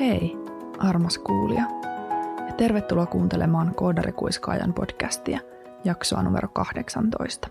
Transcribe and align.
Hei, 0.00 0.36
armas 0.78 1.18
kuulija. 1.18 1.64
Ja 2.46 2.52
tervetuloa 2.56 3.06
kuuntelemaan 3.06 3.74
Koodarikuiskaajan 3.74 4.74
podcastia, 4.74 5.40
jaksoa 5.84 6.22
numero 6.22 6.48
18. 6.48 7.48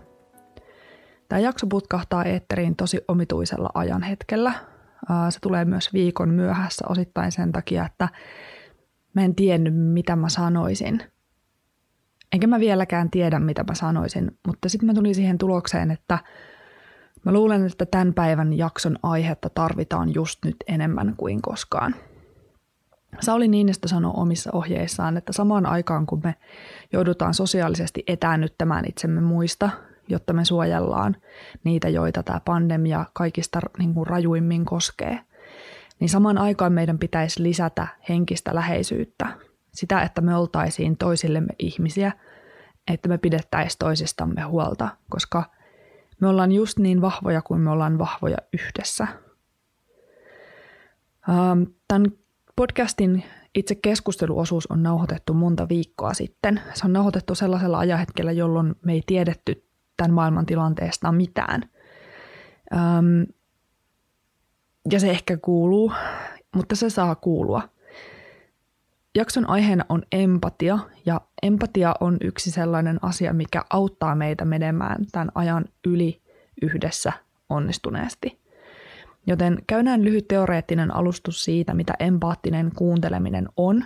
Tämä 1.28 1.40
jakso 1.40 1.66
putkahtaa 1.66 2.24
eetteriin 2.24 2.76
tosi 2.76 3.00
omituisella 3.08 3.70
ajanhetkellä. 3.74 4.52
Se 5.30 5.40
tulee 5.40 5.64
myös 5.64 5.92
viikon 5.92 6.28
myöhässä 6.28 6.84
osittain 6.88 7.32
sen 7.32 7.52
takia, 7.52 7.86
että 7.86 8.08
mä 9.14 9.24
en 9.24 9.34
tiennyt, 9.34 9.74
mitä 9.76 10.16
mä 10.16 10.28
sanoisin. 10.28 11.02
Enkä 12.32 12.46
mä 12.46 12.60
vieläkään 12.60 13.10
tiedä, 13.10 13.38
mitä 13.38 13.64
mä 13.68 13.74
sanoisin, 13.74 14.38
mutta 14.46 14.68
sitten 14.68 14.86
mä 14.86 14.94
tulin 14.94 15.14
siihen 15.14 15.38
tulokseen, 15.38 15.90
että 15.90 16.18
mä 17.24 17.32
luulen, 17.32 17.66
että 17.66 17.86
tämän 17.86 18.14
päivän 18.14 18.52
jakson 18.52 18.98
aihetta 19.02 19.50
tarvitaan 19.50 20.14
just 20.14 20.44
nyt 20.44 20.56
enemmän 20.68 21.14
kuin 21.16 21.42
koskaan– 21.42 21.94
Sauli 23.20 23.48
Niinistö 23.48 23.88
sanoi 23.88 24.12
omissa 24.16 24.50
ohjeissaan, 24.52 25.16
että 25.16 25.32
samaan 25.32 25.66
aikaan 25.66 26.06
kun 26.06 26.20
me 26.24 26.34
joudutaan 26.92 27.34
sosiaalisesti 27.34 28.04
etäännyttämään 28.06 28.84
itsemme 28.88 29.20
muista, 29.20 29.70
jotta 30.08 30.32
me 30.32 30.44
suojellaan 30.44 31.16
niitä, 31.64 31.88
joita 31.88 32.22
tämä 32.22 32.40
pandemia 32.44 33.04
kaikista 33.12 33.60
niin 33.78 33.94
kuin 33.94 34.06
rajuimmin 34.06 34.64
koskee, 34.64 35.20
niin 36.00 36.08
samaan 36.08 36.38
aikaan 36.38 36.72
meidän 36.72 36.98
pitäisi 36.98 37.42
lisätä 37.42 37.86
henkistä 38.08 38.54
läheisyyttä. 38.54 39.26
Sitä, 39.72 40.02
että 40.02 40.20
me 40.20 40.36
oltaisiin 40.36 40.96
toisillemme 40.96 41.52
ihmisiä, 41.58 42.12
että 42.92 43.08
me 43.08 43.18
pidettäisiin 43.18 43.78
toisistamme 43.78 44.42
huolta, 44.42 44.88
koska 45.10 45.44
me 46.20 46.28
ollaan 46.28 46.52
just 46.52 46.78
niin 46.78 47.00
vahvoja 47.00 47.42
kuin 47.42 47.60
me 47.60 47.70
ollaan 47.70 47.98
vahvoja 47.98 48.36
yhdessä. 48.52 49.06
Tämän 51.88 52.06
Podcastin 52.58 53.24
itse 53.54 53.74
keskusteluosuus 53.74 54.66
on 54.66 54.82
nauhoitettu 54.82 55.34
monta 55.34 55.68
viikkoa 55.68 56.14
sitten. 56.14 56.60
Se 56.74 56.86
on 56.86 56.92
nauhoitettu 56.92 57.34
sellaisella 57.34 57.78
ajahetkellä, 57.78 58.32
jolloin 58.32 58.74
me 58.82 58.92
ei 58.92 59.02
tiedetty 59.06 59.64
tämän 59.96 60.12
maailman 60.12 60.46
tilanteesta 60.46 61.12
mitään. 61.12 61.62
Öm, 62.72 63.26
ja 64.92 65.00
se 65.00 65.10
ehkä 65.10 65.36
kuuluu, 65.36 65.92
mutta 66.54 66.76
se 66.76 66.90
saa 66.90 67.14
kuulua. 67.14 67.62
Jakson 69.14 69.50
aiheena 69.50 69.84
on 69.88 70.02
empatia, 70.12 70.78
ja 71.06 71.20
empatia 71.42 71.94
on 72.00 72.16
yksi 72.20 72.50
sellainen 72.50 72.98
asia, 73.02 73.32
mikä 73.32 73.62
auttaa 73.70 74.14
meitä 74.14 74.44
menemään 74.44 75.06
tämän 75.12 75.28
ajan 75.34 75.64
yli 75.86 76.22
yhdessä 76.62 77.12
onnistuneesti. 77.48 78.37
Joten 79.26 79.58
käydään 79.66 80.04
lyhyt 80.04 80.28
teoreettinen 80.28 80.94
alustus 80.94 81.44
siitä, 81.44 81.74
mitä 81.74 81.94
empaattinen 81.98 82.70
kuunteleminen 82.76 83.48
on, 83.56 83.84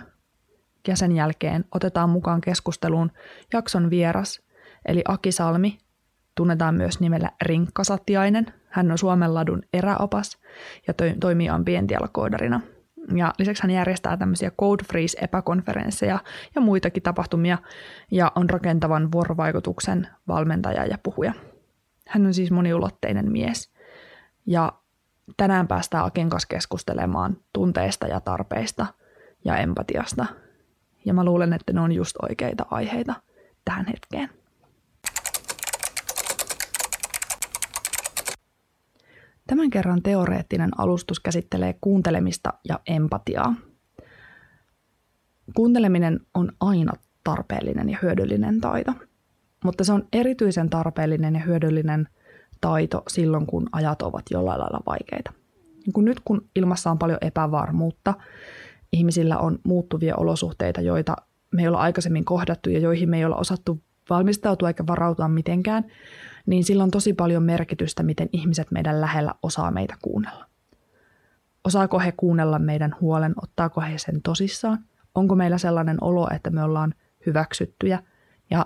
ja 0.87 0.95
sen 0.95 1.11
jälkeen 1.11 1.65
otetaan 1.75 2.09
mukaan 2.09 2.41
keskusteluun 2.41 3.11
jakson 3.53 3.89
vieras, 3.89 4.41
eli 4.85 5.01
Aki 5.07 5.31
Salmi, 5.31 5.77
tunnetaan 6.35 6.75
myös 6.75 6.99
nimellä 6.99 7.29
Rinkkasatiainen. 7.41 8.45
Hän 8.69 8.91
on 8.91 8.97
Suomen 8.97 9.33
ladun 9.33 9.63
eräopas 9.73 10.37
ja 10.87 10.93
to- 10.93 11.03
toimii 11.19 11.49
ambientialkoodarina. 11.49 12.61
Ja 13.15 13.33
lisäksi 13.39 13.63
hän 13.63 13.71
järjestää 13.71 14.17
tämmöisiä 14.17 14.51
Code 14.51 14.83
Freeze-epäkonferensseja 14.83 16.19
ja 16.55 16.61
muitakin 16.61 17.03
tapahtumia 17.03 17.57
ja 18.11 18.31
on 18.35 18.49
rakentavan 18.49 19.11
vuorovaikutuksen 19.11 20.07
valmentaja 20.27 20.85
ja 20.85 20.97
puhuja. 21.03 21.33
Hän 22.07 22.25
on 22.25 22.33
siis 22.33 22.51
moniulotteinen 22.51 23.31
mies. 23.31 23.73
Ja 24.45 24.73
tänään 25.37 25.67
päästään 25.67 26.05
Akin 26.05 26.29
kanssa 26.29 26.47
keskustelemaan 26.47 27.37
tunteista 27.53 28.07
ja 28.07 28.19
tarpeista 28.19 28.85
ja 29.45 29.57
empatiasta. 29.57 30.25
Ja 31.05 31.13
mä 31.13 31.25
luulen, 31.25 31.53
että 31.53 31.73
ne 31.73 31.81
on 31.81 31.91
just 31.91 32.15
oikeita 32.21 32.65
aiheita 32.71 33.13
tähän 33.65 33.85
hetkeen. 33.85 34.29
Tämän 39.47 39.69
kerran 39.69 40.01
teoreettinen 40.01 40.69
alustus 40.77 41.19
käsittelee 41.19 41.75
kuuntelemista 41.81 42.53
ja 42.69 42.79
empatiaa. 42.87 43.55
Kuunteleminen 45.55 46.19
on 46.33 46.51
aina 46.59 46.93
tarpeellinen 47.23 47.89
ja 47.89 47.97
hyödyllinen 48.01 48.61
taito, 48.61 48.93
mutta 49.63 49.83
se 49.83 49.93
on 49.93 50.07
erityisen 50.13 50.69
tarpeellinen 50.69 51.35
ja 51.35 51.41
hyödyllinen– 51.41 52.07
taito 52.63 53.03
silloin, 53.07 53.45
kun 53.45 53.69
ajat 53.71 54.01
ovat 54.01 54.23
jollain 54.31 54.59
lailla 54.59 54.79
vaikeita. 54.85 55.33
Niin 55.85 55.93
kun 55.93 56.05
nyt 56.05 56.19
kun 56.25 56.49
ilmassa 56.55 56.91
on 56.91 56.99
paljon 56.99 57.17
epävarmuutta, 57.21 58.13
ihmisillä 58.93 59.37
on 59.37 59.59
muuttuvia 59.63 60.15
olosuhteita, 60.15 60.81
joita 60.81 61.15
me 61.51 61.61
ei 61.61 61.67
olla 61.67 61.79
aikaisemmin 61.79 62.25
kohdattu 62.25 62.69
ja 62.69 62.79
joihin 62.79 63.09
me 63.09 63.17
ei 63.17 63.25
olla 63.25 63.35
osattu 63.35 63.81
valmistautua 64.09 64.67
eikä 64.67 64.87
varautua 64.87 65.27
mitenkään, 65.27 65.85
niin 66.45 66.63
sillä 66.63 66.83
on 66.83 66.91
tosi 66.91 67.13
paljon 67.13 67.43
merkitystä, 67.43 68.03
miten 68.03 68.29
ihmiset 68.31 68.71
meidän 68.71 69.01
lähellä 69.01 69.33
osaa 69.41 69.71
meitä 69.71 69.95
kuunnella. 70.01 70.45
Osaako 71.65 71.99
he 71.99 72.11
kuunnella 72.11 72.59
meidän 72.59 72.95
huolen, 73.01 73.33
ottaako 73.43 73.81
he 73.81 73.97
sen 73.97 74.21
tosissaan? 74.21 74.79
Onko 75.15 75.35
meillä 75.35 75.57
sellainen 75.57 75.97
olo, 76.01 76.27
että 76.35 76.49
me 76.49 76.63
ollaan 76.63 76.93
hyväksyttyjä 77.25 78.03
ja 78.49 78.65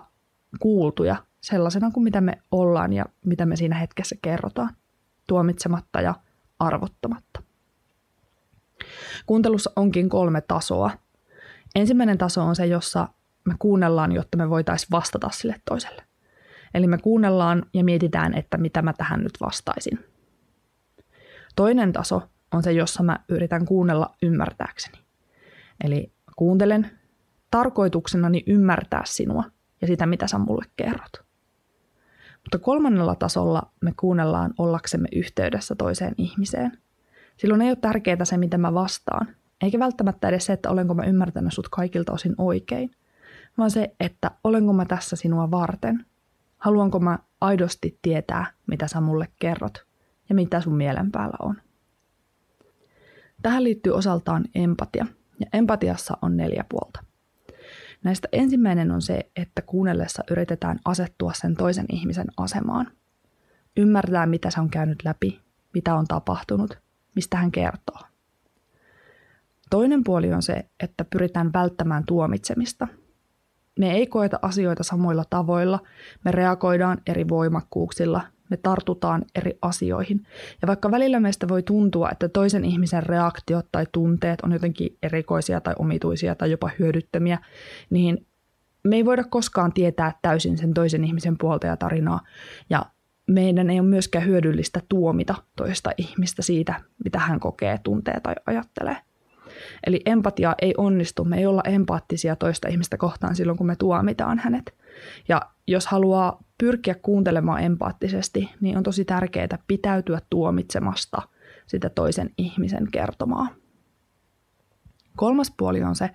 kuultuja 0.60 1.16
sellaisena 1.50 1.92
kuin 1.92 2.04
mitä 2.04 2.22
me 2.22 2.42
ollaan 2.52 2.94
ja 2.94 3.06
mitä 3.26 3.46
me 3.46 3.56
siinä 3.56 3.76
hetkessä 3.76 4.16
kerrotaan, 4.22 4.70
tuomitsematta 5.28 6.02
ja 6.02 6.16
arvottamatta. 6.60 7.44
Kuuntelussa 9.26 9.72
onkin 9.76 10.10
kolme 10.10 10.42
tasoa. 10.42 10.92
Ensimmäinen 11.76 12.18
taso 12.18 12.44
on 12.44 12.56
se, 12.56 12.66
jossa 12.66 13.08
me 13.46 13.54
kuunnellaan, 13.60 14.12
jotta 14.12 14.38
me 14.38 14.50
voitaisiin 14.50 14.88
vastata 14.92 15.30
sille 15.30 15.56
toiselle. 15.66 16.04
Eli 16.74 16.88
me 16.88 16.98
kuunnellaan 16.98 17.66
ja 17.74 17.84
mietitään, 17.84 18.34
että 18.34 18.58
mitä 18.58 18.82
mä 18.82 18.94
tähän 18.94 19.20
nyt 19.20 19.34
vastaisin. 19.42 20.00
Toinen 21.56 21.94
taso 21.94 22.22
on 22.52 22.64
se, 22.64 22.72
jossa 22.72 23.04
mä 23.04 23.20
yritän 23.30 23.66
kuunnella 23.66 24.16
ymmärtääkseni. 24.22 24.98
Eli 25.84 26.12
kuuntelen 26.36 26.92
tarkoituksenani 27.52 28.44
ymmärtää 28.48 29.02
sinua 29.06 29.44
ja 29.82 29.88
sitä, 29.88 30.06
mitä 30.06 30.28
sä 30.28 30.38
mulle 30.38 30.66
kerrot. 30.76 31.27
Mutta 32.48 32.60
kolmannella 32.60 33.16
tasolla 33.16 33.72
me 33.82 33.94
kuunnellaan 34.00 34.54
ollaksemme 34.58 35.08
yhteydessä 35.16 35.76
toiseen 35.76 36.14
ihmiseen. 36.18 36.78
Silloin 37.38 37.62
ei 37.62 37.70
ole 37.70 37.76
tärkeää 37.76 38.26
se, 38.26 38.38
mitä 38.38 38.58
mä 38.58 38.74
vastaan, 38.74 39.28
eikä 39.62 39.80
välttämättä 39.80 40.30
edes 40.30 40.46
se, 40.46 40.54
että 40.54 40.70
olenko 40.70 40.94
mä 40.94 41.04
ymmärtänyt 41.04 41.54
sut 41.54 41.70
kaikilta 41.70 42.14
osin 42.14 42.36
oikein, 42.38 42.92
vaan 43.58 43.72
se, 43.72 43.96
että 44.00 44.32
olenko 44.44 44.74
mä 44.74 44.86
tässä 44.86 45.16
sinua 45.16 45.52
varten. 45.52 46.06
Haluanko 46.58 47.00
mä 47.00 47.20
aidosti 47.42 48.00
tietää, 48.02 48.46
mitä 48.68 48.88
sä 48.88 49.02
mulle 49.02 49.28
kerrot 49.40 49.86
ja 50.30 50.36
mitä 50.36 50.62
sun 50.62 50.76
mielen 50.76 51.12
päällä 51.12 51.38
on. 51.42 51.62
Tähän 53.42 53.64
liittyy 53.64 53.94
osaltaan 53.94 54.46
empatia, 54.56 55.06
ja 55.40 55.46
empatiassa 55.54 56.18
on 56.22 56.38
neljä 56.38 56.66
puolta. 56.70 57.07
Näistä 58.04 58.28
ensimmäinen 58.32 58.92
on 58.92 59.02
se, 59.02 59.32
että 59.36 59.62
kuunnellessa 59.62 60.24
yritetään 60.32 60.80
asettua 60.86 61.34
sen 61.34 61.56
toisen 61.56 61.86
ihmisen 61.90 62.28
asemaan. 62.38 62.92
Ymmärtää, 63.78 64.26
mitä 64.26 64.50
se 64.50 64.62
on 64.62 64.70
käynyt 64.70 65.04
läpi, 65.06 65.42
mitä 65.74 65.96
on 65.96 66.08
tapahtunut, 66.08 66.80
mistä 67.16 67.38
hän 67.38 67.52
kertoo. 67.52 68.00
Toinen 69.70 70.04
puoli 70.04 70.34
on 70.34 70.42
se, 70.42 70.66
että 70.80 71.06
pyritään 71.06 71.54
välttämään 71.54 72.04
tuomitsemista. 72.06 72.88
Me 73.80 73.92
ei 73.92 74.08
koeta 74.08 74.40
asioita 74.42 74.84
samoilla 74.84 75.24
tavoilla, 75.30 75.80
me 76.26 76.32
reagoidaan 76.32 76.98
eri 77.08 77.28
voimakkuuksilla 77.30 78.22
me 78.50 78.58
tartutaan 78.58 79.26
eri 79.36 79.58
asioihin. 79.62 80.24
Ja 80.62 80.68
vaikka 80.68 80.92
välillä 80.92 81.20
meistä 81.20 81.48
voi 81.48 81.64
tuntua, 81.64 82.10
että 82.12 82.30
toisen 82.30 82.66
ihmisen 82.66 83.04
reaktiot 83.04 83.66
tai 83.72 83.86
tunteet 83.92 84.42
on 84.42 84.52
jotenkin 84.52 84.98
erikoisia 85.04 85.62
tai 85.62 85.76
omituisia 85.80 86.36
tai 86.36 86.52
jopa 86.52 86.70
hyödyttömiä, 86.80 87.40
niin 87.90 88.28
me 88.84 88.96
ei 88.96 89.06
voida 89.06 89.24
koskaan 89.24 89.74
tietää 89.74 90.20
täysin 90.22 90.58
sen 90.58 90.74
toisen 90.74 91.04
ihmisen 91.04 91.38
puolta 91.38 91.68
ja 91.68 91.78
tarinaa. 91.78 92.22
Ja 92.70 92.86
meidän 93.28 93.70
ei 93.70 93.80
ole 93.80 93.88
myöskään 93.88 94.26
hyödyllistä 94.26 94.82
tuomita 94.90 95.36
toista 95.56 95.92
ihmistä 95.98 96.42
siitä, 96.42 96.82
mitä 97.04 97.20
hän 97.20 97.40
kokee, 97.40 97.78
tuntee 97.84 98.20
tai 98.20 98.36
ajattelee. 98.46 98.98
Eli 99.88 100.02
empatia 100.06 100.56
ei 100.62 100.74
onnistu, 100.78 101.26
me 101.26 101.38
ei 101.38 101.46
olla 101.46 101.62
empaattisia 101.66 102.36
toista 102.36 102.68
ihmistä 102.68 102.98
kohtaan 102.98 103.36
silloin, 103.36 103.58
kun 103.58 103.68
me 103.68 103.76
tuomitaan 103.76 104.40
hänet. 104.40 104.76
Ja 105.28 105.42
jos 105.68 105.88
haluaa 105.88 106.44
pyrkiä 106.58 106.96
kuuntelemaan 106.96 107.64
empaattisesti, 107.64 108.50
niin 108.62 108.78
on 108.78 108.84
tosi 108.84 109.06
tärkeää 109.06 109.60
pitäytyä 109.68 110.20
tuomitsemasta 110.30 111.22
sitä 111.68 111.90
toisen 111.90 112.30
ihmisen 112.38 112.88
kertomaa. 112.92 113.48
Kolmas 115.18 115.54
puoli 115.58 115.84
on 115.84 115.96
se, 115.96 116.10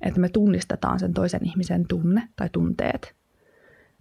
että 0.00 0.20
me 0.20 0.28
tunnistetaan 0.28 0.98
sen 0.98 1.14
toisen 1.14 1.46
ihmisen 1.46 1.86
tunne 1.88 2.28
tai 2.36 2.48
tunteet. 2.52 3.18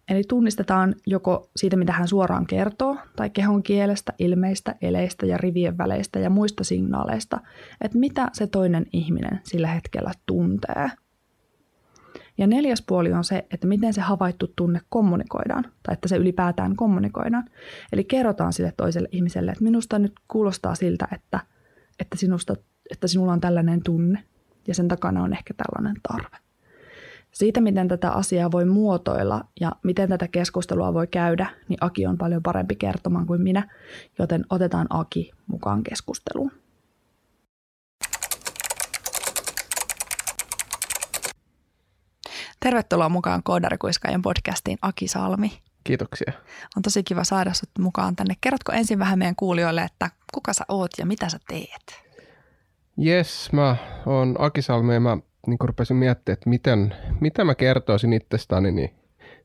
Eli 0.10 0.22
tunnistetaan 0.28 0.96
joko 1.06 1.50
siitä, 1.56 1.78
mitä 1.78 1.94
hän 1.94 2.08
suoraan 2.08 2.46
kertoo, 2.46 2.98
tai 3.16 3.30
kehon 3.30 3.64
kielestä, 3.64 4.14
ilmeistä, 4.20 4.76
eleistä 4.82 5.26
ja 5.26 5.38
rivien 5.38 5.78
väleistä 5.78 6.20
ja 6.20 6.30
muista 6.30 6.64
signaaleista, 6.64 7.40
että 7.82 7.98
mitä 7.98 8.30
se 8.34 8.48
toinen 8.48 8.86
ihminen 8.94 9.40
sillä 9.44 9.68
hetkellä 9.68 10.12
tuntee. 10.26 10.92
Ja 12.38 12.48
neljäs 12.48 12.84
puoli 12.88 13.14
on 13.14 13.24
se, 13.24 13.48
että 13.52 13.68
miten 13.68 13.94
se 13.94 14.02
havaittu 14.02 14.54
tunne 14.56 14.82
kommunikoidaan, 14.90 15.66
tai 15.84 15.94
että 15.94 16.08
se 16.08 16.18
ylipäätään 16.18 16.76
kommunikoidaan. 16.76 17.50
Eli 17.94 18.04
kerrotaan 18.04 18.54
sille 18.54 18.74
toiselle 18.78 19.10
ihmiselle, 19.12 19.52
että 19.52 19.64
minusta 19.64 20.00
nyt 20.00 20.14
kuulostaa 20.28 20.76
siltä, 20.76 21.08
että, 21.12 21.40
että, 22.00 22.18
sinusta, 22.18 22.56
että 22.92 23.08
sinulla 23.08 23.34
on 23.34 23.42
tällainen 23.42 23.84
tunne, 23.84 24.24
ja 24.68 24.76
sen 24.76 24.88
takana 24.88 25.24
on 25.24 25.34
ehkä 25.34 25.54
tällainen 25.54 26.02
tarve. 26.08 26.38
Siitä, 27.32 27.62
miten 27.62 27.88
tätä 27.88 28.12
asiaa 28.12 28.52
voi 28.52 28.66
muotoilla 28.66 29.46
ja 29.60 29.72
miten 29.84 30.10
tätä 30.10 30.28
keskustelua 30.28 30.94
voi 30.94 31.08
käydä, 31.08 31.48
niin 31.70 31.78
Aki 31.82 32.06
on 32.06 32.18
paljon 32.18 32.44
parempi 32.44 32.76
kertomaan 32.76 33.26
kuin 33.26 33.42
minä, 33.42 33.70
joten 34.20 34.46
otetaan 34.50 34.88
Aki 34.90 35.32
mukaan 35.48 35.84
keskusteluun. 35.84 36.52
Tervetuloa 42.68 43.10
mukaan 43.10 43.44
Koodarikuiskaajan 43.44 44.22
podcastiin 44.22 44.78
Aki 44.82 45.08
Salmi. 45.08 45.52
Kiitoksia. 45.84 46.34
On 46.78 46.84
tosi 46.84 47.04
kiva 47.04 47.24
saada 47.24 47.54
sinut 47.54 47.80
mukaan 47.80 48.16
tänne. 48.16 48.36
Kerrotko 48.42 48.72
ensin 48.72 49.00
vähän 49.00 49.20
meidän 49.20 49.36
kuulijoille, 49.36 49.82
että 49.82 50.10
kuka 50.34 50.54
sä 50.54 50.66
oot 50.68 50.92
ja 50.98 51.06
mitä 51.06 51.30
sä 51.30 51.40
teet? 51.48 52.04
Yes, 53.06 53.50
mä 53.52 53.76
oon 54.06 54.36
Aki 54.40 54.62
Salmi 54.62 54.94
ja 54.94 55.00
mä 55.00 55.18
niin 55.48 55.58
rupesin 55.62 55.98
miettimään, 55.98 56.34
että 56.34 56.50
miten, 56.50 56.96
mitä 57.20 57.44
mä 57.44 57.56
kertoisin 57.56 58.14
itsestäni, 58.14 58.72
niin 58.72 58.96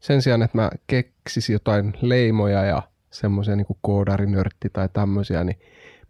sen 0.00 0.22
sijaan, 0.22 0.42
että 0.42 0.58
mä 0.58 0.70
keksisin 0.86 1.52
jotain 1.52 1.92
leimoja 2.00 2.64
ja 2.64 2.82
semmoisia 3.10 3.56
niin 3.56 3.66
koodarinörtti 3.80 4.68
tai 4.72 4.88
tämmöisiä, 4.92 5.44
niin 5.44 5.58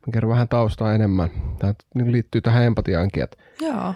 mä 0.06 0.12
kerron 0.12 0.32
vähän 0.32 0.48
taustaa 0.48 0.94
enemmän. 0.94 1.30
Tämä 1.58 1.74
liittyy 2.04 2.40
tähän 2.40 2.64
empatiaankin, 2.64 3.22
että, 3.22 3.36
Joo. 3.60 3.94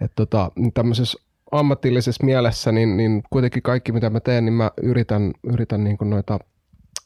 että 0.00 0.14
tota, 0.14 0.52
niin 0.56 0.72
tämmöisessä 0.72 1.29
ammatillisessa 1.52 2.24
mielessä, 2.24 2.72
niin, 2.72 2.96
niin 2.96 3.22
kuitenkin 3.30 3.62
kaikki 3.62 3.92
mitä 3.92 4.10
mä 4.10 4.20
teen, 4.20 4.44
niin 4.44 4.54
mä 4.54 4.70
yritän, 4.82 5.32
yritän 5.52 5.84
niin 5.84 5.96
noita 6.00 6.38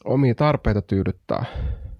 omia 0.05 0.35
tarpeita 0.35 0.81
tyydyttää. 0.81 1.45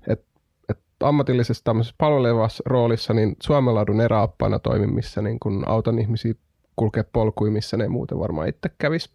Et, 0.07 0.25
et 0.69 0.79
ammatillisessa 1.03 1.63
tämmöisessä 1.63 1.95
palvelevassa 1.97 2.63
roolissa, 2.65 3.13
niin 3.13 3.35
Suomenlaadun 3.43 4.01
eräappaana 4.01 4.59
toimin, 4.59 4.93
missä 4.93 5.21
niin 5.21 5.39
kun 5.39 5.63
autan 5.67 5.99
ihmisiä 5.99 6.33
kulkea 6.75 7.03
polkuja, 7.13 7.51
missä 7.51 7.77
ne 7.77 7.87
muuten 7.87 8.19
varmaan 8.19 8.47
itse 8.47 8.69
kävis. 8.77 9.13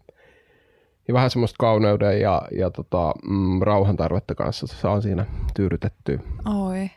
Ja 1.08 1.14
vähän 1.14 1.30
semmoista 1.30 1.56
kauneuden 1.58 2.20
ja, 2.20 2.42
ja 2.58 2.70
tota, 2.70 3.14
mm, 3.28 3.62
rauhan 3.62 3.96
tarvetta 3.96 4.34
kanssa 4.34 4.66
saan 4.66 5.02
siinä 5.02 5.26
tyydytettyä. 5.54 6.18
Oi. 6.66 6.90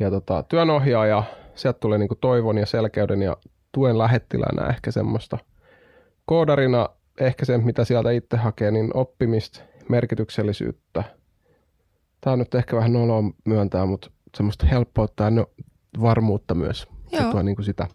Ja 0.00 0.10
tota, 0.10 0.42
työnohjaaja, 0.42 1.22
sieltä 1.54 1.78
tulee 1.80 1.98
niinku 1.98 2.14
toivon 2.14 2.58
ja 2.58 2.66
selkeyden 2.66 3.22
ja 3.22 3.36
tuen 3.72 3.98
lähettiläänä 3.98 4.66
ehkä 4.66 4.90
semmoista– 4.90 5.38
koodarina 6.24 6.88
ehkä 7.20 7.44
se, 7.44 7.58
mitä 7.58 7.84
sieltä 7.84 8.10
itse 8.10 8.36
hakee, 8.36 8.70
niin 8.70 8.90
oppimista, 8.96 9.60
merkityksellisyyttä. 9.88 11.04
Tämä 12.20 12.32
on 12.32 12.38
nyt 12.38 12.54
ehkä 12.54 12.76
vähän 12.76 12.92
noloa 12.92 13.22
myöntää, 13.44 13.86
mutta 13.86 14.10
semmoista 14.36 14.66
helppoutta 14.66 15.24
ja 15.24 15.30
no, 15.30 15.46
varmuutta 16.02 16.54
myös. 16.54 16.86
Joo. 17.12 17.22
Se 17.22 17.30
tuo 17.30 17.42
niin 17.42 17.56
kuin 17.56 17.66
sitä. 17.66 17.86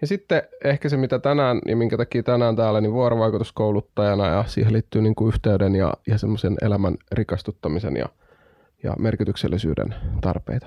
Ja 0.00 0.06
sitten 0.06 0.42
ehkä 0.64 0.88
se, 0.88 0.96
mitä 0.96 1.18
tänään 1.18 1.58
ja 1.66 1.76
minkä 1.76 1.96
takia 1.96 2.22
tänään 2.22 2.56
täällä, 2.56 2.80
niin 2.80 2.92
vuorovaikutuskouluttajana 2.92 4.26
ja 4.26 4.44
siihen 4.46 4.72
liittyy 4.72 5.02
niin 5.02 5.14
kuin 5.14 5.28
yhteyden 5.28 5.74
ja, 5.74 5.92
ja 6.06 6.18
semmoisen 6.18 6.56
elämän 6.62 6.94
rikastuttamisen 7.12 7.96
ja, 7.96 8.08
ja 8.82 8.94
merkityksellisyyden 8.98 9.94
tarpeita. 10.20 10.66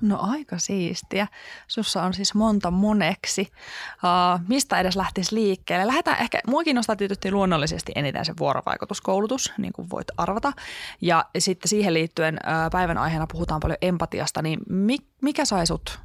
No 0.00 0.18
aika 0.20 0.58
siistiä. 0.58 1.26
Sussa 1.68 2.02
on 2.02 2.14
siis 2.14 2.34
monta 2.34 2.70
moneksi. 2.70 3.50
Uh, 3.94 4.40
mistä 4.48 4.80
edes 4.80 4.96
lähtisi 4.96 5.34
liikkeelle? 5.34 5.86
Lähdetään 5.86 6.20
ehkä, 6.20 6.40
mua 6.46 6.64
kiinnostaa 6.64 6.96
tietysti 6.96 7.32
luonnollisesti 7.32 7.92
eniten 7.94 8.24
se 8.24 8.34
vuorovaikutuskoulutus, 8.38 9.52
niin 9.58 9.72
kuin 9.72 9.90
voit 9.90 10.08
arvata. 10.16 10.52
Ja 11.00 11.24
sitten 11.38 11.68
siihen 11.68 11.94
liittyen 11.94 12.34
uh, 12.34 12.70
päivän 12.72 12.98
aiheena 12.98 13.26
puhutaan 13.32 13.60
paljon 13.60 13.78
empatiasta, 13.82 14.42
niin 14.42 14.60
mi, 14.68 14.96
mikä 15.22 15.44
sai 15.44 15.66
sut 15.66 15.98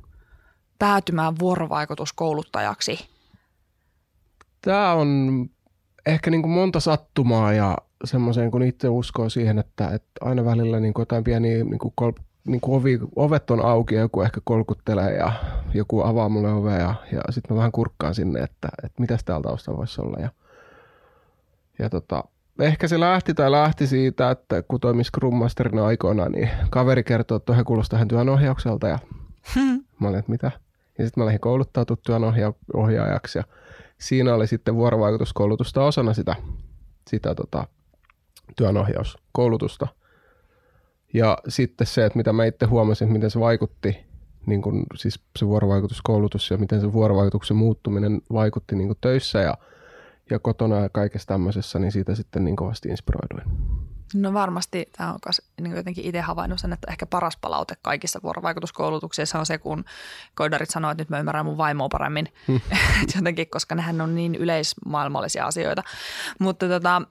päätymään 0.79 1.39
vuorovaikutuskouluttajaksi? 1.39 3.09
Tämä 4.61 4.93
on 4.93 5.49
ehkä 6.05 6.31
niin 6.31 6.41
kuin 6.41 6.51
monta 6.51 6.79
sattumaa 6.79 7.53
ja 7.53 7.77
semmoiseen, 8.03 8.51
kun 8.51 8.63
itse 8.63 8.89
uskoo 8.89 9.29
siihen, 9.29 9.59
että, 9.59 9.87
että 9.87 10.11
aina 10.21 10.45
välillä 10.45 10.79
niin 10.79 10.93
kuin 10.93 11.01
jotain 11.01 11.23
pieniä 11.23 11.63
niin 11.63 11.79
kuin 11.79 11.93
niin 12.45 12.61
kuin 12.61 12.79
ovi, 12.79 12.99
ovet 13.15 13.51
on 13.51 13.65
auki 13.65 13.95
ja 13.95 14.01
joku 14.01 14.21
ehkä 14.21 14.41
kolkuttelee 14.43 15.13
ja 15.13 15.33
joku 15.73 16.01
avaa 16.01 16.29
mulle 16.29 16.53
ovea 16.53 16.77
ja, 16.77 16.95
ja 17.11 17.21
sitten 17.29 17.55
mä 17.55 17.57
vähän 17.57 17.71
kurkkaan 17.71 18.15
sinne, 18.15 18.39
että, 18.39 18.69
että 18.83 19.01
mitä 19.01 19.17
täällä 19.25 19.43
taustalla 19.43 19.77
voisi 19.77 20.01
olla. 20.01 20.17
Ja, 20.19 20.29
ja 21.79 21.89
tota, 21.89 22.23
ehkä 22.59 22.87
se 22.87 22.99
lähti 22.99 23.33
tai 23.33 23.51
lähti 23.51 23.87
siitä, 23.87 24.31
että 24.31 24.61
kun 24.61 24.79
toimin 24.79 25.05
Scrum 25.05 25.35
Masterina 25.35 25.85
aikoina, 25.85 26.29
niin 26.29 26.49
kaveri 26.69 27.03
kertoo, 27.03 27.35
että 27.35 27.45
tuohon 27.45 27.65
kuulostaa 27.65 27.99
hän 27.99 28.07
työnohjaukselta 28.07 28.87
ja 28.87 28.99
hmm. 29.55 29.83
mä 29.99 30.07
olin, 30.07 30.19
että 30.19 30.31
mitä? 30.31 30.51
Ja 30.97 31.05
sitten 31.05 31.21
mä 31.21 31.25
lähdin 31.25 31.41
kouluttautua 31.41 31.97
työnohjaajaksi 32.05 33.37
ja 33.37 33.43
siinä 33.97 34.35
oli 34.35 34.47
sitten 34.47 34.75
vuorovaikutuskoulutusta 34.75 35.83
osana 35.83 36.13
sitä, 36.13 36.35
sitä 37.09 37.35
tota, 37.35 37.67
työnohjauskoulutusta– 38.55 39.87
ja 41.13 41.37
sitten 41.47 41.87
se, 41.87 42.05
että 42.05 42.17
mitä 42.17 42.33
mä 42.33 42.45
itse 42.45 42.65
huomasin, 42.65 43.11
miten 43.11 43.31
se 43.31 43.39
vaikutti, 43.39 43.97
niin 44.45 44.61
kun, 44.61 44.85
siis 44.95 45.19
se 45.39 45.47
vuorovaikutuskoulutus 45.47 46.51
ja 46.51 46.57
miten 46.57 46.81
se 46.81 46.93
vuorovaikutuksen 46.93 47.57
muuttuminen 47.57 48.21
vaikutti 48.33 48.75
niin 48.75 48.95
töissä 49.01 49.39
ja, 49.39 49.57
ja 50.29 50.39
kotona 50.39 50.79
ja 50.79 50.89
kaikessa 50.89 51.27
tämmöisessä, 51.27 51.79
niin 51.79 51.91
siitä 51.91 52.15
sitten 52.15 52.43
niin 52.45 52.55
kovasti 52.55 52.89
inspiroiduin. 52.89 53.43
No 54.13 54.33
varmasti 54.33 54.89
tämä 54.97 55.13
on 55.13 55.19
myös 55.25 55.41
niin 55.61 55.75
jotenkin 55.75 56.05
itse 56.05 56.21
havainnut 56.21 56.59
sen, 56.59 56.73
että 56.73 56.91
ehkä 56.91 57.05
paras 57.05 57.37
palaute 57.37 57.75
kaikissa 57.81 58.19
vuorovaikutuskoulutuksissa 58.23 59.39
on 59.39 59.45
se, 59.45 59.57
kun 59.57 59.85
koidarit 60.35 60.69
sanoo, 60.69 60.91
että 60.91 61.01
nyt 61.01 61.09
mä 61.09 61.19
ymmärrän 61.19 61.45
mun 61.45 61.57
vaimoa 61.57 61.89
paremmin, 61.89 62.27
hmm. 62.47 62.61
jotenkin, 63.15 63.49
koska 63.49 63.75
nehän 63.75 64.01
on 64.01 64.15
niin 64.15 64.35
yleismaailmallisia 64.35 65.45
asioita. 65.45 65.83
Mutta 66.39 66.67
tota, 66.67 67.01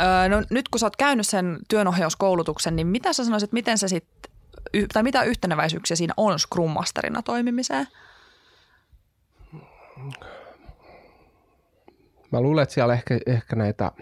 Öö, 0.00 0.28
no 0.28 0.42
nyt 0.50 0.68
kun 0.68 0.78
sä 0.80 0.86
oot 0.86 0.96
käynyt 0.96 1.26
sen 1.26 1.58
työnohjauskoulutuksen, 1.68 2.76
niin 2.76 2.86
mitä 2.86 3.12
sä 3.12 3.24
sanoisit, 3.24 3.52
miten 3.52 3.78
se 3.78 3.88
sit, 3.88 4.06
tai 4.92 5.02
mitä 5.02 5.22
yhteneväisyyksiä 5.22 5.96
siinä 5.96 6.14
on 6.16 6.38
Scrum 6.38 6.70
Masterina 6.70 7.22
toimimiseen? 7.22 7.86
Mä 12.32 12.40
luulen, 12.40 12.62
että 12.62 12.74
siellä 12.74 12.94
ehkä, 12.94 13.18
ehkä 13.26 13.56
näitä, 13.56 13.92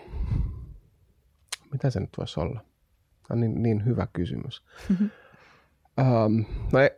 mitä 1.72 1.90
se 1.90 2.00
nyt 2.00 2.10
voisi 2.18 2.40
olla? 2.40 2.60
Tämä 3.28 3.36
on 3.36 3.40
niin, 3.40 3.62
niin 3.62 3.84
hyvä 3.84 4.06
kysymys. 4.12 4.62
Um, 6.00 6.44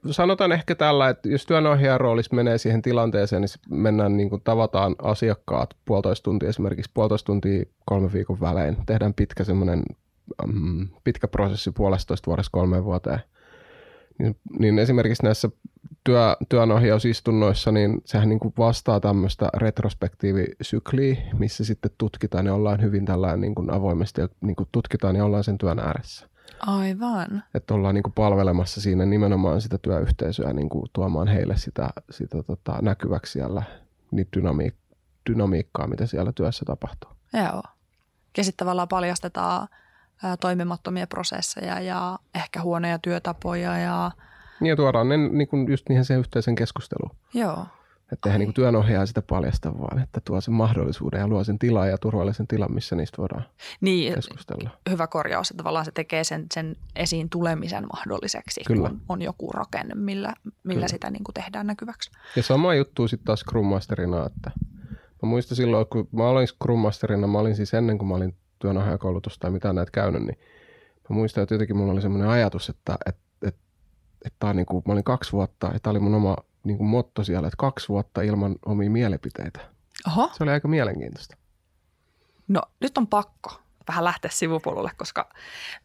no 0.04 0.12
sanotaan 0.12 0.52
ehkä 0.52 0.74
tällä, 0.74 1.08
että 1.08 1.28
jos 1.28 1.46
työnjohtajan 1.46 2.00
roolissa 2.00 2.36
menee 2.36 2.58
siihen 2.58 2.82
tilanteeseen, 2.82 3.42
niin 3.42 3.80
mennään 3.82 4.16
niin 4.16 4.30
kuin 4.30 4.42
tavataan 4.44 4.96
asiakkaat 5.02 5.76
puolitoista 5.84 6.24
tuntia, 6.24 6.48
esimerkiksi 6.48 6.90
puolitoista 6.94 7.26
tuntia 7.26 7.64
kolme 7.84 8.12
viikon 8.12 8.40
välein. 8.40 8.76
Tehdään 8.86 9.14
pitkä 9.14 9.44
um, 10.44 10.88
pitkä 11.04 11.28
prosessi 11.28 11.72
puolestoista 11.72 12.26
vuodesta 12.26 12.50
kolmeen 12.52 12.84
vuoteen. 12.84 13.20
Niin, 14.18 14.36
niin 14.58 14.78
esimerkiksi 14.78 15.24
näissä 15.24 15.48
työ, 16.04 16.36
työnohjausistunnoissa, 16.48 17.72
niin 17.72 18.00
sehän 18.04 18.28
niin 18.28 18.40
kuin 18.40 18.54
vastaa 18.58 19.00
tämmöistä 19.00 19.48
retrospektiivisykliä, 19.56 21.16
missä 21.38 21.64
sitten 21.64 21.90
tutkitaan 21.98 22.46
ja 22.46 22.54
ollaan 22.54 22.82
hyvin 22.82 23.04
tällainen 23.04 23.40
niin 23.40 23.54
kuin 23.54 23.70
avoimesti 23.72 24.20
ja 24.20 24.28
niin 24.40 24.56
kuin 24.56 24.68
tutkitaan 24.72 25.16
ja 25.16 25.24
ollaan 25.24 25.44
sen 25.44 25.58
työn 25.58 25.78
ääressä. 25.78 26.28
Aivan. 26.60 27.42
Että 27.54 27.74
ollaan 27.74 27.94
niin 27.94 28.02
kuin 28.02 28.12
palvelemassa 28.12 28.80
siinä 28.80 29.06
nimenomaan 29.06 29.60
sitä 29.60 29.78
työyhteisöä 29.78 30.52
niin 30.52 30.68
kuin 30.68 30.86
tuomaan 30.92 31.28
heille 31.28 31.56
sitä, 31.56 31.88
sitä 32.10 32.42
tota, 32.42 32.78
näkyväksi 32.82 33.32
siellä, 33.32 33.62
niin 34.10 34.28
dynamiik- 34.36 34.96
dynamiikkaa, 35.30 35.86
mitä 35.86 36.06
siellä 36.06 36.32
työssä 36.32 36.64
tapahtuu. 36.64 37.10
Joo. 37.32 37.62
Ja 38.36 38.44
sitten 38.44 38.66
tavallaan 38.66 38.88
paljastetaan 38.88 39.68
ää, 40.22 40.36
toimimattomia 40.36 41.06
prosesseja 41.06 41.80
ja 41.80 42.18
ehkä 42.34 42.62
huonoja 42.62 42.98
työtapoja. 42.98 43.78
Ja, 43.78 44.10
niin 44.60 44.70
ja 44.70 44.76
tuodaan 44.76 45.08
ne 45.08 45.16
niin 45.16 45.48
kuin 45.48 45.70
just 45.70 45.88
niihin 45.88 46.04
sen 46.04 46.18
yhteisen 46.18 46.54
keskusteluun. 46.54 47.16
Joo. 47.34 47.66
Että 48.12 48.28
eihän 48.28 48.40
niin 48.40 48.54
työnohjaa 48.54 49.06
sitä 49.06 49.22
paljasta, 49.22 49.78
vaan 49.78 49.98
että 49.98 50.20
tuo 50.24 50.40
sen 50.40 50.54
mahdollisuuden 50.54 51.20
ja 51.20 51.28
luo 51.28 51.44
sen 51.44 51.58
tilan 51.58 51.88
ja 51.88 51.98
turvallisen 51.98 52.46
tilan, 52.46 52.74
missä 52.74 52.96
niistä 52.96 53.16
voidaan 53.18 53.44
niin, 53.80 54.14
keskustella. 54.14 54.70
Hyvä 54.90 55.06
korjaus, 55.06 55.50
että 55.50 55.58
tavallaan 55.58 55.84
se 55.84 55.90
tekee 55.90 56.24
sen, 56.24 56.46
sen 56.54 56.76
esiin 56.96 57.30
tulemisen 57.30 57.86
mahdolliseksi, 57.92 58.60
Kyllä. 58.66 58.88
kun 58.88 59.00
on 59.08 59.22
joku 59.22 59.52
rakenne, 59.52 59.94
millä, 59.94 60.34
millä 60.64 60.88
sitä 60.88 61.10
niin 61.10 61.24
kuin 61.24 61.34
tehdään 61.34 61.66
näkyväksi. 61.66 62.10
Ja 62.36 62.42
sama 62.42 62.74
juttu 62.74 63.08
sitten 63.08 63.24
taas 63.24 63.40
Scrum 63.40 63.66
Masterina, 63.66 64.26
että 64.26 64.50
mä 65.22 65.28
muistan 65.28 65.56
silloin, 65.56 65.86
kun 65.86 66.08
mä 66.12 66.28
olin 66.28 66.48
Scrum 66.48 66.78
Masterina, 66.78 67.26
mä 67.26 67.38
olin 67.38 67.56
siis 67.56 67.74
ennen 67.74 67.98
kuin 67.98 68.08
mä 68.08 68.14
olin 68.14 68.36
työnohjaajakoulutusta 68.58 69.40
tai 69.40 69.50
mitään 69.50 69.74
näitä 69.74 69.90
käynyt, 69.90 70.22
niin 70.22 70.38
mä 71.10 71.16
muistan, 71.16 71.42
että 71.42 71.54
jotenkin 71.54 71.76
mulla 71.76 71.92
oli 71.92 72.02
semmoinen 72.02 72.28
ajatus, 72.28 72.68
että, 72.68 72.98
että, 73.06 73.22
että, 73.42 73.60
että 74.24 74.46
on 74.46 74.56
niin 74.56 74.66
kuin, 74.66 74.82
mä 74.86 74.92
olin 74.92 75.04
kaksi 75.04 75.32
vuotta, 75.32 75.70
ja 75.72 75.80
tämä 75.80 75.90
oli 75.90 76.00
mun 76.00 76.14
oma 76.14 76.36
niin 76.66 76.78
kuin 76.78 76.88
motto 76.88 77.24
siellä, 77.24 77.48
että 77.48 77.56
kaksi 77.56 77.88
vuotta 77.88 78.22
ilman 78.22 78.56
omia 78.66 78.90
mielipiteitä. 78.90 79.60
Oho. 80.06 80.30
Se 80.32 80.42
oli 80.42 80.50
aika 80.50 80.68
mielenkiintoista. 80.68 81.36
No 82.48 82.62
nyt 82.80 82.98
on 82.98 83.06
pakko 83.06 83.60
vähän 83.88 84.04
lähteä 84.04 84.30
sivupolulle, 84.34 84.90
koska 84.96 85.28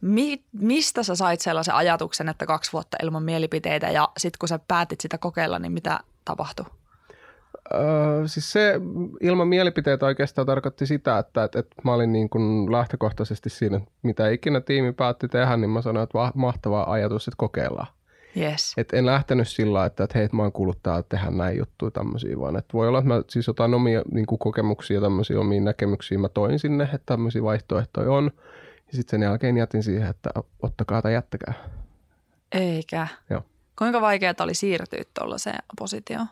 mi- 0.00 0.44
mistä 0.52 1.02
sä 1.02 1.14
sait 1.14 1.40
sellaisen 1.40 1.74
ajatuksen, 1.74 2.28
että 2.28 2.46
kaksi 2.46 2.72
vuotta 2.72 2.96
ilman 3.02 3.22
mielipiteitä 3.22 3.90
ja 3.90 4.08
sitten 4.16 4.38
kun 4.38 4.48
sä 4.48 4.58
päätit 4.68 5.00
sitä 5.00 5.18
kokeilla, 5.18 5.58
niin 5.58 5.72
mitä 5.72 6.00
tapahtui? 6.24 6.66
Öö, 7.74 8.28
siis 8.28 8.52
se 8.52 8.80
ilman 9.20 9.48
mielipiteitä 9.48 10.06
oikeastaan 10.06 10.46
tarkoitti 10.46 10.86
sitä, 10.86 11.18
että, 11.18 11.44
että, 11.44 11.58
että 11.58 11.76
mä 11.84 11.94
olin 11.94 12.12
niin 12.12 12.28
kuin 12.28 12.72
lähtökohtaisesti 12.72 13.50
siinä, 13.50 13.80
mitä 14.02 14.28
ikinä 14.28 14.60
tiimi 14.60 14.92
päätti 14.92 15.28
tehdä, 15.28 15.56
niin 15.56 15.70
mä 15.70 15.82
sanoin, 15.82 16.04
että 16.04 16.18
va- 16.18 16.32
mahtava 16.34 16.84
ajatus, 16.88 17.28
että 17.28 17.36
kokeillaan. 17.36 17.86
Yes. 18.36 18.72
Et 18.76 18.92
en 18.92 19.06
lähtenyt 19.06 19.48
sillä 19.48 19.86
että, 19.86 20.04
että 20.04 20.18
hei, 20.18 20.28
mä 20.32 20.42
oon 20.42 20.52
kuullut 20.52 20.82
täällä 20.82 21.02
tehdä 21.02 21.30
näin 21.30 21.58
juttuja 21.58 21.90
tämmöisiä, 21.90 22.38
vaan 22.38 22.56
että 22.56 22.72
voi 22.72 22.88
olla, 22.88 22.98
että 22.98 23.08
mä 23.08 23.22
siis 23.28 23.46
jotain 23.46 23.74
omia 23.74 24.02
niin 24.12 24.26
kuin 24.26 24.38
kokemuksia, 24.38 25.00
tämmöisiä 25.00 25.40
omia 25.40 25.60
näkemyksiä 25.60 26.18
mä 26.18 26.28
toin 26.28 26.58
sinne, 26.58 26.84
että 26.84 27.02
tämmöisiä 27.06 27.42
vaihtoehtoja 27.42 28.12
on. 28.12 28.30
Ja 28.86 28.96
sitten 28.96 29.10
sen 29.10 29.22
jälkeen 29.22 29.56
jätin 29.56 29.82
siihen, 29.82 30.08
että 30.08 30.30
ottakaa 30.62 31.02
tai 31.02 31.14
jättäkää. 31.14 31.54
Eikä. 32.52 33.06
Joo. 33.30 33.42
Kuinka 33.78 34.00
vaikeaa 34.00 34.34
oli 34.40 34.54
siirtyä 34.54 35.02
tuollaiseen 35.18 35.58
positioon? 35.78 36.26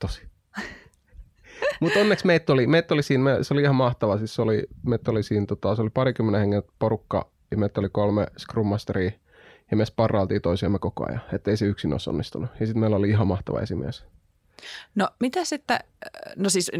Tosi. 0.00 0.22
Mutta 1.80 1.98
onneksi 2.00 2.26
meitä 2.26 2.52
oli, 2.52 2.66
meitä 2.66 2.94
oli 2.94 3.02
siinä, 3.02 3.24
me, 3.24 3.38
se 3.42 3.54
oli 3.54 3.62
ihan 3.62 3.74
mahtava, 3.74 4.18
siis 4.18 4.34
se 4.34 4.42
oli, 4.42 4.66
meitä 4.86 5.10
oli 5.10 5.22
siinä, 5.22 5.46
tota, 5.46 5.76
se 5.76 5.82
oli 5.82 5.90
parikymmenen 5.90 6.40
hengen 6.40 6.62
porukka 6.78 7.30
ja 7.50 7.56
meitä 7.56 7.80
oli 7.80 7.88
kolme 7.92 8.26
Scrum 8.38 8.66
Masteria 8.66 9.10
ja 9.72 9.76
me 9.76 9.84
sparrailtiin 9.84 10.42
toisiamme 10.42 10.78
koko 10.78 11.06
ajan, 11.08 11.22
ettei 11.32 11.56
se 11.56 11.66
yksin 11.66 11.92
olisi 11.92 12.10
onnistunut. 12.10 12.50
Ja 12.60 12.66
sitten 12.66 12.80
meillä 12.80 12.96
oli 12.96 13.08
ihan 13.08 13.26
mahtava 13.26 13.60
esimies. 13.60 14.04
No 14.94 15.08
mitä 15.20 15.44
sitten, 15.44 15.78
no 16.36 16.50
siis 16.50 16.70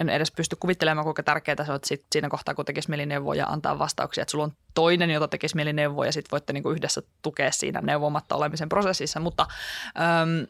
en 0.00 0.08
edes 0.08 0.32
pysty 0.32 0.56
kuvittelemaan, 0.60 1.04
kuinka 1.04 1.22
tärkeää 1.22 1.64
se 1.64 1.72
on, 1.72 1.76
että 1.76 1.88
sit 1.88 2.06
siinä 2.12 2.28
kohtaa, 2.28 2.54
kun 2.54 2.64
tekisi 2.64 2.88
mieli 2.88 3.06
neuvoa 3.06 3.34
ja 3.34 3.46
antaa 3.46 3.78
vastauksia, 3.78 4.22
että 4.22 4.30
sulla 4.30 4.44
on 4.44 4.52
toinen, 4.74 5.10
jota 5.10 5.28
tekisi 5.28 5.56
mieli 5.56 5.72
neuvoa 5.72 6.06
ja 6.06 6.12
sitten 6.12 6.30
voitte 6.30 6.52
niinku 6.52 6.70
yhdessä 6.70 7.02
tukea 7.22 7.52
siinä 7.52 7.80
neuvomatta 7.80 8.36
olemisen 8.36 8.68
prosessissa, 8.68 9.20
mutta 9.20 9.46
äm, 10.22 10.46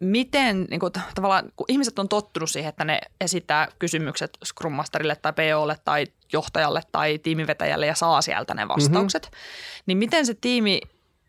miten 0.00 0.66
niin 0.70 0.80
kuin, 0.80 0.92
tavallaan, 1.14 1.52
kun 1.56 1.66
ihmiset 1.68 1.98
on 1.98 2.08
tottunut 2.08 2.50
siihen, 2.50 2.68
että 2.68 2.84
ne 2.84 3.00
esittää 3.20 3.68
kysymykset 3.78 4.38
Scrum 4.44 4.72
Masterille 4.72 5.16
tai 5.16 5.32
POlle 5.32 5.76
tai 5.84 6.06
johtajalle 6.32 6.80
tai 6.92 7.18
tiimivetäjälle 7.18 7.86
ja 7.86 7.94
saa 7.94 8.22
sieltä 8.22 8.54
ne 8.54 8.68
vastaukset, 8.68 9.22
mm-hmm. 9.22 9.82
niin 9.86 9.98
miten 9.98 10.26
se 10.26 10.34
tiimi 10.34 10.80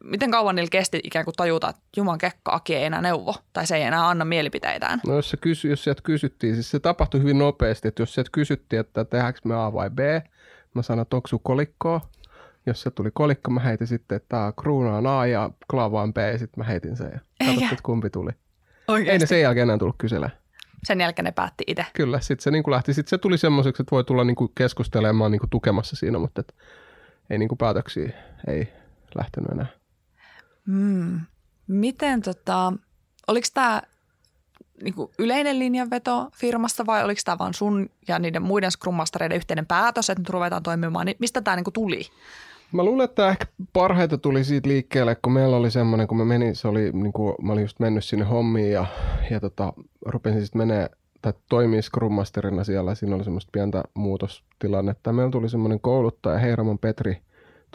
miten 0.03 0.31
kauan 0.31 0.55
niillä 0.55 0.69
kesti 0.69 0.99
ikään 1.03 1.25
kuin 1.25 1.35
tajuta, 1.37 1.69
että 1.69 1.81
Juman 1.97 2.17
kekka 2.17 2.53
Aki 2.53 2.75
ei 2.75 2.83
enää 2.83 3.01
neuvo 3.01 3.35
tai 3.53 3.67
se 3.67 3.75
ei 3.75 3.83
enää 3.83 4.09
anna 4.09 4.25
mielipiteitään? 4.25 5.01
No 5.07 5.15
jos, 5.15 5.29
se 5.29 5.37
kysy, 5.37 5.69
jos 5.69 5.83
sieltä 5.83 6.01
kysyttiin, 6.01 6.53
siis 6.53 6.71
se 6.71 6.79
tapahtui 6.79 7.19
hyvin 7.19 7.37
nopeasti, 7.37 7.87
että 7.87 8.01
jos 8.01 8.13
sieltä 8.13 8.29
kysyttiin, 8.31 8.79
että 8.79 9.05
tehdäänkö 9.05 9.39
me 9.43 9.55
A 9.55 9.73
vai 9.73 9.89
B, 9.89 9.99
mä 10.73 10.81
sanoin, 10.81 11.01
että 11.01 11.15
onko 11.15 11.29
kolikkoa. 11.43 12.01
Jos 12.65 12.81
se 12.81 12.91
tuli 12.91 13.09
kolikko, 13.13 13.51
mä 13.51 13.59
heitin 13.59 13.87
sitten, 13.87 14.15
että 14.15 14.29
tämä 14.29 14.53
kruuna 14.61 14.97
on 14.97 15.07
A 15.07 15.25
ja 15.25 15.49
klaava 15.71 16.01
on 16.01 16.13
B 16.13 16.17
ja 16.17 16.37
sitten 16.37 16.59
mä 16.59 16.63
heitin 16.63 16.97
sen 16.97 17.11
ja 17.13 17.19
katsottiin, 17.39 17.71
että 17.71 17.83
kumpi 17.83 18.09
tuli. 18.09 18.31
Oikeasti? 18.87 19.11
Ei 19.11 19.19
ne 19.19 19.25
sen 19.25 19.41
jälkeen 19.41 19.63
enää 19.63 19.77
tullut 19.77 19.95
kyselemään. 19.97 20.37
Sen 20.83 21.01
jälkeen 21.01 21.23
ne 21.23 21.31
päätti 21.31 21.63
itse. 21.67 21.85
Kyllä, 21.93 22.19
sitten 22.19 22.43
se 22.43 22.51
niin 22.51 22.63
kuin 22.63 22.71
lähti. 22.71 22.93
Sitten 22.93 23.09
se 23.09 23.17
tuli 23.17 23.37
semmoiseksi, 23.37 23.83
että 23.83 23.91
voi 23.91 24.03
tulla 24.03 24.23
niin 24.23 24.35
kuin 24.35 24.51
keskustelemaan 24.55 25.31
niin 25.31 25.39
kuin 25.39 25.49
tukemassa 25.49 25.95
siinä, 25.95 26.19
mutta 26.19 26.41
et, 26.41 26.55
ei 27.29 27.37
niin 27.37 27.49
kuin 27.49 27.57
päätöksiä 27.57 28.09
ei 28.47 28.73
lähtenyt 29.15 29.51
enää. 29.51 29.67
Mm. 30.67 31.19
Miten 31.67 32.21
tota, 32.21 32.73
oliko 33.27 33.47
tämä 33.53 33.81
niinku 34.83 35.11
yleinen 35.19 35.59
linjanveto 35.59 36.29
firmassa 36.35 36.85
vai 36.85 37.03
oliko 37.03 37.21
tämä 37.25 37.37
vain 37.37 37.53
sun 37.53 37.89
ja 38.07 38.19
niiden 38.19 38.41
muiden 38.41 38.71
Scrum 38.71 38.95
Mastereiden 38.95 39.35
yhteinen 39.35 39.65
päätös, 39.65 40.09
että 40.09 40.21
nyt 40.21 40.29
ruvetaan 40.29 40.63
toimimaan, 40.63 41.05
niin 41.05 41.17
mistä 41.19 41.41
tämä 41.41 41.55
niinku 41.55 41.71
tuli? 41.71 42.01
Mä 42.71 42.83
luulen, 42.83 43.05
että 43.05 43.15
tämä 43.15 43.29
ehkä 43.29 43.45
parhaita 43.73 44.17
tuli 44.17 44.43
siitä 44.43 44.69
liikkeelle, 44.69 45.15
kun 45.15 45.33
meillä 45.33 45.57
oli 45.57 45.71
semmoinen, 45.71 46.07
kun 46.07 46.17
mä 46.17 46.25
menin, 46.25 46.55
se 46.55 46.67
oli, 46.67 46.91
niin 46.91 47.13
kuin, 47.13 47.35
mä 47.41 47.53
olin 47.53 47.61
just 47.61 47.79
mennyt 47.79 48.05
sinne 48.05 48.25
hommiin 48.25 48.71
ja, 48.71 48.85
ja 49.29 49.39
tota, 49.39 49.73
rupesin 50.05 50.41
sitten 50.41 50.59
menee 50.59 50.89
tai 51.21 51.33
toimii 51.49 51.81
Scrum 51.81 52.13
Masterina 52.13 52.63
siellä. 52.63 52.95
Siinä 52.95 53.15
oli 53.15 53.23
semmoista 53.23 53.49
pientä 53.51 53.83
muutostilannetta. 53.93 55.13
Meillä 55.13 55.31
tuli 55.31 55.49
semmoinen 55.49 55.79
kouluttaja, 55.79 56.39
Heiramon 56.39 56.79
Petri, 56.79 57.21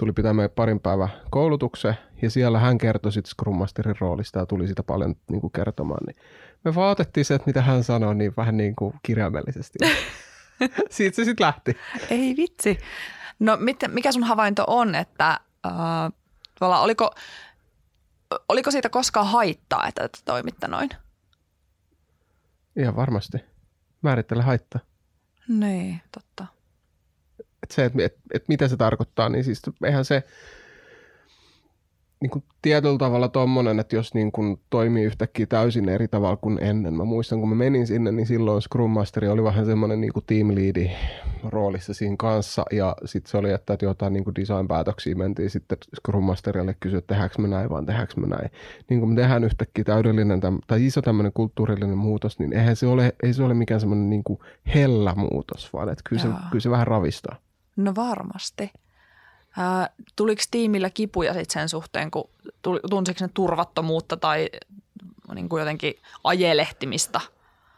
tuli 0.03 0.13
pitämään 0.13 0.51
parin 0.51 0.81
päivän 0.81 1.09
koulutuksen 1.31 1.95
ja 2.23 2.31
siellä 2.31 2.59
hän 2.59 2.79
kertoi 2.79 3.13
sitten 3.13 3.31
Scrum 3.31 3.57
Masterin 3.57 3.95
roolista 4.01 4.39
ja 4.39 4.47
tuli 4.47 4.69
sitä 4.69 4.83
paljon 4.83 5.15
niin 5.31 5.41
kuin 5.41 5.53
kertomaan. 5.53 6.01
Niin 6.07 6.17
me 6.65 6.75
vaan 6.75 6.91
otettiin 6.91 7.25
se, 7.25 7.35
että 7.35 7.47
mitä 7.47 7.63
hän 7.63 7.85
sanoi, 7.85 8.15
niin 8.15 8.33
vähän 8.37 8.57
niin 8.57 8.77
kuin 8.77 8.95
kirjaimellisesti. 9.03 9.79
Siitä 10.91 11.17
se 11.17 11.25
sitten 11.25 11.47
lähti. 11.47 11.77
Ei 12.11 12.35
vitsi. 12.37 12.79
No 13.39 13.57
mit, 13.61 13.77
mikä 13.89 14.13
sun 14.13 14.25
havainto 14.25 14.65
on, 14.67 14.95
että 14.95 15.41
äh, 15.67 16.13
oliko, 16.61 17.15
oliko 18.49 18.71
siitä 18.71 18.89
koskaan 18.89 19.27
haittaa, 19.27 19.87
että, 19.87 20.09
toimitte 20.25 20.69
noin? 20.69 20.91
Ihan 22.77 22.97
varmasti. 22.97 23.39
Määrittele 24.03 24.43
haittaa. 24.43 24.81
Niin, 25.49 26.01
totta. 26.13 26.62
Et 27.63 27.71
se, 27.71 27.85
että 27.85 28.05
et, 28.05 28.17
et 28.35 28.49
mitä 28.49 28.69
se 28.69 28.77
tarkoittaa, 28.77 29.29
niin 29.29 29.45
siis 29.45 29.63
eihän 29.85 30.05
se, 30.05 30.23
niin 32.23 32.31
kuin 32.31 32.45
tietyllä 32.63 32.99
tavalla 32.99 33.29
tommonen, 33.29 33.81
että 33.81 33.97
jos 33.97 34.15
niin 34.15 34.33
kuin 34.33 34.61
toimii 34.71 35.05
yhtäkkiä 35.05 35.47
täysin 35.47 35.89
eri 35.89 36.09
tavalla 36.09 36.37
kuin 36.37 36.59
ennen. 36.61 36.95
Mä 36.95 37.05
muistan, 37.05 37.41
kun 37.41 37.49
mä 37.49 37.55
menin 37.55 37.87
sinne, 37.87 38.13
niin 38.13 38.27
silloin 38.27 38.63
Scrum 38.63 38.91
Masteri 38.91 39.29
oli 39.29 39.43
vähän 39.43 39.67
semmoinen 39.67 40.01
niin 40.01 40.13
kuin 40.13 40.25
team 40.27 40.49
leadi 40.55 40.91
roolissa 41.49 41.95
siinä 41.95 42.17
kanssa. 42.19 42.65
Ja 42.73 42.97
sitten 43.05 43.31
se 43.31 43.37
oli, 43.37 43.51
että 43.51 43.77
jotain 43.83 44.13
niin 44.13 44.25
kuin 44.25 44.35
design-päätöksiä 44.35 45.15
mentiin 45.15 45.51
sitten 45.51 45.79
Scrum 45.97 46.25
Masterille 46.25 46.77
kysyä, 46.81 46.99
että 46.99 47.15
tehdäänkö 47.15 47.43
me 47.43 47.49
näin 47.49 47.71
vai 47.71 47.85
tehdäänkö 47.85 48.15
me 48.21 48.27
näin. 48.27 48.51
Niin 48.91 49.01
kun 49.01 49.09
me 49.09 49.21
tehdään 49.21 49.45
yhtäkkiä 49.45 49.85
täydellinen 49.85 50.41
tai 50.67 50.87
iso 50.87 51.03
tämmöinen 51.03 51.33
kulttuurillinen 51.33 51.99
muutos, 51.99 52.39
niin 52.39 52.53
eihän 52.53 52.77
se 52.77 52.87
ole, 52.87 53.13
ei 53.23 53.33
se 53.33 53.43
ole 53.43 53.55
mikään 53.55 53.81
semmoinen 53.81 54.11
niin 54.11 54.25
kuin 54.25 54.39
hellä 54.75 55.15
muutos, 55.15 55.73
vaan 55.73 55.89
että 55.89 56.03
kyllä, 56.09 56.23
se, 56.23 56.29
kyllä 56.51 56.63
se 56.63 56.71
vähän 56.71 56.87
ravistaa. 56.87 57.37
No 57.77 57.95
varmasti. 57.95 58.71
Ää, 59.59 59.91
tuliko 60.17 60.43
tiimillä 60.51 60.91
kipuja 60.91 61.35
sit 61.35 61.51
sen 61.51 61.69
suhteen, 61.69 62.11
kun 62.11 62.31
tunsiko 62.91 63.25
ne 63.25 63.31
turvattomuutta 63.35 64.17
tai 64.17 64.49
niin 65.35 65.49
kuin 65.49 65.61
jotenkin 65.61 65.95
ajelehtimistä? 66.25 67.21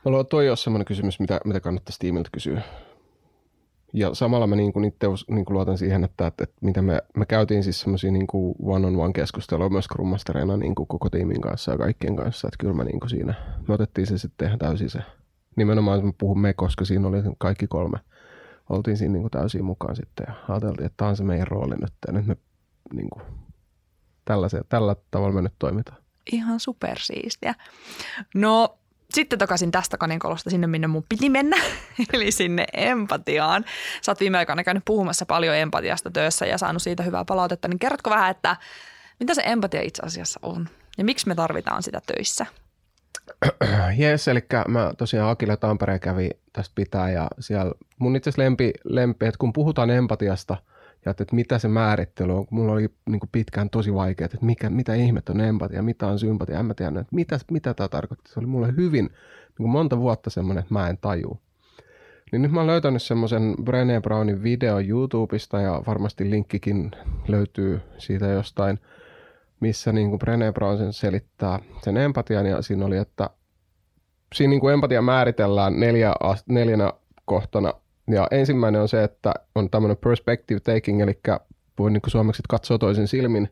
No 0.04 0.24
toi 0.24 0.50
on 0.50 0.56
semmoinen 0.56 0.84
kysymys, 0.84 1.20
mitä, 1.20 1.40
mitä 1.44 1.60
kannattaisi 1.60 1.98
tiimiltä 1.98 2.28
kysyä. 2.32 2.62
Ja 3.92 4.14
samalla 4.14 4.46
mä 4.46 4.56
niin 4.56 4.72
kuin 4.72 4.84
itse 4.84 5.06
niin 5.28 5.44
kuin 5.44 5.54
luotan 5.54 5.78
siihen, 5.78 6.04
että, 6.04 6.26
että, 6.26 6.44
että 6.44 6.56
mitä 6.60 6.82
me, 6.82 7.02
me 7.16 7.26
käytiin 7.26 7.64
siis 7.64 7.80
semmoisia 7.80 8.12
niin 8.12 8.26
one-on-one 8.62 9.12
keskustelua 9.12 9.68
myös 9.68 9.84
Scrum 9.84 10.10
niin 10.58 10.74
kuin 10.74 10.86
koko 10.86 11.10
tiimin 11.10 11.40
kanssa 11.40 11.72
ja 11.72 11.78
kaikkien 11.78 12.16
kanssa. 12.16 12.48
Että 12.48 12.58
kyllä 12.58 12.74
me 12.74 12.84
niin 12.84 13.00
kuin 13.00 13.10
siinä, 13.10 13.34
me 13.68 13.74
otettiin 13.74 14.06
se 14.06 14.18
sitten 14.18 14.46
ihan 14.48 14.58
täysin 14.58 14.90
se. 14.90 14.98
Nimenomaan 15.56 16.06
mä 16.06 16.12
puhun 16.18 16.40
me, 16.40 16.54
koska 16.54 16.84
siinä 16.84 17.08
oli 17.08 17.22
kaikki 17.38 17.66
kolme– 17.66 17.98
oltiin 18.68 18.96
siinä 18.96 19.12
niin 19.12 19.22
kuin 19.22 19.30
täysin 19.30 19.64
mukaan 19.64 19.96
sitten 19.96 20.26
ja 20.28 20.34
ajateltiin, 20.48 20.86
että 20.86 20.96
tämä 20.96 21.08
on 21.08 21.16
se 21.16 21.24
meidän 21.24 21.46
rooli 21.46 21.74
nyt 21.74 21.92
ja 22.06 22.12
nyt 22.12 22.26
me 22.26 22.36
niin 22.94 23.10
kuin, 23.10 23.22
tällä 24.68 24.96
tavalla 25.10 25.34
me 25.34 25.42
nyt 25.42 25.54
toimitaan. 25.58 25.98
Ihan 26.32 26.60
supersiistiä. 26.60 27.54
No 28.34 28.78
sitten 29.14 29.38
takaisin 29.38 29.70
tästä 29.70 29.96
kaninkolosta 29.96 30.50
sinne, 30.50 30.66
minne 30.66 30.86
mun 30.86 31.04
piti 31.08 31.30
mennä, 31.30 31.56
eli 32.12 32.30
sinne 32.30 32.66
empatiaan. 32.72 33.64
Sä 34.02 34.12
oot 34.12 34.20
viime 34.20 34.38
aikoina 34.38 34.64
käynyt 34.64 34.84
puhumassa 34.84 35.26
paljon 35.26 35.56
empatiasta 35.56 36.10
töissä 36.10 36.46
ja 36.46 36.58
saanut 36.58 36.82
siitä 36.82 37.02
hyvää 37.02 37.24
palautetta, 37.24 37.68
niin 37.68 37.78
kerrotko 37.78 38.10
vähän, 38.10 38.30
että 38.30 38.56
mitä 39.20 39.34
se 39.34 39.42
empatia 39.44 39.82
itse 39.82 40.02
asiassa 40.06 40.40
on 40.42 40.68
ja 40.98 41.04
miksi 41.04 41.28
me 41.28 41.34
tarvitaan 41.34 41.82
sitä 41.82 42.00
töissä? 42.06 42.46
Jes, 43.98 44.28
eli 44.28 44.44
mä 44.68 44.92
tosiaan 44.98 45.30
Akille 45.30 45.56
Tampereen 45.56 46.00
kävi 46.00 46.30
tästä 46.52 46.72
pitää 46.74 47.10
ja 47.10 47.28
siellä 47.38 47.72
mun 47.98 48.16
itse 48.16 48.30
lempi, 48.36 48.72
lempi, 48.84 49.26
että 49.26 49.38
kun 49.38 49.52
puhutaan 49.52 49.90
empatiasta 49.90 50.56
ja 51.04 51.10
että, 51.10 51.22
että 51.22 51.34
mitä 51.34 51.58
se 51.58 51.68
määrittely 51.68 52.36
on, 52.36 52.46
mulla 52.50 52.72
oli 52.72 52.88
niin 53.06 53.20
pitkään 53.32 53.70
tosi 53.70 53.94
vaikea, 53.94 54.24
että 54.24 54.38
mikä, 54.40 54.70
mitä 54.70 54.94
ihmettä 54.94 55.32
on 55.32 55.40
empatia, 55.40 55.82
mitä 55.82 56.06
on 56.06 56.18
sympatia, 56.18 56.58
en 56.58 56.66
mä 56.66 56.74
tiedä, 56.74 57.00
että 57.00 57.14
mitä, 57.14 57.38
mitä 57.50 57.74
tämä 57.74 57.88
tarkoittaa. 57.88 58.32
Se 58.32 58.40
oli 58.40 58.46
mulle 58.46 58.74
hyvin 58.76 59.10
niin 59.58 59.68
monta 59.68 59.98
vuotta 59.98 60.30
semmoinen, 60.30 60.62
että 60.62 60.74
mä 60.74 60.88
en 60.88 60.98
taju. 60.98 61.40
Niin 62.32 62.42
nyt 62.42 62.52
mä 62.52 62.60
oon 62.60 62.66
löytänyt 62.66 63.02
semmoisen 63.02 63.54
Brené 63.60 64.00
Brownin 64.02 64.42
video 64.42 64.80
YouTubesta 64.80 65.60
ja 65.60 65.82
varmasti 65.86 66.30
linkkikin 66.30 66.90
löytyy 67.28 67.80
siitä 67.98 68.26
jostain– 68.26 68.78
missä 69.64 69.92
niin 69.92 70.10
kuin 70.10 70.20
Brené 70.20 70.52
Brown 70.52 70.92
selittää 70.92 71.58
sen 71.82 71.96
empatian 71.96 72.46
ja 72.46 72.62
siinä 72.62 72.86
oli, 72.86 72.96
että 72.96 73.30
siinä 74.34 74.50
niin 74.50 74.60
kuin 74.60 74.74
empatia 74.74 75.02
määritellään 75.02 75.80
neljä, 75.80 76.12
neljänä 76.48 76.92
kohtana 77.24 77.72
Ja 78.10 78.28
ensimmäinen 78.30 78.80
on 78.80 78.88
se, 78.88 79.04
että 79.04 79.34
on 79.54 79.70
tämmöinen 79.70 79.96
perspective 79.96 80.60
taking, 80.60 81.00
eli 81.00 81.20
voi 81.78 81.90
niin 81.90 82.00
kuin 82.00 82.10
suomeksi 82.10 82.42
katsoa 82.48 82.78
toisen 82.78 83.08
silmin. 83.08 83.48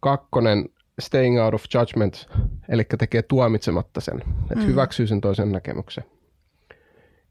Kakkonen, 0.00 0.68
staying 1.00 1.42
out 1.42 1.54
of 1.54 1.64
judgment, 1.74 2.28
eli 2.68 2.84
tekee 2.98 3.22
tuomitsematta 3.22 4.00
sen, 4.00 4.20
että 4.42 4.64
mm. 4.64 4.66
hyväksyy 4.66 5.06
sen 5.06 5.20
toisen 5.20 5.52
näkemyksen. 5.52 6.04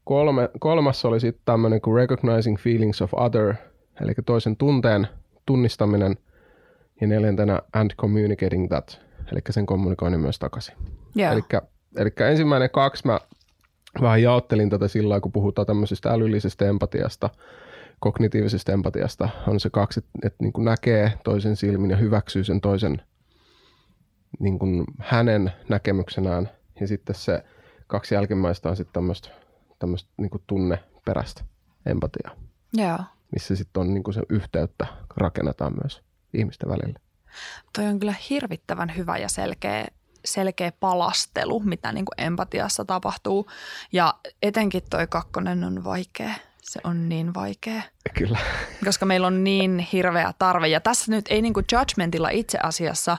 Kolme, 0.04 0.48
kolmas 0.58 1.04
oli 1.04 1.20
sitten 1.20 1.42
tämmöinen 1.44 1.80
kuin 1.80 1.96
recognizing 1.96 2.58
feelings 2.58 3.02
of 3.02 3.14
other, 3.14 3.54
eli 4.00 4.12
toisen 4.26 4.56
tunteen 4.56 5.08
tunnistaminen. 5.46 6.16
Ja 7.00 7.06
neljäntenä 7.06 7.60
and 7.72 7.90
communicating 8.00 8.68
that, 8.68 9.00
eli 9.32 9.40
sen 9.50 9.66
kommunikoinnin 9.66 10.20
myös 10.20 10.38
takaisin. 10.38 10.74
Yeah. 11.18 11.36
Eli 11.96 12.12
ensimmäinen 12.30 12.70
kaksi 12.70 13.06
mä 13.06 13.20
vähän 14.00 14.22
jaottelin 14.22 14.70
tätä 14.70 14.88
sillä 14.88 15.20
kun 15.20 15.32
puhutaan 15.32 15.66
tämmöisestä 15.66 16.10
älyllisestä 16.10 16.64
empatiasta, 16.64 17.30
kognitiivisesta 18.00 18.72
empatiasta, 18.72 19.28
on 19.46 19.60
se 19.60 19.70
kaksi, 19.70 20.00
että, 20.00 20.10
että 20.26 20.44
niin 20.44 20.52
kuin 20.52 20.64
näkee 20.64 21.12
toisen 21.24 21.56
silmin 21.56 21.90
ja 21.90 21.96
hyväksyy 21.96 22.44
sen 22.44 22.60
toisen 22.60 23.02
niin 24.38 24.58
kuin 24.58 24.84
hänen 24.98 25.52
näkemyksenään. 25.68 26.50
Ja 26.80 26.86
sitten 26.86 27.14
se 27.14 27.44
kaksi 27.86 28.14
jälkimmäistä 28.14 28.68
on 28.68 28.76
sitten 28.76 28.92
tämmöistä, 28.92 29.28
tämmöistä 29.78 30.10
niin 30.16 30.30
tunneperäistä 30.46 31.44
empatiaa. 31.86 32.36
Joo. 32.72 32.98
Missä 33.32 33.56
sitten 33.56 33.80
on 33.80 33.94
niin 33.94 34.02
kuin 34.02 34.14
se 34.14 34.22
yhteyttä 34.28 34.86
rakennetaan 35.16 35.72
myös 35.82 36.02
ihmisten 36.34 36.68
välillä. 36.68 36.98
Toi 37.72 37.86
on 37.86 37.98
kyllä 37.98 38.14
hirvittävän 38.30 38.96
hyvä 38.96 39.18
ja 39.18 39.28
selkeä 39.28 39.86
selkeä 40.24 40.72
palastelu, 40.80 41.60
mitä 41.60 41.92
niin 41.92 42.04
kuin 42.04 42.26
empatiassa 42.26 42.84
tapahtuu. 42.84 43.50
Ja 43.92 44.14
etenkin 44.42 44.82
toi 44.90 45.06
kakkonen 45.06 45.64
on 45.64 45.84
vaikea. 45.84 46.34
Se 46.62 46.80
on 46.84 47.08
niin 47.08 47.34
vaikea. 47.34 47.82
Kyllä. 48.18 48.38
Koska 48.84 49.06
meillä 49.06 49.26
on 49.26 49.44
niin 49.44 49.78
hirveä 49.78 50.34
tarve. 50.38 50.68
Ja 50.68 50.80
tässä 50.80 51.10
nyt 51.12 51.24
ei 51.28 51.42
niin 51.42 51.54
kuin 51.54 51.66
judgmentilla 51.72 52.28
itse 52.28 52.58
asiassa, 52.62 53.18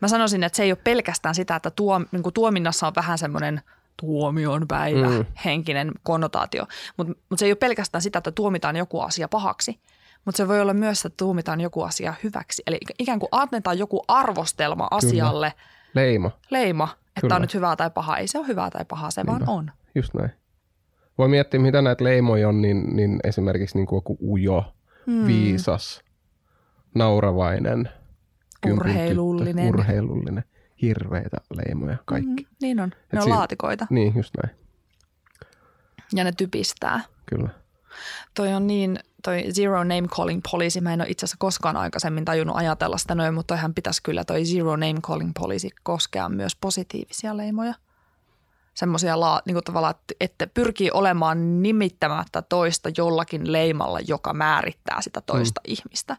mä 0.00 0.08
sanoisin, 0.08 0.44
että 0.44 0.56
se 0.56 0.62
ei 0.62 0.72
ole 0.72 0.78
pelkästään 0.84 1.34
sitä, 1.34 1.56
että 1.56 1.70
tuo, 1.70 1.98
niin 2.12 2.22
kuin 2.22 2.32
tuominnassa 2.32 2.86
on 2.86 2.92
vähän 2.96 3.18
semmoinen 3.18 3.62
tuomion 3.96 4.68
päivä 4.68 5.08
mm. 5.08 5.24
henkinen 5.44 5.92
konnotaatio. 6.02 6.66
Mutta 6.96 7.12
mut 7.30 7.38
se 7.38 7.44
ei 7.44 7.50
ole 7.52 7.56
pelkästään 7.56 8.02
sitä, 8.02 8.18
että 8.18 8.32
tuomitaan 8.32 8.76
joku 8.76 9.00
asia 9.00 9.28
pahaksi, 9.28 9.80
mutta 10.24 10.36
se 10.36 10.48
voi 10.48 10.60
olla 10.60 10.74
myös, 10.74 11.04
että 11.04 11.16
tuomitaan 11.16 11.60
joku 11.60 11.82
asia 11.82 12.14
hyväksi. 12.22 12.62
Eli 12.66 12.78
ikään 12.98 13.18
kuin 13.18 13.28
annetaan 13.32 13.78
joku 13.78 14.04
arvostelma 14.08 14.88
asialle– 14.90 15.52
Leima. 15.94 16.30
Leima, 16.50 16.88
että 17.06 17.20
Kyllä. 17.20 17.34
on 17.34 17.42
nyt 17.42 17.54
hyvää 17.54 17.76
tai 17.76 17.90
pahaa. 17.90 18.18
Ei 18.18 18.28
se 18.28 18.38
ole 18.38 18.46
hyvää 18.46 18.70
tai 18.70 18.84
pahaa, 18.84 19.10
se 19.10 19.20
Niinpä. 19.20 19.46
vaan 19.46 19.58
on. 19.58 19.70
Just 19.94 20.14
näin. 20.14 20.30
Voi 21.18 21.28
miettiä, 21.28 21.60
mitä 21.60 21.82
näitä 21.82 22.04
leimoja 22.04 22.48
on, 22.48 22.62
niin, 22.62 22.96
niin 22.96 23.20
esimerkiksi 23.24 23.78
niin 23.78 23.86
kuin 23.86 23.96
joku 23.96 24.18
ujo, 24.22 24.74
hmm. 25.06 25.26
viisas, 25.26 26.02
nauravainen, 26.94 27.88
urheilullinen. 28.72 29.68
urheilullinen. 29.68 30.44
Hirveitä 30.82 31.36
leimoja, 31.54 31.96
kaikki. 32.04 32.42
Mm, 32.42 32.56
niin 32.62 32.80
on. 32.80 32.88
Ne 32.88 32.96
Et 33.12 33.18
on 33.18 33.22
siinä, 33.22 33.36
laatikoita. 33.36 33.86
Niin, 33.90 34.12
just 34.16 34.34
näin. 34.42 34.56
Ja 36.12 36.24
ne 36.24 36.32
typistää. 36.32 37.00
Kyllä. 37.26 37.48
Toi 38.34 38.52
on 38.52 38.66
niin 38.66 38.98
toi 39.22 39.44
zero 39.52 39.78
name 39.78 40.08
calling 40.08 40.40
policy, 40.50 40.80
mä 40.80 40.92
en 40.92 41.00
ole 41.00 41.08
itse 41.08 41.24
asiassa 41.24 41.36
koskaan 41.38 41.76
aikaisemmin 41.76 42.24
tajunnut 42.24 42.56
ajatella 42.56 42.98
sitä 42.98 43.14
noin, 43.14 43.34
mutta 43.34 43.54
toihan 43.54 43.74
pitäisi 43.74 44.02
kyllä 44.02 44.24
toi 44.24 44.44
zero 44.44 44.70
name 44.70 45.00
calling 45.00 45.30
policy 45.40 45.68
koskea 45.82 46.28
myös 46.28 46.56
positiivisia 46.56 47.36
leimoja. 47.36 47.74
Semmoisia 48.74 49.14
niin 49.46 49.54
kuin 49.54 49.64
tavallaan, 49.64 49.94
että 50.20 50.46
pyrkii 50.46 50.90
olemaan 50.90 51.62
nimittämättä 51.62 52.42
toista 52.42 52.90
jollakin 52.96 53.52
leimalla, 53.52 54.00
joka 54.08 54.32
määrittää 54.32 55.02
sitä 55.02 55.20
toista 55.20 55.60
mm. 55.60 55.72
ihmistä. 55.72 56.16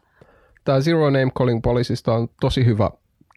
Tämä 0.64 0.80
Zero 0.80 1.04
Name 1.10 1.30
Calling 1.38 1.62
Policysta 1.62 2.12
on 2.12 2.28
tosi 2.40 2.64
hyvä 2.64 2.90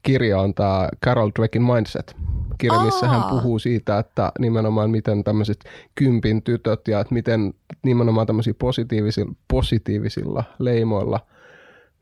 kirja, 0.04 0.39
on 0.39 0.54
tämä 0.54 0.89
Carol 1.06 1.32
Dweckin 1.36 1.63
Mindset– 1.63 2.15
kirja, 2.60 2.80
missä 2.80 3.08
hän 3.08 3.24
puhuu 3.24 3.60
siitä, 3.60 4.00
että 4.00 4.32
nimenomaan 4.39 4.89
miten 4.89 5.24
tämmöiset 5.24 5.60
kympin 5.95 6.43
tytöt 6.43 6.88
ja 6.88 7.00
että 7.00 7.13
miten 7.13 7.54
nimenomaan 7.84 8.28
tämmöisiä 8.28 8.54
positiivisilla, 8.60 9.34
positiivisilla 9.48 10.43
leimoilla 10.60 11.19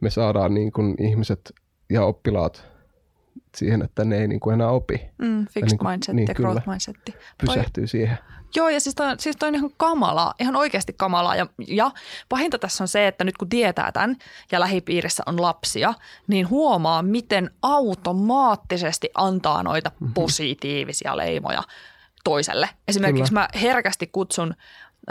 me 0.02 0.10
saadaan 0.10 0.54
niin 0.54 0.72
kuin 0.72 0.96
ihmiset 1.00 1.54
ja 1.90 2.06
oppilaat 2.06 2.77
siihen, 3.56 3.82
että 3.82 4.06
ne 4.06 4.18
ei 4.18 4.28
niin 4.28 4.40
kuin 4.40 4.54
enää 4.54 4.70
opi. 4.70 5.02
Mm, 5.18 5.46
fixed 5.46 5.70
niin 5.70 5.78
kuin, 5.78 5.92
mindset 5.92 6.16
niin, 6.16 6.28
ja 6.28 6.34
growth 6.34 6.68
mindset. 6.68 6.96
Pysähtyy 7.38 7.84
toi, 7.84 7.88
siihen. 7.88 8.18
Joo, 8.56 8.70
ja 8.70 8.80
siis 8.80 8.96
toi, 8.96 9.08
siis 9.20 9.36
toi 9.36 9.50
on 9.50 9.56
ihan 9.56 9.70
kamalaa, 9.78 10.34
ihan 10.40 10.56
oikeasti 10.56 10.94
kamalaa. 10.94 11.36
Ja, 11.36 11.48
ja 11.68 11.92
pahinta 12.30 12.60
tässä 12.60 12.84
on 12.84 12.88
se, 12.88 13.08
että 13.08 13.24
nyt 13.24 13.38
kun 13.38 13.50
tietää 13.50 13.92
tämän 13.92 14.16
ja 14.52 14.60
lähipiirissä 14.60 15.24
on 15.26 15.42
lapsia, 15.42 15.94
niin 16.28 16.50
huomaa, 16.50 17.02
miten 17.02 17.52
automaattisesti 17.62 19.10
antaa 19.16 19.64
noita 19.64 19.90
mm-hmm. 19.90 20.14
positiivisia 20.14 21.18
leimoja 21.18 21.64
toiselle. 22.24 22.70
Esimerkiksi 22.88 23.32
Kyllä. 23.32 23.42
mä 23.42 23.60
herkästi 23.62 24.08
kutsun 24.08 24.54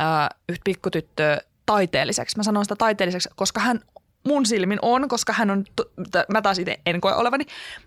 äh, 0.01 0.29
yhtä 0.49 0.63
pikkutyttöä 0.65 1.39
taiteelliseksi. 1.67 2.37
Mä 2.37 2.43
sanon 2.43 2.65
sitä 2.65 2.77
taiteelliseksi, 2.77 3.29
koska 3.37 3.61
hän 3.61 3.81
mun 4.27 4.47
silmin 4.47 4.79
on, 4.83 5.09
koska 5.09 5.33
hän 5.33 5.51
on, 5.51 5.65
mä 6.33 6.43
taas 6.43 6.59
itse 6.59 6.81
en 6.87 7.01
koe 7.01 7.15
olevani, 7.15 7.45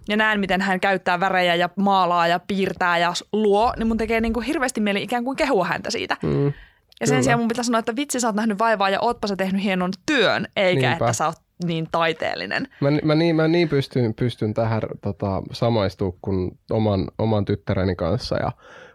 ja 0.07 0.17
näen, 0.17 0.39
miten 0.39 0.61
hän 0.61 0.79
käyttää 0.79 1.19
värejä 1.19 1.55
ja 1.55 1.69
maalaa 1.75 2.27
ja 2.27 2.39
piirtää 2.39 2.97
ja 2.97 3.13
luo, 3.33 3.73
niin 3.77 3.87
mun 3.87 3.97
tekee 3.97 4.21
niin 4.21 4.33
kuin 4.33 4.45
hirveästi 4.45 4.81
mieli 4.81 5.03
ikään 5.03 5.23
kuin 5.23 5.37
kehua 5.37 5.65
häntä 5.65 5.91
siitä. 5.91 6.17
Mm, 6.23 6.53
ja 6.99 7.07
sen 7.07 7.23
sijaan 7.23 7.39
mun 7.39 7.47
pitää 7.47 7.63
sanoa, 7.63 7.79
että 7.79 7.95
vitsi, 7.95 8.19
sä 8.19 8.27
oot 8.27 8.35
nähnyt 8.35 8.59
vaivaa 8.59 8.89
ja 8.89 8.99
ootpa 9.01 9.27
sä 9.27 9.35
tehnyt 9.35 9.63
hienon 9.63 9.91
työn, 10.05 10.47
eikä 10.55 10.89
Niinpä. 10.89 11.05
että 11.05 11.13
sä 11.13 11.25
oot 11.25 11.35
niin 11.65 11.87
taiteellinen. 11.91 12.67
Mä, 12.81 12.89
mä 13.03 13.15
niin, 13.15 13.35
mä 13.35 13.47
niin 13.47 13.69
pystyn, 13.69 14.13
pystyn 14.13 14.53
tähän 14.53 14.81
tota, 15.01 15.41
samaistumaan 15.51 16.17
kuin 16.21 16.57
oman, 16.71 17.07
oman 17.17 17.45
tyttäreni 17.45 17.95
kanssa 17.95 18.37
ja 18.37 18.51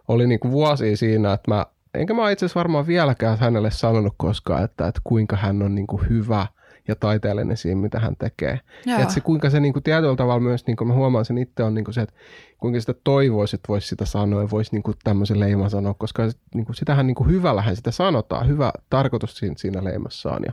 oli 0.09 0.27
niin 0.27 0.41
kuin 0.41 0.53
vuosia 0.53 0.97
siinä, 0.97 1.33
että 1.33 1.51
mä, 1.51 1.67
enkä 1.95 2.15
mä 2.15 2.31
itse 2.31 2.47
asiassa 2.47 2.59
varmaan 2.59 2.87
vieläkään 2.87 3.39
hänelle 3.39 3.71
sanonut 3.71 4.15
koskaan, 4.17 4.65
että, 4.65 4.87
että 4.87 5.01
kuinka 5.05 5.37
hän 5.37 5.63
on 5.63 5.75
niin 5.75 5.87
kuin 5.87 6.09
hyvä– 6.09 6.47
ja 6.89 6.97
taiteellinen 6.97 7.57
siinä, 7.57 7.81
mitä 7.81 8.01
hän 8.01 8.17
tekee. 8.17 8.61
Ja 8.87 8.99
että 8.99 9.15
se, 9.15 9.21
kuinka 9.21 9.51
se 9.51 9.61
niin 9.61 9.73
kuin 9.73 9.83
tietyllä 9.83 10.17
tavalla 10.17 10.41
myös, 10.41 10.67
niin 10.67 10.77
kuin 10.77 10.89
mä 10.89 10.95
huomaan 10.95 11.25
sen 11.25 11.39
itse, 11.39 11.63
on 11.63 11.75
niin 11.75 11.85
kuin 11.85 11.95
se, 11.95 12.01
että 12.01 12.15
kuinka 12.59 12.81
sitä 12.81 12.95
toivoisi, 13.05 13.57
että 13.57 13.69
voisi 13.69 13.89
sitä 13.89 14.05
sanoa 14.05 14.43
ja 14.43 14.51
voisi 14.51 14.73
niin 14.73 14.83
kuin 14.83 14.97
tämmöisen 15.05 15.41
leiman 15.41 15.71
sanoa, 15.71 15.95
koska 15.95 16.23
niin 16.55 16.67
kuin 16.67 16.77
sitähän 16.77 17.07
niin 17.07 17.15
kuin 17.15 17.31
hyvällähän 17.31 17.77
sitä 17.77 17.91
sanotaan, 17.91 18.49
hyvä 18.49 18.73
tarkoitus 18.91 19.37
siinä, 19.37 19.55
siinä 19.59 19.85
leimassaan. 19.85 20.43
Ja, 20.47 20.53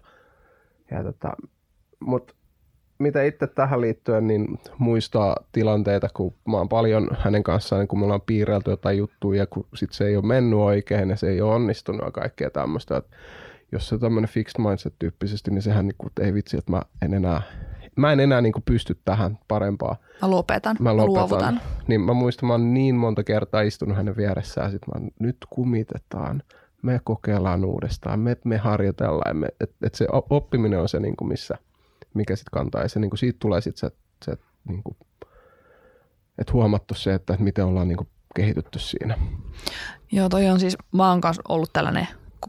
ja 0.92 1.04
tota, 1.04 1.32
mutta 2.00 2.34
mitä 3.00 3.24
itse 3.24 3.48
tähän 3.48 3.82
liittyen, 3.82 4.28
niin 4.28 4.60
muistaa 4.78 5.36
tilanteita, 5.52 6.08
kun 6.14 6.34
mä 6.48 6.58
oon 6.58 6.70
paljon 6.70 7.08
hänen 7.20 7.44
kanssaan, 7.44 7.80
niin 7.80 7.88
kun 7.88 8.00
me 8.00 8.06
ollaan 8.06 8.22
piirrelty 8.22 8.70
jotain 8.70 8.98
juttuja 8.98 9.42
ja 9.42 9.48
kun 9.48 9.68
sit 9.76 9.92
se 9.92 10.08
ei 10.08 10.16
ole 10.16 10.26
mennyt 10.26 10.60
oikein 10.60 11.10
ja 11.10 11.16
se 11.16 11.30
ei 11.30 11.42
ole 11.42 11.56
onnistunut 11.56 12.06
ja 12.06 12.12
kaikkea 12.12 12.50
tämmöistä. 12.50 12.98
Että 12.98 13.16
jos 13.72 13.90
se 13.90 13.96
on 13.96 14.02
tämmöinen 14.02 14.30
fixed 14.30 14.62
mindset 14.62 14.94
tyyppisesti, 15.00 15.52
niin 15.52 15.62
sehän 15.62 15.88
niin 15.88 15.96
kuin, 15.98 16.12
ei 16.22 16.34
vitsi, 16.34 16.58
että 16.58 16.72
mä 16.72 16.82
en 17.02 17.14
enää, 17.14 17.42
mä 17.96 18.12
en 18.12 18.20
enää 18.20 18.42
niin 18.42 18.54
kuin 18.54 18.64
pysty 18.64 19.00
tähän 19.06 19.40
parempaa. 19.48 19.96
Mä 20.22 20.30
lopetan, 20.30 20.76
mä, 20.80 20.98
lopetan. 20.98 21.14
luovutan. 21.14 21.62
Niin 21.88 22.02
mä 22.02 22.14
muistan, 22.14 22.48
mä 22.48 22.54
oon 22.54 22.74
niin 22.74 22.96
monta 22.96 23.24
kertaa 23.24 23.62
istunut 23.62 23.98
hänen 23.98 24.18
vieressään, 24.18 24.72
sit 24.72 24.82
mä 24.88 25.08
nyt 25.20 25.38
kumitetaan, 25.50 26.44
me 26.82 27.00
kokeillaan 27.04 27.66
uudestaan, 27.66 28.20
me, 28.20 28.38
me 28.46 28.58
harjoitellaan, 28.58 29.44
että 29.44 29.56
et, 29.62 29.76
et 29.84 29.96
se 29.96 30.08
oppiminen 30.30 30.80
on 30.80 30.90
se, 30.90 31.00
niin 31.00 31.16
kuin 31.16 31.28
missä, 31.28 31.58
mikä 32.14 32.36
sitten 32.36 32.52
kantaa, 32.52 32.82
ja 32.82 32.90
se, 32.90 33.00
niin 33.00 33.10
kuin 33.10 33.20
siitä 33.20 33.38
tulee 33.40 33.62
sitten 33.62 33.90
se, 33.90 33.96
se 34.26 34.38
niin 34.68 34.84
kuin, 34.84 34.98
että 36.38 36.54
huomattu 36.54 36.94
se, 36.94 37.14
että, 37.14 37.34
että 37.34 37.44
miten 37.44 37.66
ollaan 37.66 37.88
niin 37.88 37.98
kuin 37.98 38.08
kehitytty 38.36 38.80
siinä. 38.80 39.18
Joo, 40.12 40.30
toi 40.30 40.50
on 40.50 40.60
siis, 40.60 40.78
mä 40.92 41.10
oon 41.10 41.22
kanssa 41.22 41.42
ollut 41.50 41.74
tällainen 41.74 42.08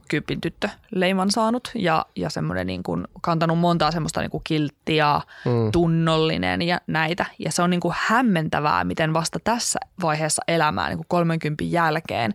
kympin 0.09 0.41
tyttö 0.41 0.69
leiman 0.91 1.31
saanut 1.31 1.71
ja, 1.75 2.07
ja 2.17 2.31
semmoinen 2.31 2.67
niin 2.67 2.83
kuin, 2.83 3.05
kantanut 3.21 3.59
montaa 3.59 3.91
semmoista 3.91 4.21
niin 4.21 4.31
kuin 4.31 4.45
kilttiä, 4.45 5.21
mm. 5.45 5.73
tunnollinen 5.73 6.63
ja 6.63 6.79
näitä. 6.87 7.27
Ja 7.39 7.53
se 7.53 7.63
on 7.63 7.71
niin 7.71 7.81
kuin 7.81 7.95
hämmentävää, 7.99 8.85
miten 8.85 9.15
vasta 9.15 9.39
tässä 9.45 9.81
vaiheessa 10.03 10.43
elämää 10.49 10.89
niin 10.89 10.99
kuin 10.99 11.09
30 11.09 11.65
jälkeen 11.65 12.35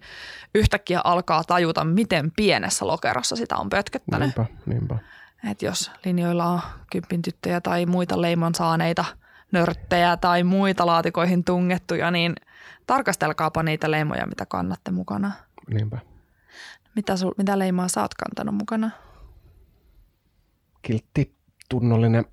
yhtäkkiä 0.55 1.01
alkaa 1.03 1.43
tajuta, 1.43 1.83
miten 1.83 2.31
pienessä 2.35 2.87
lokerossa 2.87 3.35
sitä 3.35 3.55
on 3.55 3.69
pötköttänyt. 3.69 4.37
Niinpä, 4.37 4.45
niinpä. 4.65 4.97
Et 5.51 5.61
jos 5.61 5.91
linjoilla 6.05 6.45
on 6.45 6.61
kympin 6.91 7.21
tyttöjä 7.21 7.61
tai 7.61 7.85
muita 7.85 8.21
leiman 8.21 8.55
saaneita 8.55 9.05
nörttejä 9.51 10.17
tai 10.17 10.43
muita 10.43 10.85
laatikoihin 10.85 11.43
tungettuja, 11.43 12.11
niin 12.11 12.35
tarkastelkaapa 12.87 13.63
niitä 13.63 13.91
leimoja, 13.91 14.25
mitä 14.25 14.45
kannatte 14.45 14.91
mukana. 14.91 15.31
Niinpä. 15.73 15.97
Mitä, 16.97 17.17
sul, 17.17 17.31
mitä 17.37 17.59
leimaa 17.59 17.87
sä 17.87 18.01
oot 18.01 18.13
kantanut 18.13 18.55
mukana? 18.55 18.91
Kiltti, 20.81 21.35
tunnollinen. 21.69 22.25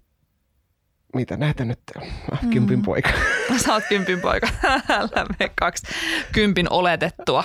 Mitä 1.14 1.36
näitä 1.36 1.64
nyt? 1.64 1.80
Mm. 2.42 2.50
Kympin 2.50 2.82
poika. 2.82 3.08
Sä 3.64 3.72
oot 3.72 3.84
kympin 3.88 4.20
poika. 4.20 4.48
Älä 4.88 5.48
kaksi 5.60 5.86
kympin 6.32 6.72
oletettua. 6.72 7.44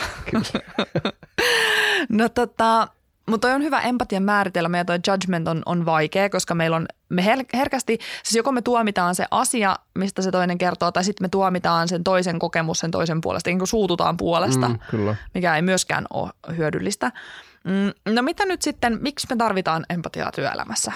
no 2.10 2.30
tota, 2.30 2.88
mutta 3.30 3.48
toi 3.48 3.56
on 3.56 3.63
hyvä 3.63 3.82
empatian 3.82 4.24
määritelmä 4.24 4.78
ja 4.78 4.86
toi 4.86 5.00
judgment 5.08 5.48
on, 5.48 5.62
on 5.65 5.86
vaikea, 5.86 6.30
koska 6.30 6.56
meillä 6.56 6.76
on, 6.78 6.86
me 7.10 7.26
her, 7.26 7.39
herkästi, 7.54 7.98
siis 8.24 8.36
joko 8.36 8.52
me 8.52 8.62
tuomitaan 8.62 9.15
se 9.15 9.26
asia, 9.32 9.76
mistä 9.96 10.22
se 10.22 10.32
toinen 10.32 10.58
kertoo, 10.58 10.92
tai 10.92 11.04
sitten 11.04 11.26
me 11.26 11.30
tuomitaan 11.30 11.88
sen 11.88 12.04
toisen 12.04 12.39
kokemus 12.39 12.80
sen 12.80 12.92
toisen 12.92 13.22
puolesta, 13.22 13.50
niin 13.50 13.58
kuin 13.60 13.68
suututaan 13.68 14.18
puolesta, 14.18 14.70
Mm, 14.70 14.80
kyllä. 14.92 15.15
mikä 15.34 15.56
ei 15.56 15.62
myöskään 15.62 16.06
ole 16.13 16.32
hyödyllistä. 16.58 17.12
Mm, 17.63 18.13
no 18.15 18.22
mitä 18.22 18.46
nyt 18.46 18.62
sitten, 18.62 18.98
miksi 19.02 19.28
me 19.30 19.36
tarvitaan 19.36 19.86
empatiaa 19.89 20.32
työelämässä? 20.32 20.92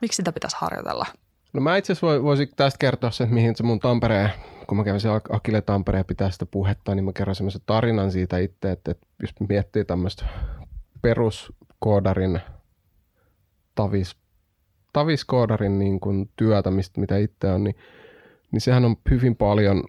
Miksi 0.00 0.16
sitä 0.16 0.32
pitäisi 0.32 0.56
harjoitella? 0.60 1.06
No 1.52 1.60
mä 1.60 1.76
itse 1.76 1.92
asiassa 1.92 2.06
voi- 2.06 2.22
voisin 2.22 2.48
tästä 2.56 2.78
kertoa 2.78 3.10
sen, 3.10 3.24
että 3.24 3.34
mihin 3.34 3.56
se 3.56 3.62
mun 3.62 3.80
Tampereen, 3.80 4.30
kun 4.66 4.78
mä 4.78 4.84
kävin 4.84 5.00
siellä 5.00 5.20
Akille 5.30 5.60
Tampereen 5.60 6.04
pitää 6.04 6.30
sitä 6.30 6.46
puhetta, 6.46 6.94
niin 6.94 7.04
mä 7.04 7.12
kerron 7.12 7.34
semmoisen 7.34 7.60
tarinan 7.66 8.12
siitä 8.12 8.38
itse, 8.38 8.70
että, 8.70 8.90
että 8.90 9.06
jos 9.22 9.30
miettii 9.48 9.84
tämmöistä 9.84 10.24
peruskoodarin, 11.82 12.40
tavis, 13.74 14.16
taviskoodarin 14.92 15.78
niin 15.78 16.00
kuin 16.00 16.30
työtä, 16.36 16.70
mistä, 16.70 17.00
mitä 17.00 17.16
itse 17.16 17.52
on, 17.52 17.64
niin, 17.64 17.76
niin 18.52 18.60
sehän 18.60 18.84
on 18.84 18.96
hyvin 19.10 19.36
paljon 19.36 19.84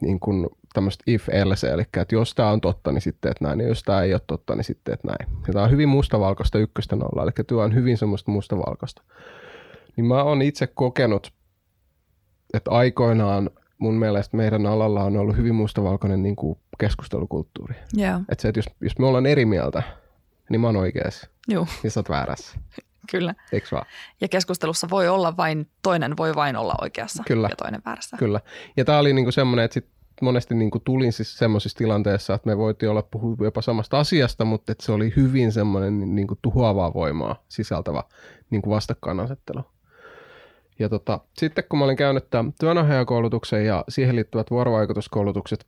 niin 0.00 0.20
kuin 0.20 0.46
tämmöistä 0.74 1.04
if 1.06 1.28
else, 1.28 1.68
eli 1.68 1.82
että 1.82 2.14
jos 2.14 2.34
tämä 2.34 2.50
on 2.50 2.60
totta, 2.60 2.92
niin 2.92 3.02
sitten 3.02 3.30
että 3.30 3.44
näin, 3.44 3.60
ja 3.60 3.68
jos 3.68 3.82
tämä 3.82 4.02
ei 4.02 4.14
ole 4.14 4.20
totta, 4.26 4.54
niin 4.54 4.64
sitten 4.64 4.94
että 4.94 5.08
näin. 5.08 5.42
Ja 5.46 5.52
tämä 5.52 5.64
on 5.64 5.70
hyvin 5.70 5.88
mustavalkoista 5.88 6.58
ykköstä 6.58 6.96
nolla, 6.96 7.22
eli 7.22 7.30
työ 7.46 7.62
on 7.62 7.74
hyvin 7.74 7.98
semmoista 7.98 8.30
mustavalkoista. 8.30 9.02
Niin 9.96 10.06
mä 10.06 10.22
oon 10.22 10.42
itse 10.42 10.66
kokenut, 10.66 11.32
että 12.54 12.70
aikoinaan 12.70 13.50
mun 13.78 13.94
mielestä 13.94 14.36
meidän 14.36 14.66
alalla 14.66 15.04
on 15.04 15.16
ollut 15.16 15.36
hyvin 15.36 15.54
mustavalkoinen 15.54 16.22
niin 16.22 16.36
kuin 16.36 16.58
keskustelukulttuuri. 16.78 17.74
Joo, 17.94 18.20
Että 18.28 18.42
se, 18.42 18.48
että 18.48 18.58
jos, 18.58 18.66
jos 18.80 18.98
me 18.98 19.06
ollaan 19.06 19.26
eri 19.26 19.44
mieltä, 19.44 19.82
niin 20.50 20.60
mä 20.60 20.66
oon 20.66 20.76
oikeassa, 20.76 21.28
Joo 21.48 21.66
niin 21.82 21.90
sä 21.90 22.00
oot 22.00 22.08
väärässä. 22.08 22.58
kyllä. 23.10 23.34
Eikö 23.52 23.66
vaan? 23.72 23.86
Ja 24.20 24.28
keskustelussa 24.28 24.90
voi 24.90 25.08
olla 25.08 25.36
vain, 25.36 25.70
toinen 25.82 26.16
voi 26.16 26.34
vain 26.34 26.56
olla 26.56 26.74
oikeassa 26.82 27.22
Kyllä. 27.26 27.48
ja 27.48 27.56
toinen 27.56 27.82
väärässä. 27.86 28.16
Kyllä. 28.16 28.40
Ja 28.76 28.84
tämä 28.84 28.98
oli 28.98 29.12
niinku 29.12 29.32
semmoinen, 29.32 29.64
että 29.64 29.74
sit 29.74 29.88
monesti 30.22 30.54
niinku 30.54 30.78
tulin 30.80 31.12
siis 31.12 31.38
semmoisissa 31.38 31.78
tilanteissa, 31.78 32.34
että 32.34 32.48
me 32.48 32.58
voitiin 32.58 32.90
olla 32.90 33.02
puhua 33.02 33.36
jopa 33.40 33.62
samasta 33.62 33.98
asiasta, 33.98 34.44
mutta 34.44 34.72
että 34.72 34.84
se 34.86 34.92
oli 34.92 35.12
hyvin 35.16 35.52
semmoinen 35.52 36.14
niinku 36.14 36.38
tuhoavaa 36.42 36.94
voimaa 36.94 37.44
sisältävä 37.48 38.02
niinku 38.50 38.70
vastakkainasettelu. 38.70 39.64
Ja 40.78 40.88
tota, 40.88 41.20
sitten 41.38 41.64
kun 41.68 41.78
mä 41.78 41.84
olin 41.84 41.96
käynyt 41.96 42.30
tämän 42.30 42.52
työnohjaajakoulutuksen 42.60 43.66
ja 43.66 43.84
siihen 43.88 44.16
liittyvät 44.16 44.50
vuorovaikutuskoulutukset, 44.50 45.66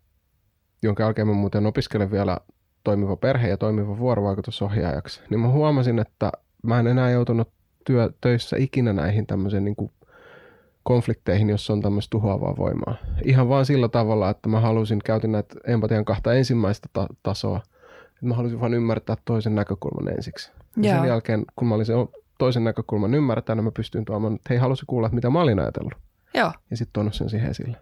jonka 0.83 1.03
jälkeen 1.03 1.29
mä 1.29 1.35
muuten 1.35 1.67
opiskelen 1.67 2.11
vielä 2.11 2.39
toimiva 2.85 3.17
perhe 3.17 3.49
ja 3.49 3.57
toimiva 3.57 3.99
vuorovaikutusohjaajaksi, 3.99 5.21
niin 5.31 5.41
mä 5.41 5.49
huomasin, 5.49 5.99
että 5.99 6.33
mä 6.63 6.81
en 6.81 6.87
enää 6.87 7.11
joutunut 7.11 7.49
työ, 7.87 8.11
töissä 8.21 8.57
ikinä 8.59 8.93
näihin 8.93 9.27
tämmöisen 9.27 9.65
niin 9.65 9.77
kuin 9.77 9.91
konflikteihin, 10.83 11.51
jos 11.51 11.71
on 11.71 11.83
tämmöistä 11.83 12.11
tuhoavaa 12.11 12.57
voimaa. 12.57 12.95
Ihan 13.25 13.49
vaan 13.49 13.67
sillä 13.67 13.89
tavalla, 13.89 14.31
että 14.31 14.49
mä 14.49 14.61
halusin, 14.61 14.99
käytin 15.05 15.33
näitä 15.33 15.55
empatian 15.67 16.05
kahta 16.05 16.35
ensimmäistä 16.35 16.89
ta- 16.93 17.07
tasoa, 17.23 17.61
että 18.09 18.27
mä 18.27 18.35
halusin 18.35 18.61
vaan 18.61 18.75
ymmärtää 18.75 19.17
toisen 19.25 19.55
näkökulman 19.55 20.13
ensiksi. 20.15 20.51
Ja 20.77 20.91
Joo. 20.91 21.01
sen 21.01 21.09
jälkeen, 21.09 21.45
kun 21.57 21.69
mä 21.69 21.75
olin 21.75 21.87
sen 21.87 21.97
toisen 22.39 22.65
näkökulman 22.65 23.15
ymmärtänyt, 23.15 23.65
mä 23.65 23.71
pystyin 23.71 24.05
tuomaan, 24.05 24.35
että 24.35 24.47
hei, 24.51 24.59
halusi 24.59 24.85
kuulla, 24.87 25.07
että 25.07 25.15
mitä 25.15 25.31
mä 25.31 25.41
olin 25.41 25.59
ajatellut. 25.61 25.93
Joo, 26.35 26.53
Ja 26.71 26.77
sitten 26.77 26.93
tuonut 26.93 27.15
sen 27.15 27.31
siihen 27.31 27.51
esille. 27.51 27.77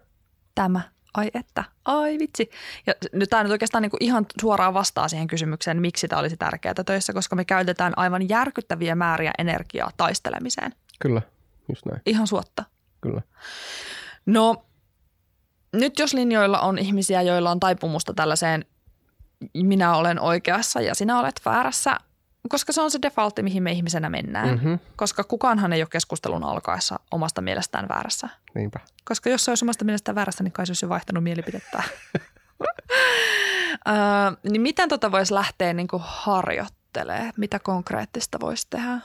tämä. 0.55 0.81
Ai 1.17 1.31
että, 1.35 1.65
ai 1.85 2.19
vitsi. 2.19 2.51
Ja 2.87 2.95
nyt 3.13 3.31
tämä 3.31 3.43
nyt 3.43 3.53
oikeastaan 3.53 3.83
niin 3.83 3.91
kuin 3.91 4.03
ihan 4.03 4.27
suoraan 4.41 4.75
vastaa 4.75 5.09
siihen 5.09 5.27
kysymykseen, 5.27 5.81
miksi 5.81 6.09
tämä 6.09 6.21
olisi 6.21 6.37
tärkeää 6.37 6.75
töissä, 6.87 7.13
koska 7.13 7.37
me 7.37 7.45
käytetään 7.45 7.93
aivan 7.99 8.29
järkyttäviä 8.29 8.95
määriä 8.95 9.33
energiaa 9.39 9.91
taistelemiseen. 9.97 10.75
Kyllä, 11.01 11.23
just 11.69 11.87
näin, 11.87 12.03
Ihan 12.07 12.27
suotta. 12.27 12.65
kyllä. 13.01 13.23
No, 14.27 14.65
nyt 15.73 15.99
jos 15.99 16.15
linjoilla 16.15 16.61
on 16.61 16.79
ihmisiä, 16.79 17.23
joilla 17.23 17.51
on 17.51 17.61
taipumusta 17.61 18.15
tällaiseen 18.15 18.65
minä 19.63 19.97
olen 19.97 20.21
oikeassa 20.21 20.81
ja 20.81 20.95
sinä 20.95 21.19
olet 21.21 21.41
väärässä, 21.45 21.97
koska 22.49 22.73
se 22.73 22.81
on 22.81 22.91
se 22.91 22.99
defaultti, 23.03 23.43
mihin 23.43 23.63
me 23.63 23.73
ihmisenä 23.73 24.11
mennään. 24.11 24.49
Mhm, 24.49 24.75
Koska 24.97 25.25
kukaanhan 25.25 25.73
ei 25.73 25.83
ole 25.83 25.89
keskustelun 25.93 26.45
alkaessa 26.45 27.01
omasta 27.11 27.41
mielestään 27.41 27.89
väärässä. 27.89 28.29
Niinpä. 28.57 28.81
Koska 29.05 29.31
jos 29.31 29.45
se 29.45 29.51
olisi 29.51 29.65
omasta 29.65 29.85
mielestään 29.85 30.15
väärässä, 30.15 30.45
niin 30.45 30.53
kai 30.53 30.67
se 30.67 30.71
olisi 30.71 30.85
jo 30.85 30.89
vaihtanut 30.89 31.25
mielipidettä. 31.25 31.83
öö, 33.89 33.95
niin 34.51 34.63
miten 34.63 34.89
tota 34.89 35.13
voisi 35.13 35.35
lähteä 35.35 35.73
niin 35.73 35.89
kuin 35.89 36.03
harjoittelemaan? 36.05 37.33
Mitä 37.37 37.59
konkreettista 37.59 38.39
voisi 38.41 38.67
tehdä? 38.71 39.01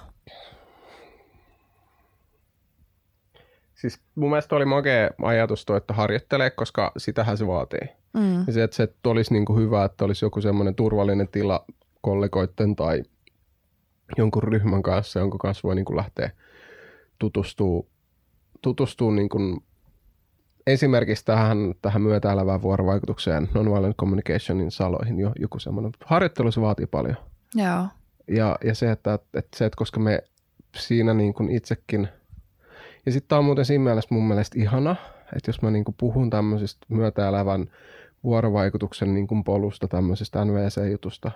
Siis 3.76 4.00
mun 4.16 4.30
mielestä 4.30 4.56
oli 4.56 4.66
makea 4.66 5.10
ajatus 5.22 5.66
tuo, 5.66 5.76
että 5.76 5.94
harjoittelee, 5.94 6.50
koska 6.50 6.92
sitähän 6.98 7.38
se 7.38 7.48
vaatii. 7.48 7.88
Mm. 8.14 8.44
Ja 8.48 8.54
se, 8.54 8.64
että 8.64 8.76
se 8.76 8.84
että 8.84 9.10
olisi 9.10 9.34
niin 9.34 9.46
kuin 9.46 9.60
hyvä, 9.60 9.86
että 9.86 10.06
olisi 10.06 10.26
joku 10.26 10.42
semmoinen 10.42 10.76
turvallinen 10.76 11.28
tila 11.28 11.66
kollegoiden 12.02 12.76
tai 12.76 13.04
jonkun 14.18 14.44
ryhmän 14.44 14.84
kanssa, 14.84 15.20
jonka 15.20 15.38
kanssa 15.38 15.68
voi 15.68 15.76
niin 15.76 15.86
kuin 15.86 15.98
lähteä 15.98 16.32
tutustuu, 17.20 17.91
tutustuu 18.62 19.12
niin 19.12 19.30
kuin 19.30 19.64
esimerkiksi 20.68 21.26
tähän, 21.26 21.74
tähän 21.82 22.02
myötäelävään 22.02 22.62
vuorovaikutukseen 22.62 23.50
nonviolent 23.54 23.98
communicationin 23.98 24.72
saloihin 24.72 25.20
jo, 25.20 25.32
joku 25.40 25.60
semmoinen. 25.60 25.92
Harjoittelu 26.06 26.52
se 26.52 26.62
vaatii 26.62 26.88
paljon. 26.88 27.16
Joo. 27.56 27.86
Ja, 28.28 28.58
ja 28.64 28.76
se, 28.76 28.92
että, 28.92 29.14
että, 29.14 29.58
se, 29.58 29.66
että 29.66 29.78
koska 29.78 30.00
me 30.00 30.24
siinä 30.78 31.14
niin 31.14 31.34
kuin 31.34 31.52
itsekin, 31.52 32.08
ja 33.06 33.12
sitten 33.12 33.30
tämä 33.30 33.40
on 33.40 33.46
muuten 33.46 33.66
siinä 33.66 33.84
mielessä 33.84 34.16
mun 34.16 34.28
mielestä 34.28 34.60
ihana, 34.60 34.96
että 35.36 35.50
jos 35.50 35.62
mä 35.62 35.72
niin 35.72 35.84
kuin 35.84 35.96
puhun 36.00 36.30
tämmöisestä 36.30 36.86
myötäelävän 36.90 37.68
vuorovaikutuksen 38.24 39.14
niin 39.14 39.28
kuin 39.28 39.44
polusta, 39.44 39.88
tämmöisestä 39.88 40.46
NVC-jutusta, 40.46 41.32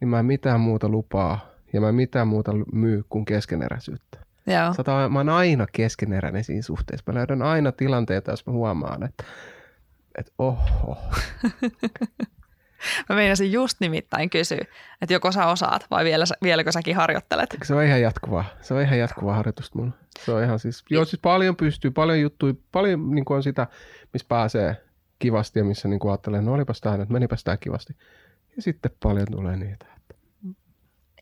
niin 0.00 0.08
mä 0.08 0.18
en 0.18 0.26
mitään 0.26 0.60
muuta 0.60 0.88
lupaa 0.88 1.40
ja 1.72 1.80
mä 1.80 1.88
en 1.88 1.94
mitään 1.94 2.28
muuta 2.28 2.52
myy 2.72 3.04
kuin 3.08 3.24
keskeneräisyyttä. 3.24 4.18
Joo. 4.46 4.74
Sata, 4.74 5.08
mä 5.08 5.18
oon 5.18 5.28
aina 5.28 5.66
keskeneräinen 5.72 6.44
siinä 6.44 6.62
suhteessa. 6.62 7.12
Mä 7.12 7.18
löydän 7.18 7.42
aina 7.42 7.72
tilanteita, 7.72 8.30
jos 8.30 8.46
mä 8.46 8.52
huomaan, 8.52 9.02
että, 9.02 9.24
että 10.18 10.32
oho, 10.38 10.96
Mä 13.08 13.16
meinasin 13.16 13.52
just 13.52 13.80
nimittäin 13.80 14.30
kysyä, 14.30 14.64
että 15.02 15.12
joko 15.12 15.32
sä 15.32 15.46
osaat 15.46 15.86
vai 15.90 16.04
vielä, 16.04 16.24
vieläkö 16.42 16.72
säkin 16.72 16.96
harjoittelet? 16.96 17.56
Se 17.62 17.74
on 17.74 17.84
ihan 17.84 18.00
jatkuvaa. 18.00 18.44
Se 18.60 18.74
on 18.74 18.82
ihan 18.82 18.98
jatkuvaa 18.98 19.34
harjoitusta 19.34 19.78
mulla. 19.78 19.92
Se 20.18 20.32
on 20.32 20.42
ihan 20.42 20.58
siis, 20.58 20.84
joo 20.90 21.04
siis 21.04 21.20
paljon 21.20 21.56
pystyy, 21.56 21.90
paljon 21.90 22.20
juttuja, 22.20 22.54
paljon 22.72 23.10
niin 23.10 23.24
kuin 23.24 23.36
on 23.36 23.42
sitä, 23.42 23.66
missä 24.12 24.26
pääsee 24.28 24.76
kivasti 25.18 25.58
ja 25.58 25.64
missä 25.64 25.88
niin 25.88 26.00
kuin 26.00 26.10
ajattelee, 26.10 26.42
no 26.42 26.52
olipas 26.52 26.80
tää 26.80 26.96
nyt, 26.96 27.08
menipäs 27.08 27.44
tää 27.44 27.56
kivasti. 27.56 27.96
Ja 28.56 28.62
sitten 28.62 28.90
paljon 29.02 29.26
tulee 29.30 29.56
niitä. 29.56 29.86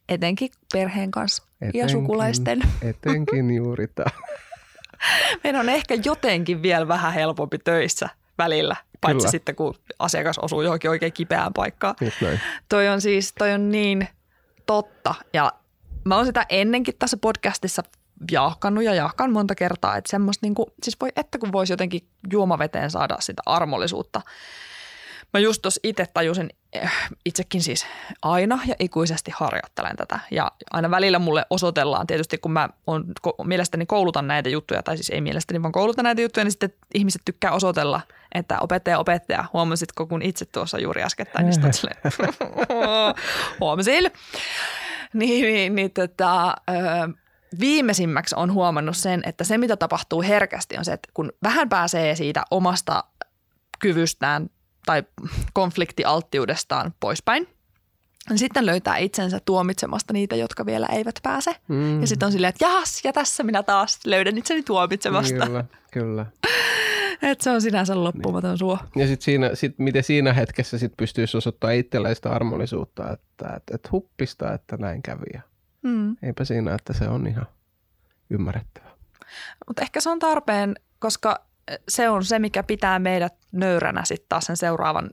Etenkin 0.08 0.50
perheen 0.72 1.10
kanssa 1.10 1.42
ja 1.60 1.66
etenkin- 1.68 1.90
sukulaisten. 1.90 2.60
Etenkin 2.82 3.50
juuri 3.54 3.88
tämä. 3.88 4.10
Meidän 5.44 5.60
on 5.60 5.68
ehkä 5.68 5.94
jotenkin 6.04 6.62
vielä 6.62 6.88
vähän 6.88 7.12
helpompi 7.12 7.58
töissä 7.58 8.08
välillä, 8.38 8.76
paitsi 9.00 9.18
Kyllä. 9.18 9.30
sitten 9.30 9.54
kun 9.56 9.74
asiakas 9.98 10.38
osuu 10.38 10.62
johonkin 10.62 10.90
oikein 10.90 11.12
kipeään 11.12 11.52
paikkaan. 11.52 11.94
Toi 12.68 12.88
on 12.88 13.00
siis, 13.00 13.32
toi 13.38 13.52
on 13.52 13.70
niin 13.70 14.08
totta. 14.66 15.14
Ja 15.32 15.52
mä 16.04 16.16
oon 16.16 16.26
sitä 16.26 16.46
ennenkin 16.48 16.94
tässä 16.98 17.16
podcastissa 17.16 17.82
jahkannut 18.30 18.84
ja 18.84 18.94
jahkan 18.94 19.32
monta 19.32 19.54
kertaa, 19.54 19.96
että 19.96 20.10
semmoista 20.10 20.46
niinku, 20.46 20.72
siis 20.82 20.96
voi 21.00 21.08
että 21.16 21.38
kun 21.38 21.52
voisi 21.52 21.72
jotenkin 21.72 22.08
juomaveteen 22.32 22.90
saada 22.90 23.16
sitä 23.20 23.42
armollisuutta. 23.46 24.20
Mä 25.34 25.40
just 25.40 25.62
tuossa 25.62 25.80
itse 25.84 26.06
tajusin, 26.14 26.50
itsekin 27.24 27.62
siis 27.62 27.86
aina 28.22 28.58
ja 28.66 28.74
ikuisesti 28.78 29.30
harjoittelen 29.34 29.96
tätä. 29.96 30.20
Ja 30.30 30.52
aina 30.70 30.90
välillä 30.90 31.18
mulle 31.18 31.46
osoitellaan, 31.50 32.06
tietysti 32.06 32.38
kun 32.38 32.52
mä 32.52 32.68
on, 32.86 33.04
ko, 33.22 33.34
mielestäni 33.44 33.86
koulutan 33.86 34.26
näitä 34.26 34.48
juttuja, 34.48 34.82
tai 34.82 34.96
siis 34.96 35.10
ei 35.10 35.20
mielestäni 35.20 35.62
vaan 35.62 35.72
koulutan 35.72 36.02
näitä 36.02 36.22
juttuja, 36.22 36.44
niin 36.44 36.52
sitten 36.52 36.72
ihmiset 36.94 37.22
tykkää 37.24 37.52
osoitella, 37.52 38.00
että 38.34 38.58
opettaja, 38.60 38.98
opettaja, 38.98 39.44
huomasitko 39.52 40.06
kun 40.06 40.22
itse 40.22 40.44
tuossa 40.44 40.78
juuri 40.78 41.02
äskettäin, 41.02 41.44
niin 41.46 41.52
sitten 41.52 42.12
huomasin. 43.60 44.12
Niin, 45.12 45.54
niin, 45.54 45.74
niin 45.74 45.90
tota, 45.90 46.54
viimeisimmäksi 47.60 48.34
on 48.38 48.52
huomannut 48.52 48.96
sen, 48.96 49.22
että 49.26 49.44
se 49.44 49.58
mitä 49.58 49.76
tapahtuu 49.76 50.22
herkästi 50.22 50.78
on 50.78 50.84
se, 50.84 50.92
että 50.92 51.08
kun 51.14 51.32
vähän 51.42 51.68
pääsee 51.68 52.14
siitä 52.14 52.42
omasta 52.50 53.04
kyvystään 53.78 54.50
tai 54.88 55.02
konfliktialttiudestaan 55.52 56.94
poispäin, 57.00 57.48
niin 58.28 58.38
sitten 58.38 58.66
löytää 58.66 58.96
itsensä 58.96 59.40
tuomitsemasta 59.44 60.12
niitä, 60.12 60.36
jotka 60.36 60.66
vielä 60.66 60.86
eivät 60.92 61.14
pääse. 61.22 61.56
Mm. 61.68 62.00
Ja 62.00 62.06
sitten 62.06 62.26
on 62.26 62.32
silleen, 62.32 62.48
että 62.48 62.64
jahas, 62.64 63.04
ja 63.04 63.12
tässä 63.12 63.42
minä 63.42 63.62
taas 63.62 64.00
löydän 64.04 64.38
itseni 64.38 64.62
tuomitsemasta. 64.62 65.46
Kyllä, 65.46 65.64
kyllä. 65.92 66.26
Et 67.22 67.40
se 67.40 67.50
on 67.50 67.62
sinänsä 67.62 68.04
loppumaton 68.04 68.50
niin. 68.50 68.58
suo. 68.58 68.78
Ja 68.96 69.06
sitten 69.06 69.24
siinä, 69.24 69.50
sit, 69.54 69.78
miten 69.78 70.02
siinä 70.02 70.32
hetkessä 70.32 70.78
sit 70.78 70.92
pystyisi 70.96 71.36
osoittamaan 71.36 71.76
itselleen 71.76 72.16
sitä 72.16 72.30
armollisuutta, 72.30 73.12
että 73.12 73.54
et, 73.56 73.62
et 73.74 73.92
huppista, 73.92 74.54
että 74.54 74.76
näin 74.76 75.02
kävi. 75.02 75.40
Mm. 75.82 76.16
Eipä 76.22 76.44
siinä, 76.44 76.74
että 76.74 76.92
se 76.92 77.08
on 77.08 77.26
ihan 77.26 77.46
ymmärrettävää. 78.30 78.90
Mutta 79.66 79.82
ehkä 79.82 80.00
se 80.00 80.10
on 80.10 80.18
tarpeen, 80.18 80.74
koska 80.98 81.47
se 81.88 82.08
on 82.08 82.24
se, 82.24 82.38
mikä 82.38 82.62
pitää 82.62 82.98
meidät 82.98 83.34
nöyränä 83.52 84.04
sitten 84.04 84.28
taas 84.28 84.44
sen 84.44 84.56
seuraavan 84.56 85.10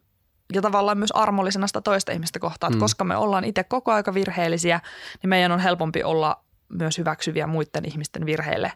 ja 0.54 0.62
tavallaan 0.62 0.98
myös 0.98 1.12
armollisena 1.12 1.68
sitä 1.68 1.82
toista 1.82 2.12
ihmistä 2.12 2.40
kohtaan. 2.40 2.74
Mm. 2.74 2.80
koska 2.80 3.04
me 3.04 3.16
ollaan 3.18 3.44
itse 3.44 3.64
koko 3.64 3.92
aika 3.92 4.14
virheellisiä, 4.14 4.82
niin 5.22 5.30
meidän 5.30 5.52
on 5.52 5.60
helpompi 5.60 6.04
olla 6.04 6.44
myös 6.70 6.98
hyväksyviä 6.98 7.48
muiden 7.48 7.86
ihmisten 7.86 8.26
virheille. 8.26 8.72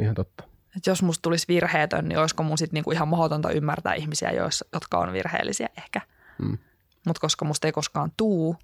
Ihan 0.00 0.14
totta. 0.14 0.44
Et 0.76 0.86
jos 0.86 1.02
musta 1.02 1.22
tulisi 1.22 1.48
virheetön, 1.48 2.08
niin 2.08 2.18
olisiko 2.18 2.42
mun 2.42 2.58
sitten 2.58 2.74
niinku 2.74 2.90
ihan 2.90 3.08
mahdotonta 3.08 3.50
ymmärtää 3.50 3.94
ihmisiä, 3.94 4.30
jotka 4.72 4.98
on 4.98 5.12
virheellisiä 5.12 5.68
ehkä. 5.78 6.00
Mm. 6.38 6.58
Mutta 7.06 7.20
koska 7.20 7.44
musta 7.44 7.66
ei 7.68 7.72
koskaan 7.72 8.12
tuu, 8.16 8.56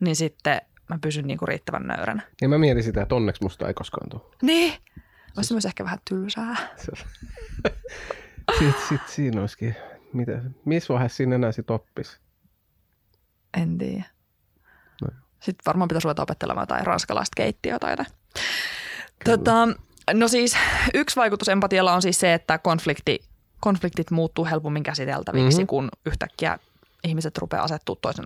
niin 0.00 0.16
sitten 0.16 0.60
mä 0.90 0.98
pysyn 1.00 1.26
niinku 1.26 1.46
riittävän 1.46 1.86
nöyränä. 1.86 2.22
Ja 2.42 2.48
mä 2.48 2.58
mietin 2.58 2.82
sitä, 2.82 3.02
että 3.02 3.14
onneksi 3.14 3.42
musta 3.42 3.68
ei 3.68 3.74
koskaan 3.74 4.10
tuu. 4.10 4.34
Niin. 4.42 4.74
Olisi 5.36 5.48
siis... 5.48 5.52
myös 5.52 5.64
ehkä 5.64 5.84
vähän 5.84 5.98
tylsää. 6.08 6.56
sitten 8.58 8.82
sit 8.88 9.08
siinä 9.08 9.40
olisikin, 9.40 9.76
mitä, 10.12 10.40
missä 10.64 10.94
vaiheessa 10.94 11.16
siinä 11.16 11.34
enää 11.34 11.52
sit 11.52 11.70
oppisi? 11.70 12.18
En 13.56 13.78
tiedä. 13.78 14.04
No. 15.02 15.08
Sitten 15.40 15.62
varmaan 15.66 15.88
pitäisi 15.88 16.04
ruveta 16.04 16.22
opettelemaan 16.22 16.62
jotain 16.62 16.86
ranskalaista 16.86 17.34
keittiötä 17.36 17.78
tai 17.78 17.92
jotain. 17.92 18.08
Tota, 19.24 19.68
no 20.14 20.28
siis 20.28 20.56
yksi 20.94 21.16
vaikutus 21.16 21.48
empatialla 21.48 21.94
on 21.94 22.02
siis 22.02 22.20
se, 22.20 22.34
että 22.34 22.58
konflikti, 22.58 23.20
konfliktit 23.60 24.10
muuttuu 24.10 24.44
helpommin 24.44 24.82
käsiteltäviksi, 24.82 25.58
mm-hmm. 25.58 25.66
kun 25.66 25.88
yhtäkkiä 26.06 26.58
ihmiset 27.04 27.38
rupeaa 27.38 27.64
asettua 27.64 27.96
toisen 28.02 28.24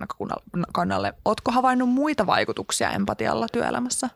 kannalle. 0.73 1.13
Oletko 1.25 1.51
havainnut 1.51 1.89
muita 1.89 2.25
vaikutuksia 2.25 2.91
empatialla 2.91 3.47
työelämässä? 3.51 4.09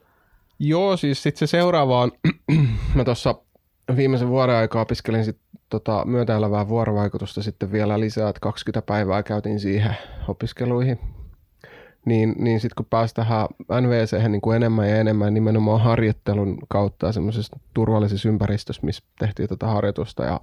Joo, 0.59 0.97
siis 0.97 1.23
sitten 1.23 1.47
se 1.47 1.51
seuraava 1.51 2.01
on, 2.01 2.11
mä 2.95 3.03
tuossa 3.03 3.35
viimeisen 3.95 4.29
vuoden 4.29 4.55
aikaa 4.55 4.81
opiskelin 4.81 5.25
sit 5.25 5.37
tota 5.69 6.05
myötäelävää 6.05 6.67
vuorovaikutusta 6.67 7.43
sitten 7.43 7.71
vielä 7.71 7.99
lisää, 7.99 8.29
että 8.29 8.39
20 8.39 8.85
päivää 8.85 9.23
käytin 9.23 9.59
siihen 9.59 9.95
opiskeluihin. 10.27 10.99
Niin, 12.05 12.35
niin 12.37 12.59
sitten 12.59 12.75
kun 12.75 12.85
pääsi 12.89 13.15
tähän 13.15 13.47
NVC 13.81 14.27
niin 14.27 14.41
kuin 14.41 14.55
enemmän 14.55 14.89
ja 14.89 14.95
enemmän 14.95 15.33
nimenomaan 15.33 15.81
harjoittelun 15.81 16.57
kautta 16.67 17.11
semmoisessa 17.11 17.59
turvallisessa 17.73 18.29
ympäristössä, 18.29 18.85
missä 18.85 19.03
tehtiin 19.19 19.49
tätä 19.49 19.67
harjoitusta, 19.67 20.23
ja, 20.23 20.41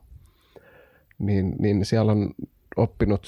niin, 1.19 1.55
niin 1.59 1.85
siellä 1.85 2.13
on 2.13 2.31
oppinut 2.77 3.27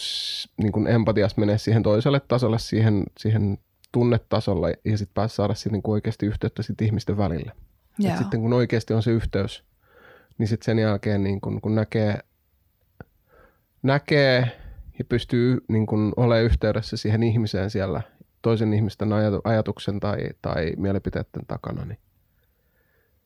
niin 0.62 0.72
kuin 0.72 0.86
empatias 0.86 1.36
menee 1.36 1.58
siihen 1.58 1.82
toiselle 1.82 2.20
tasolle, 2.20 2.58
siihen, 2.58 3.02
siihen 3.18 3.58
tunnetasolla 3.94 4.68
ja 4.68 4.98
sitten 4.98 5.14
pääsi 5.14 5.36
saada 5.36 5.54
sitten 5.54 5.72
niin 5.72 5.82
oikeasti 5.84 6.26
yhteyttä 6.26 6.62
sit 6.62 6.82
ihmisten 6.82 7.16
välillä. 7.16 7.52
Et 8.04 8.18
sitten 8.18 8.40
kun 8.40 8.52
oikeasti 8.52 8.94
on 8.94 9.02
se 9.02 9.10
yhteys, 9.10 9.64
niin 10.38 10.48
sitten 10.48 10.64
sen 10.64 10.78
jälkeen 10.78 11.22
niin 11.24 11.40
kun, 11.40 11.60
kun 11.60 11.74
näkee, 11.74 12.18
näkee 13.82 14.60
ja 14.98 15.04
pystyy 15.04 15.64
niin 15.68 15.86
kun 15.86 16.12
olemaan 16.16 16.44
yhteydessä 16.44 16.96
siihen 16.96 17.22
ihmiseen 17.22 17.70
siellä 17.70 18.02
toisen 18.42 18.74
ihmisten 18.74 19.10
ajatuksen 19.44 20.00
tai, 20.00 20.18
tai 20.42 20.72
mielipiteiden 20.76 21.46
takana, 21.46 21.84
niin 21.84 21.98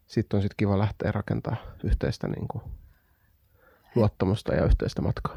sitten 0.07 0.37
on 0.37 0.43
sitten 0.43 0.57
kiva 0.57 0.79
lähteä 0.79 1.13
rakentaa 1.13 1.57
yhteistä 1.85 2.29
niin 2.29 2.49
kuin, 2.49 2.63
luottamusta 3.95 4.55
ja 4.55 4.65
yhteistä 4.65 5.03
matkaa. 5.03 5.37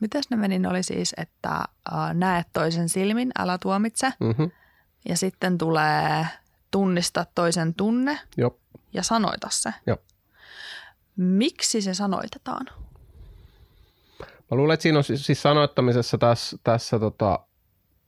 Mitäs 0.00 0.30
ne 0.30 0.36
meni? 0.36 0.58
Ne 0.58 0.68
oli 0.68 0.82
siis, 0.82 1.14
että 1.16 1.54
äh, 1.92 2.14
näet 2.14 2.46
toisen 2.52 2.88
silmin, 2.88 3.30
älä 3.38 3.58
tuomitse. 3.58 4.12
Mm-hmm. 4.20 4.50
Ja 5.08 5.16
sitten 5.16 5.58
tulee 5.58 6.26
tunnista 6.70 7.26
toisen 7.34 7.74
tunne 7.74 8.18
Jop. 8.36 8.56
ja 8.92 9.02
sanoita 9.02 9.48
se. 9.50 9.70
Jop. 9.86 10.00
Miksi 11.16 11.82
se 11.82 11.94
sanoitetaan? 11.94 12.66
Mä 14.20 14.56
luulen, 14.56 14.74
että 14.74 14.82
siinä 14.82 14.98
on 14.98 15.04
siis, 15.04 15.26
siis 15.26 15.42
sanoittamisessa 15.42 16.18
tässä, 16.18 16.56
tässä 16.64 16.98
tota, 16.98 17.38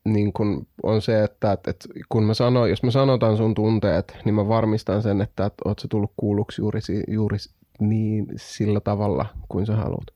niin 0.04 0.32
kun 0.32 0.66
on 0.82 1.02
se, 1.02 1.24
että, 1.24 1.52
että, 1.52 1.70
että 1.70 1.88
kun 2.08 2.24
mä 2.24 2.34
sanon, 2.34 2.70
jos 2.70 2.82
mä 2.82 2.90
sanotan 2.90 3.36
sun 3.36 3.54
tunteet, 3.54 4.18
niin 4.24 4.34
mä 4.34 4.48
varmistan 4.48 5.02
sen, 5.02 5.20
että, 5.20 5.46
että 5.46 5.62
oot 5.64 5.78
sä 5.78 5.88
tullut 5.88 6.12
kuulluksi 6.16 6.62
juuri, 6.62 6.80
juuri 7.08 7.38
niin 7.80 8.26
sillä 8.36 8.80
tavalla 8.80 9.26
kuin 9.48 9.66
sä 9.66 9.76
haluat. 9.76 10.06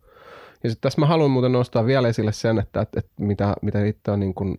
Ja 0.64 0.70
sitten 0.70 0.80
tässä 0.80 1.00
mä 1.00 1.06
haluan 1.06 1.30
muuten 1.30 1.52
nostaa 1.52 1.86
vielä 1.86 2.08
esille 2.08 2.32
sen, 2.32 2.58
että, 2.58 2.80
että, 2.80 2.98
että 2.98 3.12
mitä, 3.18 3.54
mitä 3.62 3.84
itse 3.84 4.10
on 4.10 4.20
niin 4.20 4.34
kun, 4.34 4.58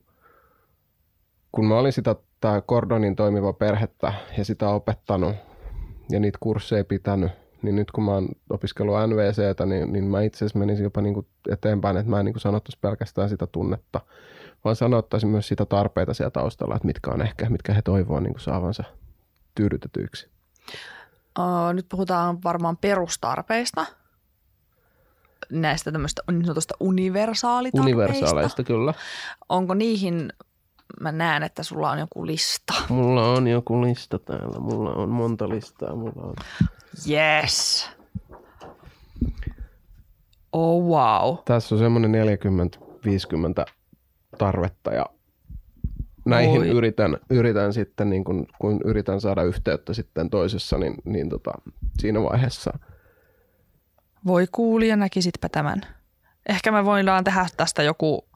kun 1.55 1.65
mä 1.65 1.77
olin 1.77 1.93
sitä 1.93 2.15
tämä 2.41 2.61
Cordonin 2.61 3.15
toimiva 3.15 3.53
perhettä 3.53 4.13
ja 4.37 4.45
sitä 4.45 4.69
opettanut 4.69 5.35
ja 6.09 6.19
niitä 6.19 6.37
kursseja 6.41 6.85
pitänyt, 6.85 7.31
niin 7.61 7.75
nyt 7.75 7.91
kun 7.91 8.03
mä 8.03 8.11
oon 8.11 8.27
opiskellut 8.49 8.95
NVCtä, 9.07 9.65
niin, 9.65 9.93
niin 9.93 10.03
mä 10.03 10.21
itse 10.21 10.37
asiassa 10.37 10.59
menisin 10.59 10.83
jopa 10.83 11.01
niin 11.01 11.13
kuin 11.13 11.27
eteenpäin, 11.49 11.97
että 11.97 12.09
mä 12.09 12.19
en 12.19 12.25
niin 12.25 12.39
sanottaisi 12.39 12.79
pelkästään 12.81 13.29
sitä 13.29 13.47
tunnetta, 13.47 14.01
vaan 14.63 14.75
sanottaisin 14.75 15.29
myös 15.29 15.47
sitä 15.47 15.65
tarpeita 15.65 16.13
siellä 16.13 16.31
taustalla, 16.31 16.75
että 16.75 16.85
mitkä 16.85 17.11
on 17.11 17.21
ehkä, 17.21 17.49
mitkä 17.49 17.73
he 17.73 17.81
toivoo 17.81 18.19
niin 18.19 18.33
kuin 18.33 18.41
saavansa 18.41 18.83
tyydytetyiksi. 19.55 20.29
Nyt 21.73 21.85
puhutaan 21.89 22.43
varmaan 22.43 22.77
perustarpeista, 22.77 23.85
näistä 25.51 25.91
tämmöistä 25.91 26.21
niin 26.31 26.45
sanotusta 26.45 26.75
universaalitarpeista. 26.79 27.97
Universaaleista, 27.97 28.63
kyllä. 28.63 28.93
Onko 29.49 29.73
niihin 29.73 30.33
mä 31.01 31.11
näen, 31.11 31.43
että 31.43 31.63
sulla 31.63 31.91
on 31.91 31.99
joku 31.99 32.25
lista. 32.25 32.73
Mulla 32.89 33.31
on 33.31 33.47
joku 33.47 33.81
lista 33.81 34.19
täällä. 34.19 34.59
Mulla 34.59 34.93
on 34.93 35.09
monta 35.09 35.49
listaa. 35.49 35.95
Mulla 35.95 36.23
on. 36.23 36.35
Yes. 37.09 37.89
Oh 40.53 40.83
wow. 40.83 41.37
Tässä 41.45 41.75
on 41.75 41.79
semmoinen 41.79 42.11
40-50 42.11 43.71
tarvetta 44.37 44.93
ja 44.93 45.05
näihin 46.25 46.61
Oi. 46.61 46.67
yritän, 46.69 47.17
yritän 47.29 47.73
sitten, 47.73 48.09
niin 48.09 48.23
kun, 48.23 48.47
kun 48.59 48.81
yritän 48.85 49.21
saada 49.21 49.43
yhteyttä 49.43 49.93
sitten 49.93 50.29
toisessa, 50.29 50.77
niin, 50.77 50.95
niin 51.05 51.29
tota, 51.29 51.51
siinä 51.99 52.23
vaiheessa. 52.23 52.79
Voi 54.27 54.47
kuulija, 54.51 54.95
näkisitpä 54.95 55.49
tämän. 55.49 55.81
Ehkä 56.49 56.71
me 56.71 56.85
voidaan 56.85 57.23
tehdä 57.23 57.45
tästä 57.57 57.83
joku 57.83 58.27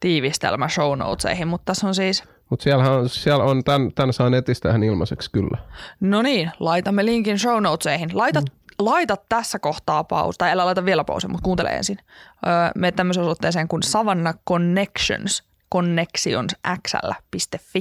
tiivistelmä 0.00 0.68
show 0.68 0.98
notesihin, 0.98 1.48
mutta 1.48 1.64
tässä 1.64 1.86
on 1.86 1.94
siis... 1.94 2.24
Mutta 2.50 2.62
siellä 2.62 2.90
on, 2.90 3.08
siellä 3.08 3.44
on 3.44 3.64
tämän, 3.64 3.92
tämän 3.94 4.12
saa 4.12 4.30
netistä 4.30 4.68
ihan 4.68 4.82
ilmaiseksi 4.82 5.30
kyllä. 5.30 5.58
No 6.00 6.22
niin, 6.22 6.50
laitamme 6.60 7.04
linkin 7.04 7.38
show 7.38 7.62
notesihin. 7.62 8.10
Laita, 8.12 8.40
mm. 8.40 8.46
laita 8.78 9.16
tässä 9.28 9.58
kohtaa 9.58 10.04
pausa, 10.04 10.38
tai 10.38 10.50
älä 10.50 10.64
laita 10.64 10.84
vielä 10.84 11.04
pausa, 11.04 11.28
mutta 11.28 11.44
kuuntele 11.44 11.70
ensin. 11.70 11.98
Öö, 12.46 12.52
me 12.74 12.92
tämmöisen 12.92 13.22
osoitteeseen 13.22 13.68
kuin 13.68 13.82
Savannah 13.82 14.34
Connections, 14.48 15.44
connectionsxl.fi. 15.72 17.80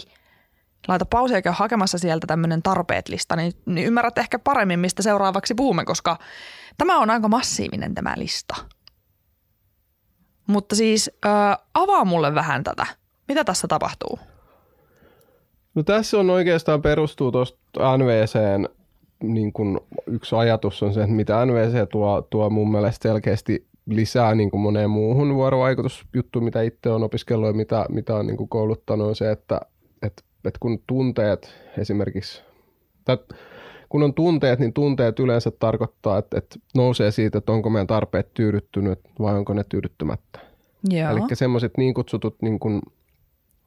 Laita 0.87 1.05
pausi 1.05 1.33
ja 1.33 1.41
käy 1.41 1.53
hakemassa 1.55 1.97
sieltä 1.97 2.27
tämmöinen 2.27 2.61
tarpeet-lista, 2.61 3.35
niin, 3.35 3.53
niin 3.65 3.87
ymmärrät 3.87 4.17
ehkä 4.17 4.39
paremmin, 4.39 4.79
mistä 4.79 5.03
seuraavaksi 5.03 5.55
puhumme, 5.55 5.85
koska 5.85 6.17
tämä 6.77 6.99
on 6.99 7.09
aika 7.09 7.27
massiivinen 7.27 7.95
tämä 7.95 8.13
lista. 8.17 8.55
Mutta 10.49 10.75
siis 10.75 11.11
äh, 11.25 11.57
avaa 11.73 12.05
mulle 12.05 12.35
vähän 12.35 12.63
tätä. 12.63 12.85
Mitä 13.27 13.43
tässä 13.43 13.67
tapahtuu? 13.67 14.19
No 15.75 15.83
tässä 15.83 16.17
on 16.19 16.29
oikeastaan 16.29 16.81
perustuu 16.81 17.31
tuosta 17.31 17.97
NVCn 17.97 18.67
niin 19.23 19.53
kun 19.53 19.81
yksi 20.07 20.35
ajatus 20.35 20.83
on 20.83 20.93
se, 20.93 21.01
että 21.01 21.15
mitä 21.15 21.45
NVC 21.45 21.89
tuo, 21.89 22.27
tuo 22.29 22.49
mun 22.49 22.71
mielestä 22.71 23.09
selkeästi 23.09 23.65
lisää 23.85 24.35
niin 24.35 24.51
kuin 24.51 24.61
moneen 24.61 24.89
muuhun 24.89 25.35
vuorovaikutusjuttuun, 25.35 26.45
mitä 26.45 26.61
itse 26.61 26.89
on 26.89 27.03
opiskellut 27.03 27.47
ja 27.47 27.53
mitä, 27.53 27.85
mitä 27.89 28.15
on 28.15 28.27
niin 28.27 28.37
kuin 28.37 28.49
kouluttanut, 28.49 29.07
on 29.07 29.15
se, 29.15 29.31
että, 29.31 29.61
että, 30.01 30.23
että 30.45 30.57
kun 30.59 30.79
tunteet 30.87 31.55
esimerkiksi, 31.77 32.43
tai 33.05 33.17
kun 33.89 34.03
on 34.03 34.13
tunteet, 34.13 34.59
niin 34.59 34.73
tunteet 34.73 35.19
yleensä 35.19 35.51
tarkoittaa, 35.51 36.17
että, 36.17 36.37
että 36.37 36.59
nousee 36.75 37.11
siitä, 37.11 37.37
että 37.37 37.51
onko 37.51 37.69
meidän 37.69 37.87
tarpeet 37.87 38.33
tyydyttynyt 38.33 38.99
vai 39.19 39.35
onko 39.35 39.53
ne 39.53 39.63
tyydyttymättä. 39.69 40.39
Eli 41.11 41.21
semmoiset 41.33 41.77
niin 41.77 41.93
kutsutut, 41.93 42.41
niin 42.41 42.59
kuin, 42.59 42.81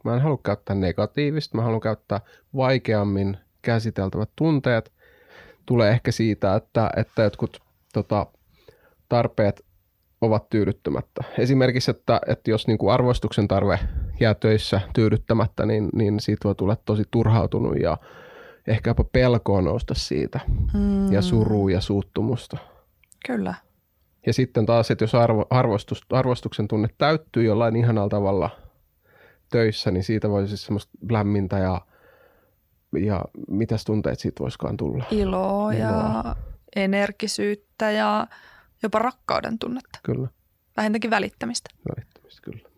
mä 0.05 0.15
en 0.15 0.21
halua 0.21 0.39
käyttää 0.45 0.77
negatiivista, 0.77 1.57
mä 1.57 1.63
haluan 1.63 1.81
käyttää 1.81 2.21
vaikeammin 2.57 3.37
käsiteltävät 3.63 4.31
tunteet. 4.37 4.93
Tulee 5.67 5.91
ehkä 5.91 6.13
siitä, 6.13 6.57
että, 6.57 6.91
että 6.97 7.23
jotkut 7.23 7.63
tota, 7.93 8.27
tarpeet 9.09 9.65
ovat 10.21 10.51
tyydyttämättä. 10.51 11.25
Esimerkiksi, 11.39 11.91
että, 11.91 12.21
että 12.27 12.51
jos 12.51 12.67
niin 12.67 12.79
kuin 12.79 12.93
arvostuksen 12.93 13.49
tarve 13.49 13.79
jää 14.21 14.35
töissä 14.35 14.81
tyydyttämättä, 14.95 15.67
niin, 15.67 15.89
niin 15.95 16.21
siitä 16.21 16.41
voi 16.45 16.55
tulla 16.55 16.77
tosi 16.77 17.03
turhautunut 17.11 17.77
ja 17.81 17.99
ehkä 18.67 18.91
jopa 18.91 19.05
pelkoa 19.05 19.63
nousta 19.63 19.95
siitä 19.95 20.41
mm. 20.75 21.13
ja 21.13 21.23
surua 21.23 21.71
ja 21.71 21.81
suuttumusta. 21.81 22.57
Kyllä. 23.27 23.55
Ja 24.27 24.33
sitten 24.33 24.67
taas, 24.67 24.91
että 24.91 25.05
jos 25.05 25.15
arvo, 25.15 25.47
arvostus, 25.51 26.03
arvostuksen 26.11 26.69
tunne 26.69 26.89
täyttyy 26.99 27.45
jollain 27.45 27.77
ihanalla 27.77 28.09
tavalla 28.09 28.51
töissä, 29.51 29.91
niin 29.91 30.05
siitä 30.05 30.31
voisi 30.31 30.49
siis 30.49 30.65
semmoista 30.65 30.93
lämmintä 31.11 31.59
ja, 31.59 31.81
ja 33.01 33.25
mitäs 33.49 33.85
tunteet 33.85 34.21
siitä 34.21 34.41
voisikaan 34.41 34.77
tulla? 34.77 35.05
Iloa, 35.11 35.73
Iloa. 35.73 35.89
ja 35.89 36.37
energisyyttä 36.77 37.91
ja 37.91 38.27
jopa 38.83 38.99
rakkauden 38.99 39.59
tunnetta. 39.59 39.99
Kyllä. 40.03 40.29
Vähintäänkin 40.77 41.11
välittämistä. 41.11 41.71
Välittämistä, 41.89 42.43
kyllä. 42.43 42.73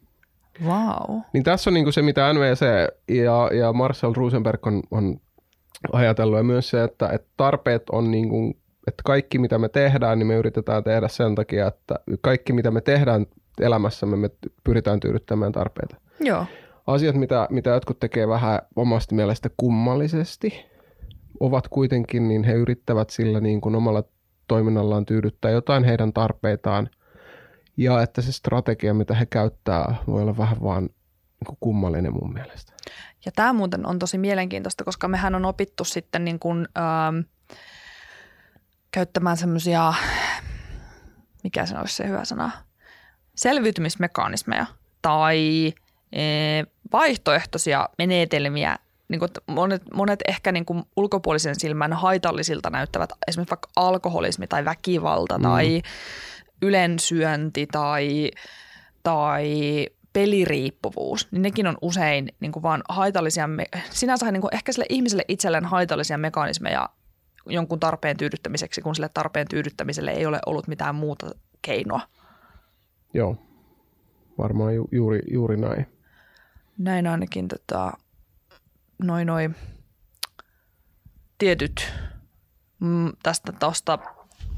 Wow. 0.65 1.21
Niin 1.33 1.45
tässä 1.45 1.71
on 1.71 1.75
niinku 1.75 1.93
se, 1.93 2.03
mitä 2.03 2.33
NVC 2.33 2.65
ja, 3.09 3.51
ja 3.59 3.73
Marcel 3.73 4.13
Rosenberg 4.15 4.67
on, 4.67 4.83
on 4.91 5.21
ajatellut, 5.93 6.39
ja 6.39 6.43
myös 6.43 6.71
se, 6.71 6.85
että, 6.85 7.09
että 7.09 7.29
tarpeet 7.37 7.83
on 7.93 8.11
niinku, 8.11 8.57
että 8.87 9.03
kaikki 9.05 9.39
mitä 9.39 9.59
me 9.59 9.69
tehdään, 9.69 10.19
niin 10.19 10.27
me 10.27 10.35
yritetään 10.35 10.85
tehdä 10.85 11.09
sen 11.09 11.35
takia, 11.35 11.67
että 11.67 11.95
kaikki 12.21 12.53
mitä 12.53 12.71
me 12.71 12.81
tehdään 12.81 13.27
elämässämme, 13.61 14.17
me 14.17 14.31
pyritään 14.65 15.01
tyydyttämään 15.01 15.53
tarpeita. 15.53 15.97
Joo. 16.21 16.47
Asiat, 16.87 17.17
mitä, 17.17 17.47
mitä 17.51 17.71
jotkut 17.71 18.01
tekee 18.01 18.29
vähän 18.29 18.59
omasta 18.77 19.15
mielestä 19.15 19.51
kummallisesti, 19.57 20.65
ovat 21.41 21.69
kuitenkin, 21.69 22.29
niin 22.29 22.45
he 22.45 22.53
yrittävät 22.53 23.11
sillä 23.11 23.41
niin 23.41 23.61
kuin 23.61 23.75
omalla 23.75 24.05
toiminnallaan 24.49 25.07
tyydyttää 25.07 25.51
jotain 25.51 25.85
heidän 25.85 26.13
tarpeitaan. 26.13 26.91
Ja 27.77 28.03
että 28.03 28.23
se 28.23 28.33
strategia, 28.33 28.95
mitä 28.95 29.15
he 29.15 29.27
käyttää, 29.27 29.95
voi 30.07 30.23
olla 30.23 30.37
vähän 30.37 30.57
vaan 30.63 30.83
niin 30.83 31.47
kuin 31.47 31.57
kummallinen 31.61 32.13
mun 32.13 32.33
mielestä. 32.33 32.73
Ja 33.27 33.33
tämä 33.33 33.53
muuten 33.53 33.87
on 33.87 33.99
tosi 33.99 34.19
mielenkiintoista, 34.19 34.85
koska 34.85 35.09
mehän 35.09 35.35
on 35.35 35.45
opittu 35.45 35.85
sitten 35.85 36.25
niin 36.25 36.39
kuin, 36.39 36.69
ähm, 36.79 37.21
käyttämään 38.95 39.37
semmoisia, 39.37 39.95
mikä 41.45 41.67
se 41.67 41.79
olisi 41.79 41.97
se 41.97 42.09
hyvä 42.09 42.25
sana, 42.25 42.51
selviytymismekanismeja 43.35 44.67
tai 45.03 45.73
e, 46.13 46.23
vaihtoehtoisia 46.93 47.89
menetelmiä 47.99 48.79
niin 49.09 49.19
kuin 49.19 49.31
monet, 49.47 49.83
monet 49.95 50.21
ehkä 50.29 50.53
niin 50.53 50.65
kuin 50.65 50.83
ulkopuolisen 50.97 51.61
silmän 51.61 51.93
haitallisilta 51.93 52.71
näyttävät 52.71 53.11
esimerkiksi 53.29 53.51
vaikka 53.51 53.69
alkoholismi 53.77 54.47
tai 54.47 54.65
väkivalta 54.65 55.39
mm. 55.39 55.43
tai 55.43 55.83
ylensyönti 56.63 57.67
tai, 57.67 58.31
tai 59.03 59.87
peliriippuvuus, 60.15 61.29
niin 61.33 61.43
nekin 61.43 61.67
on 61.67 61.79
usein 61.83 62.29
niin 62.41 62.53
kuin 62.53 62.63
vaan 62.63 62.83
haitallisia, 62.89 63.49
sinänsä 63.91 64.33
niin 64.33 64.41
kuin 64.41 64.55
ehkä 64.55 64.73
sille 64.73 64.87
ihmiselle 64.89 65.25
itselleen 65.29 65.65
haitallisia 65.65 66.19
mekanismeja 66.19 66.89
jonkun 67.47 67.81
tarpeen 67.81 68.17
tyydyttämiseksi, 68.17 68.83
kun 68.83 68.95
sille 68.95 69.11
tarpeen 69.15 69.49
tyydyttämiselle 69.49 70.11
ei 70.11 70.27
ole 70.27 70.41
ollut 70.47 70.69
mitään 70.69 70.95
muuta 70.95 71.31
keinoa. 71.63 72.01
Joo, 73.15 73.37
varmaan 74.39 74.75
ju- 74.75 74.89
juuri, 74.93 75.21
juuri 75.31 75.57
näin. 75.57 75.87
Näin 76.79 77.07
ainakin 77.07 77.49
tota, 77.49 77.93
noin 78.99 79.27
noin 79.27 79.57
tietyt 81.39 81.93
mm, 82.81 83.13
tästä 83.23 83.53
tosta, 83.53 83.99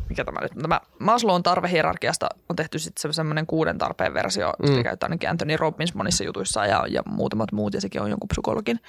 mikä 0.09 0.25
tämä 0.25 0.41
nyt, 0.41 0.53
tämä 0.63 0.81
Maslown 0.99 1.43
tarvehierarkiasta 1.43 2.29
on 2.49 2.57
tehty 2.57 2.79
sitten 2.79 3.13
semmoinen 3.13 3.47
kuuden 3.47 3.79
tarpeen 3.79 4.15
versio, 4.15 4.53
mm. 4.59 4.67
sitä 4.67 4.83
käyttää 4.83 5.07
ainakin 5.07 5.31
Anthony 5.31 5.57
Robbins 5.57 5.95
monissa 5.95 6.25
jutuissa 6.25 6.67
ja, 6.67 6.85
ja 6.89 7.03
muutamat 7.07 7.53
muut, 7.53 7.75
ja 7.75 7.81
sekin 7.81 8.03
on 8.03 8.11
jonkun 8.11 8.29
psykologin 8.29 8.81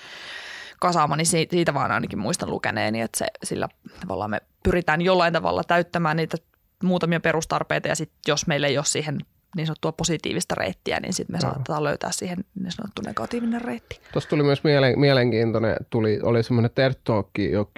kasaama, 0.80 1.16
niin 1.16 1.26
siitä, 1.26 1.74
vaan 1.74 1.92
ainakin 1.92 2.20
muistan 2.20 2.50
lukeneeni, 2.50 3.02
että 3.02 3.18
se, 3.18 3.26
sillä 3.44 3.70
tavallaan 4.00 4.30
me 4.30 4.42
pyritään 4.64 5.02
jollain 5.02 5.34
tavalla 5.34 5.64
täyttämään 5.64 6.18
niitä 6.18 6.38
muutamia 6.84 7.20
perustarpeita, 7.20 7.88
ja 7.88 7.96
sitten 7.96 8.18
jos 8.28 8.48
meillä 8.48 8.68
ei 8.68 8.78
ole 8.78 8.86
siihen 8.86 9.18
niin 9.56 9.68
sanottua 9.68 9.92
positiivista 9.92 10.56
reittiä, 10.56 11.00
niin 11.00 11.14
sitten 11.14 11.34
me 11.34 11.38
no. 11.38 11.42
saatetaan 11.42 11.84
löytää 11.84 12.12
siihen 12.12 12.46
niin 12.56 12.72
sanottu 12.72 13.02
negatiivinen 13.06 13.62
reitti. 13.62 14.02
Tuossa 14.14 14.30
tuli 14.30 14.44
myös 14.44 14.64
mielen, 14.64 15.00
mielenkiintoinen, 15.00 15.76
tuli, 15.90 16.20
oli 16.24 16.44
semmoinen 16.44 16.72
TED 16.76 16.94
Talk, 17.04 17.28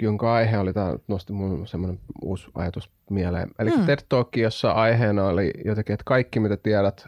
jonka 0.02 0.34
aihe 0.34 0.58
oli, 0.58 0.72
tämä 0.72 0.96
nosti 1.08 1.32
mun 1.32 1.66
semmoinen 1.66 2.00
uusi 2.22 2.48
ajatus 2.54 2.90
mieleen. 3.10 3.50
Eli 3.58 3.70
mm. 3.70 3.86
TED 3.86 3.98
Talk, 4.08 4.36
jossa 4.36 4.72
aiheena 4.72 5.24
oli 5.24 5.52
jotenkin, 5.64 5.94
että 5.94 6.04
kaikki 6.04 6.40
mitä 6.40 6.56
tiedät 6.56 7.06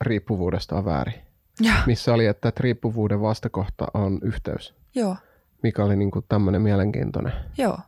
riippuvuudesta 0.00 0.76
on 0.76 0.84
väärin. 0.84 1.14
Ja. 1.60 1.72
Missä 1.86 2.14
oli, 2.14 2.26
että, 2.26 2.48
että 2.48 2.62
riippuvuuden 2.62 3.20
vastakohta 3.20 3.86
on 3.94 4.18
yhteys. 4.22 4.74
Joo. 4.94 5.16
Mikä 5.62 5.84
oli 5.84 5.96
niin 5.96 6.10
tämmöinen 6.28 6.62
mielenkiintoinen. 6.62 7.32
Joo. 7.58 7.78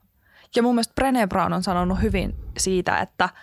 Ja 0.57 0.63
mun 0.63 0.75
mielestä 0.75 0.95
Brené 1.03 1.27
Brown 1.29 1.53
on 1.53 1.63
sanonut 1.63 2.03
hyvin 2.03 2.35
siitä, 2.59 2.99
että– 2.99 3.29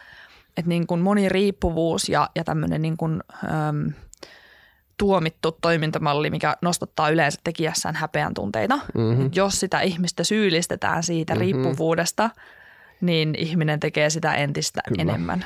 että 0.58 0.70
niin 0.70 0.88
kuin 0.88 1.02
moniriippuvuus 1.02 2.10
ja, 2.10 2.30
ja 2.36 2.44
tämmöinen 2.44 2.82
niin 2.82 2.98
kuin, 2.98 3.22
äm, 3.44 3.94
tuomittu 4.98 5.58
toimintamalli, 5.62 6.30
mikä 6.30 6.56
nostattaa 6.62 7.10
yleensä 7.10 7.40
tekijässään 7.44 7.96
häpeän 7.96 8.34
tunteita. 8.34 8.80
Mm-hmm. 8.94 9.30
Jos 9.36 9.60
sitä 9.60 9.82
ihmistä 9.82 10.24
syyllistetään 10.24 11.04
siitä 11.04 11.34
mm-hmm. 11.34 11.42
riippuvuudesta, 11.42 12.30
niin 13.02 13.36
ihminen 13.38 13.80
tekee 13.80 14.10
sitä 14.10 14.34
entistä 14.34 14.82
Kyllä. 14.88 15.02
enemmän. 15.02 15.46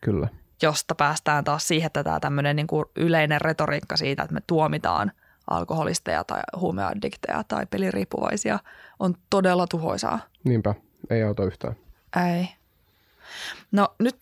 Kyllä. 0.00 0.28
Josta 0.62 0.94
päästään 0.94 1.44
taas 1.44 1.68
siihen, 1.68 1.86
että 1.86 2.04
tämä 2.04 2.20
tämmöinen 2.20 2.56
niin 2.56 2.66
kuin 2.66 2.84
yleinen 2.96 3.40
retoriikka 3.40 3.96
siitä, 3.96 4.22
että 4.22 4.34
me 4.34 4.40
tuomitaan 4.46 5.12
alkoholisteja 5.50 6.24
tai 6.24 6.40
huumeaddikteja 6.56 7.44
tai 7.48 7.66
peliriippuvaisia 7.66 8.58
on 8.98 9.14
todella 9.30 9.66
tuhoisaa. 9.66 10.18
Niinpä, 10.44 10.74
ei 11.10 11.22
auta 11.22 11.44
yhtään. 11.44 11.76
Ei. 12.34 12.48
No 13.72 13.94
nyt 13.98 14.16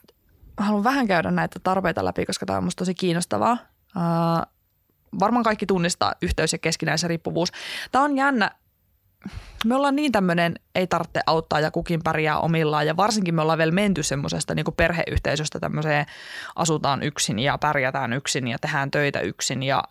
haluan 0.56 0.84
vähän 0.84 1.06
käydä 1.06 1.30
näitä 1.30 1.60
tarpeita 1.62 2.04
läpi, 2.04 2.26
koska 2.26 2.46
tämä 2.46 2.56
on 2.56 2.64
minusta 2.64 2.78
tosi 2.78 2.94
kiinnostavaa. 2.94 3.56
Uh, 3.96 4.54
varmaan 5.20 5.44
kaikki 5.44 5.66
tunnistaa 5.66 6.14
yhteys- 6.22 6.52
ja 6.52 6.58
keskinäisen 6.58 7.10
riippuvuus. 7.10 7.52
Tämä 7.92 8.04
on 8.04 8.16
jännä. 8.16 8.50
Me 9.64 9.74
ollaan 9.74 9.96
niin 9.96 10.12
tämmöinen, 10.12 10.54
ei 10.74 10.86
tarvitse 10.86 11.20
auttaa 11.26 11.60
ja 11.60 11.70
kukin 11.70 12.00
pärjää 12.04 12.38
omillaan 12.38 12.86
ja 12.86 12.96
varsinkin 12.96 13.34
me 13.34 13.42
ollaan 13.42 13.58
vielä 13.58 13.72
menty 13.72 14.02
semmoisesta 14.02 14.54
niin 14.54 14.66
perheyhteisöstä 14.76 15.60
tämmöiseen 15.60 16.06
asutaan 16.56 17.02
yksin 17.02 17.38
ja 17.38 17.58
pärjätään 17.58 18.12
yksin 18.12 18.48
ja 18.48 18.58
tehdään 18.58 18.90
töitä 18.90 19.20
yksin 19.20 19.62
ja, 19.62 19.84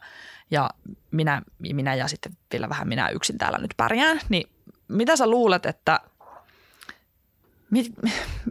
ja 0.52 0.70
minä, 1.12 1.42
minä 1.60 1.96
ja 1.96 2.08
sitten 2.08 2.32
vielä 2.52 2.70
vähän 2.70 2.88
minä 2.88 3.10
yksin 3.10 3.38
täällä 3.38 3.58
nyt 3.58 3.74
pärjään. 3.78 4.20
Niin 4.30 4.50
mitä 4.88 5.16
sä 5.16 5.28
luulet, 5.28 5.66
että– 5.66 6.00
Mit, 7.74 7.92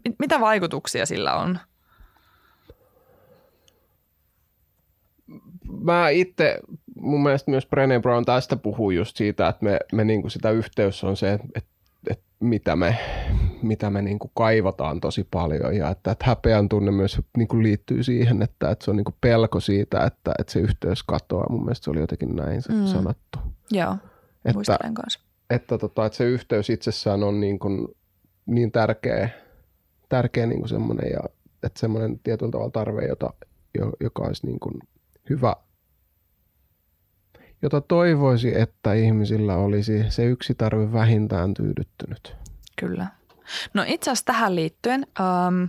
mit, 0.04 0.14
mitä 0.18 0.40
vaikutuksia 0.40 1.06
sillä 1.06 1.34
on? 1.34 1.58
Mä 5.80 6.08
itse, 6.08 6.58
mun 6.96 7.22
mielestä 7.22 7.50
myös 7.50 7.66
Brené 7.66 8.00
Brown 8.02 8.24
tästä 8.24 8.56
puhuu 8.56 8.90
just 8.90 9.16
siitä, 9.16 9.48
että 9.48 9.64
me, 9.64 9.78
me 9.92 10.04
niinku 10.04 10.28
sitä 10.28 10.50
yhteys 10.50 11.04
on 11.04 11.16
se, 11.16 11.32
että, 11.32 11.70
että, 12.10 12.24
mitä 12.40 12.76
me, 12.76 12.98
mitä 13.62 13.90
me 13.90 14.02
niinku 14.02 14.30
kaivataan 14.34 15.00
tosi 15.00 15.28
paljon 15.30 15.76
ja 15.76 15.90
että, 15.90 16.10
että 16.10 16.26
häpeän 16.26 16.68
tunne 16.68 16.90
myös 16.90 17.20
niinku 17.36 17.62
liittyy 17.62 18.02
siihen, 18.02 18.42
että, 18.42 18.70
että 18.70 18.84
se 18.84 18.90
on 18.90 18.96
niinku 18.96 19.14
pelko 19.20 19.60
siitä, 19.60 20.04
että, 20.04 20.32
että 20.38 20.52
se 20.52 20.60
yhteys 20.60 21.02
katoaa. 21.02 21.46
Mun 21.50 21.64
mielestä 21.64 21.84
se 21.84 21.90
oli 21.90 22.00
jotenkin 22.00 22.36
näin 22.36 22.62
mm. 22.68 22.86
sanottu. 22.86 23.38
Joo, 23.70 23.92
että, 24.44 24.54
muistelen 24.54 24.94
kanssa. 24.94 25.20
Että, 25.50 25.78
tota, 25.78 26.06
että 26.06 26.16
se 26.16 26.24
yhteys 26.24 26.70
itsessään 26.70 27.22
on 27.22 27.40
niin 27.40 27.58
kuin 27.58 27.88
niin 28.54 28.72
tärkeä, 28.72 29.28
tärkeä 30.08 30.46
niin 30.46 30.68
semmoinen, 30.68 31.10
ja, 31.10 31.20
että 31.62 31.80
semmoinen 31.80 32.18
tietyllä 32.18 32.50
tavalla 32.50 32.70
tarve, 32.70 33.06
jota, 33.06 33.34
joka 34.00 34.22
olisi 34.22 34.46
niin 34.46 34.60
kuin 34.60 34.74
hyvä, 35.30 35.56
jota 37.62 37.80
toivoisi, 37.80 38.60
että 38.60 38.92
ihmisillä 38.92 39.56
olisi 39.56 40.04
se 40.08 40.24
yksi 40.24 40.54
tarve 40.54 40.92
vähintään 40.92 41.54
tyydyttynyt. 41.54 42.36
Kyllä. 42.76 43.06
No 43.74 43.84
itse 43.86 44.10
asiassa 44.10 44.24
tähän 44.24 44.56
liittyen, 44.56 45.06
ähm, 45.20 45.64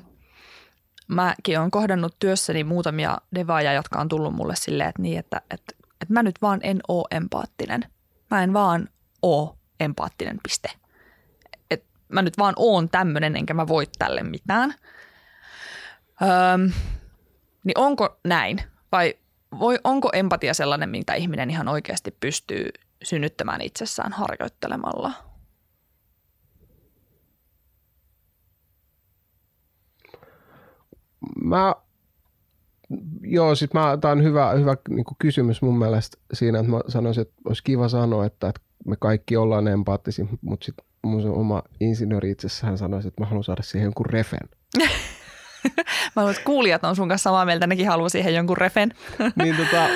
mäkin 1.07 1.59
olen 1.59 1.71
kohdannut 1.71 2.15
työssäni 2.19 2.63
muutamia 2.63 3.17
devaajia, 3.35 3.73
jotka 3.73 3.99
on 3.99 4.09
tullut 4.09 4.35
mulle 4.35 4.55
silleen, 4.55 4.89
että, 4.89 5.01
niin, 5.01 5.19
että, 5.19 5.41
että, 5.51 5.73
että 6.01 6.13
mä 6.13 6.23
nyt 6.23 6.41
vaan 6.41 6.59
en 6.63 6.79
oo 6.87 7.07
empaattinen. 7.11 7.85
Mä 8.31 8.43
en 8.43 8.53
vaan 8.53 8.89
oo 9.21 9.57
empaattinen 9.79 10.39
piste 10.43 10.69
mä 12.13 12.21
nyt 12.21 12.37
vaan 12.37 12.53
oon 12.57 12.89
tämmöinen, 12.89 13.35
enkä 13.35 13.53
mä 13.53 13.67
voi 13.67 13.87
tälle 13.99 14.23
mitään. 14.23 14.73
Öö, 16.21 16.57
niin 17.63 17.77
onko 17.77 18.19
näin? 18.23 18.61
Vai 18.91 19.13
voi, 19.59 19.79
onko 19.83 20.09
empatia 20.13 20.53
sellainen, 20.53 20.89
mitä 20.89 21.13
ihminen 21.13 21.49
ihan 21.49 21.67
oikeasti 21.67 22.17
pystyy 22.19 22.69
synnyttämään 23.03 23.61
itsessään 23.61 24.13
harjoittelemalla? 24.13 25.11
Mä, 31.43 31.75
joo, 33.21 33.55
siis 33.55 33.73
mä, 33.73 33.97
tää 34.01 34.11
on 34.11 34.23
hyvä, 34.23 34.51
hyvä 34.51 34.77
niin 34.89 35.05
kysymys 35.19 35.61
mun 35.61 35.77
mielestä 35.77 36.17
siinä, 36.33 36.59
että 36.59 36.71
mä 36.71 36.79
sanoisin, 36.87 37.21
että 37.21 37.35
olisi 37.45 37.63
kiva 37.63 37.89
sanoa, 37.89 38.25
että, 38.25 38.49
että 38.49 38.61
me 38.85 38.95
kaikki 38.99 39.37
ollaan 39.37 39.67
empaattisia, 39.67 40.25
mutta 40.41 40.65
sitten 40.65 40.85
mun 41.03 41.29
oma 41.29 41.63
insinööri 41.79 42.31
itsessään 42.31 42.77
sanoisi, 42.77 43.07
että 43.07 43.21
mä 43.21 43.25
haluan 43.25 43.43
saada 43.43 43.63
siihen 43.63 43.85
jonkun 43.85 44.05
refen. 44.05 44.49
Mä 46.15 46.21
luulen, 46.21 46.31
että 46.35 46.45
kuulijat 46.45 46.83
on 46.83 46.95
sun 46.95 47.09
kanssa 47.09 47.23
samaa 47.29 47.45
mieltä, 47.45 47.67
nekin 47.67 47.87
haluaa 47.87 48.09
siihen 48.09 48.35
jonkun 48.35 48.57
refen. 48.57 48.93
niin 49.43 49.55
tota, 49.57 49.87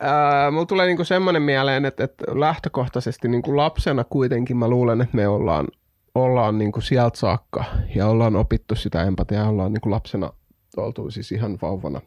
ää, 0.00 0.50
mulla 0.50 0.66
tulee 0.66 0.86
niinku 0.86 1.04
semmoinen 1.04 1.42
mieleen, 1.42 1.84
että, 1.84 2.04
että 2.04 2.24
lähtökohtaisesti 2.40 3.28
niinku 3.28 3.56
lapsena 3.56 4.04
kuitenkin 4.04 4.56
mä 4.56 4.68
luulen, 4.68 5.00
että 5.00 5.16
me 5.16 5.28
ollaan, 5.28 5.66
ollaan 6.14 6.58
niinku 6.58 6.80
sieltä 6.80 7.18
saakka 7.18 7.64
ja 7.94 8.06
ollaan 8.06 8.36
opittu 8.36 8.74
sitä 8.74 9.02
empatiaa 9.02 9.42
ja 9.42 9.48
ollaan 9.48 9.72
niinku 9.72 9.90
lapsena 9.90 10.32
oltu 10.76 11.10
siis 11.10 11.32
ihan 11.32 11.58
vauvana. 11.62 12.00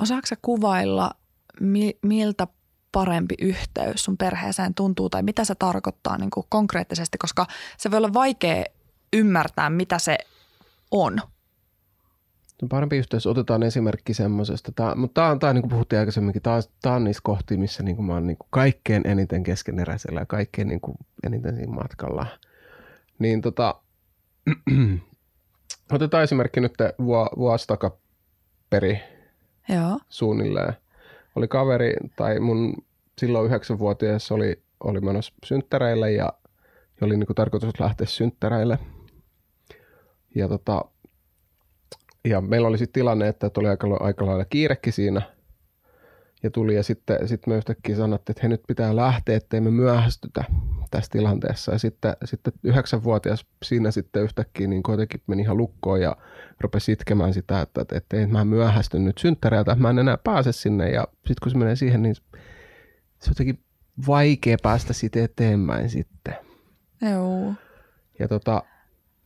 Osaatko 0.00 0.34
kuvailla, 0.42 1.10
mi- 1.60 1.98
miltä 2.02 2.46
parempi 2.92 3.34
yhteys 3.40 4.04
sun 4.04 4.16
perheeseen 4.16 4.74
tuntuu 4.74 5.10
tai 5.10 5.22
mitä 5.22 5.44
se 5.44 5.54
tarkoittaa 5.54 6.18
niin 6.18 6.30
kuin 6.30 6.46
konkreettisesti, 6.48 7.18
koska 7.18 7.46
se 7.78 7.90
voi 7.90 7.96
olla 7.96 8.12
vaikea 8.12 8.64
ymmärtää, 9.12 9.70
mitä 9.70 9.98
se 9.98 10.18
on. 10.90 11.20
Parempi 12.68 12.96
yhteys, 12.96 13.26
otetaan 13.26 13.62
esimerkki 13.62 14.14
semmoisesta, 14.14 14.72
mutta 14.96 15.20
tämä 15.20 15.30
on, 15.30 15.38
tämä, 15.38 15.52
niin 15.52 15.62
kuin 15.62 15.70
puhuttiin 15.70 15.98
aikaisemminkin, 15.98 16.42
tämä, 16.42 16.60
tämä 16.82 16.94
on 16.94 17.04
niissä 17.04 17.20
kohtia, 17.24 17.58
missä 17.58 17.82
niin 17.82 17.96
kuin 17.96 18.06
mä 18.06 18.14
oon 18.14 18.26
niin 18.26 18.36
kuin 18.36 18.48
kaikkein 18.50 19.06
eniten 19.06 19.42
keskeneräisellä 19.42 20.20
ja 20.20 20.26
kaikkein 20.26 20.68
niin 20.68 20.80
kuin 20.80 20.96
eniten 21.26 21.56
siinä 21.56 21.72
matkalla. 21.72 22.26
Niin 23.18 23.40
tota, 23.40 23.74
otetaan 25.92 26.24
esimerkki 26.24 26.60
nyt 26.60 26.74
vuosi 27.36 27.66
takaperi 27.66 29.00
Joo. 29.68 29.98
suunnilleen. 30.08 30.72
Oli 31.40 31.48
kaveri, 31.48 31.94
tai 32.16 32.40
mun 32.40 32.74
silloin 33.18 33.46
yhdeksänvuotias 33.46 34.32
oli, 34.32 34.62
oli 34.84 35.00
menossa 35.00 35.34
synttäreille 35.46 36.12
ja, 36.12 36.32
oli 37.00 37.16
niin 37.16 37.26
tarkoitus 37.34 37.80
lähteä 37.80 38.06
synttäreille. 38.06 38.78
Ja, 40.34 40.48
tota, 40.48 40.84
ja 42.24 42.40
meillä 42.40 42.68
oli 42.68 42.78
sitten 42.78 43.00
tilanne, 43.00 43.28
että 43.28 43.50
tuli 43.50 43.68
aika, 43.68 43.96
aika 44.00 44.26
lailla 44.26 44.44
kiirekin 44.44 44.92
siinä. 44.92 45.22
Ja 46.42 46.50
tuli 46.50 46.74
ja 46.74 46.82
sitten 46.82 47.28
sit 47.28 47.46
me 47.46 47.56
yhtäkkiä 47.56 47.96
sanottiin, 47.96 48.32
että 48.32 48.42
he 48.42 48.48
nyt 48.48 48.62
pitää 48.66 48.96
lähteä, 48.96 49.36
ettei 49.36 49.60
me 49.60 49.70
myöhästytä 49.70 50.44
tässä 50.90 51.10
tilanteessa. 51.10 51.72
Ja 51.72 51.78
sitten, 51.78 52.16
sitten 52.24 52.52
yhdeksänvuotias 52.64 53.46
siinä 53.62 53.90
sitten 53.90 54.22
yhtäkkiä 54.22 54.66
niin 54.66 54.82
kuitenkin 54.82 55.22
meni 55.26 55.42
ihan 55.42 55.56
lukkoon 55.56 56.00
ja 56.00 56.16
rupesi 56.60 56.92
itkemään 56.92 57.34
sitä, 57.34 57.60
että, 57.60 57.80
että, 57.80 57.96
että 57.96 58.16
ei 58.16 58.26
mä 58.26 58.44
myöhästy 58.44 58.98
nyt 58.98 59.18
synttäreiltä, 59.18 59.74
mä 59.74 59.90
en 59.90 59.98
enää 59.98 60.18
pääse 60.24 60.52
sinne. 60.52 60.90
Ja 60.90 61.04
sitten 61.14 61.36
kun 61.42 61.52
se 61.52 61.58
menee 61.58 61.76
siihen, 61.76 62.02
niin 62.02 62.14
se 62.14 62.22
on 63.28 63.30
jotenkin 63.30 63.58
vaikea 64.06 64.56
päästä 64.62 64.92
siitä 64.92 65.24
eteenpäin 65.24 65.90
sitten. 65.90 66.36
Joo. 67.12 67.54
Ja 68.18 68.28
tota, 68.28 68.62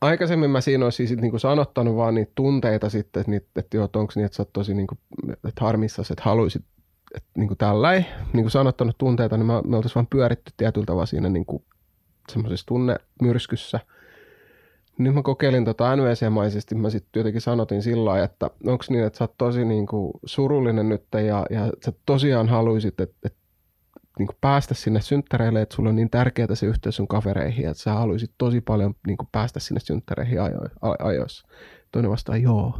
aikaisemmin 0.00 0.50
mä 0.50 0.60
siinä 0.60 0.84
olisin 0.84 1.08
sit 1.08 1.20
niinku 1.20 1.38
sanottanut 1.38 1.96
vaan 1.96 2.14
niitä 2.14 2.32
tunteita 2.34 2.90
sitten, 2.90 3.20
että, 3.20 3.30
niitä, 3.30 3.46
että 3.56 3.76
joo, 3.76 3.88
onko 3.96 4.12
niin, 4.16 4.24
että 4.24 4.36
sä 4.36 4.42
oot 4.42 4.52
tosi 4.52 4.74
niinku, 4.74 4.98
että 5.32 5.60
harmissasi, 5.60 6.12
että 6.12 6.24
haluaisit 6.24 6.64
että 7.14 7.28
niin 7.36 7.48
kuin 7.48 7.58
tälläin, 7.58 8.06
niin 8.32 8.44
kuin 8.44 8.50
sanottanut 8.50 8.98
tunteita, 8.98 9.36
niin 9.36 9.46
me, 9.46 9.52
me 9.52 9.76
oltaisiin 9.76 9.94
vaan 9.94 10.06
pyöritty 10.06 10.52
tietyllä 10.56 10.86
tavalla 10.86 11.06
siinä 11.06 11.28
niin 11.28 11.46
kuin 11.46 11.64
semmoisessa 12.32 12.66
tunnemyrskyssä. 12.66 13.80
Nyt 14.98 15.14
mä 15.14 15.22
kokeilin 15.22 15.64
tota 15.64 15.96
NVC-maisesti, 15.96 16.74
mä 16.74 16.90
sitten 16.90 17.20
jotenkin 17.20 17.40
sanotin 17.40 17.82
sillä 17.82 18.04
lailla, 18.04 18.24
että 18.24 18.50
onko 18.66 18.84
niin, 18.88 19.04
että 19.04 19.18
sä 19.18 19.24
oot 19.24 19.36
tosi 19.38 19.64
niin 19.64 19.86
kuin 19.86 20.12
surullinen 20.24 20.88
nyt 20.88 21.04
ja, 21.12 21.46
ja 21.50 21.72
sä 21.84 21.92
tosiaan 22.06 22.48
haluaisit, 22.48 23.00
että, 23.00 23.18
että 23.24 23.38
niin 24.18 24.26
kuin 24.26 24.36
päästä 24.40 24.74
sinne 24.74 25.00
synttäreille, 25.00 25.62
että 25.62 25.74
sulla 25.74 25.88
on 25.88 25.96
niin 25.96 26.10
tärkeää 26.10 26.54
se 26.54 26.66
yhteys 26.66 26.96
sun 26.96 27.08
kavereihin, 27.08 27.68
että 27.68 27.82
sä 27.82 27.92
haluaisit 27.92 28.30
tosi 28.38 28.60
paljon 28.60 28.94
niin 29.06 29.16
kuin 29.16 29.28
päästä 29.32 29.60
sinne 29.60 29.80
synttäreihin 29.80 30.38
ajo- 30.38 30.96
ajoissa. 30.98 31.48
Toinen 31.92 32.10
vastaa 32.10 32.36
joo. 32.36 32.78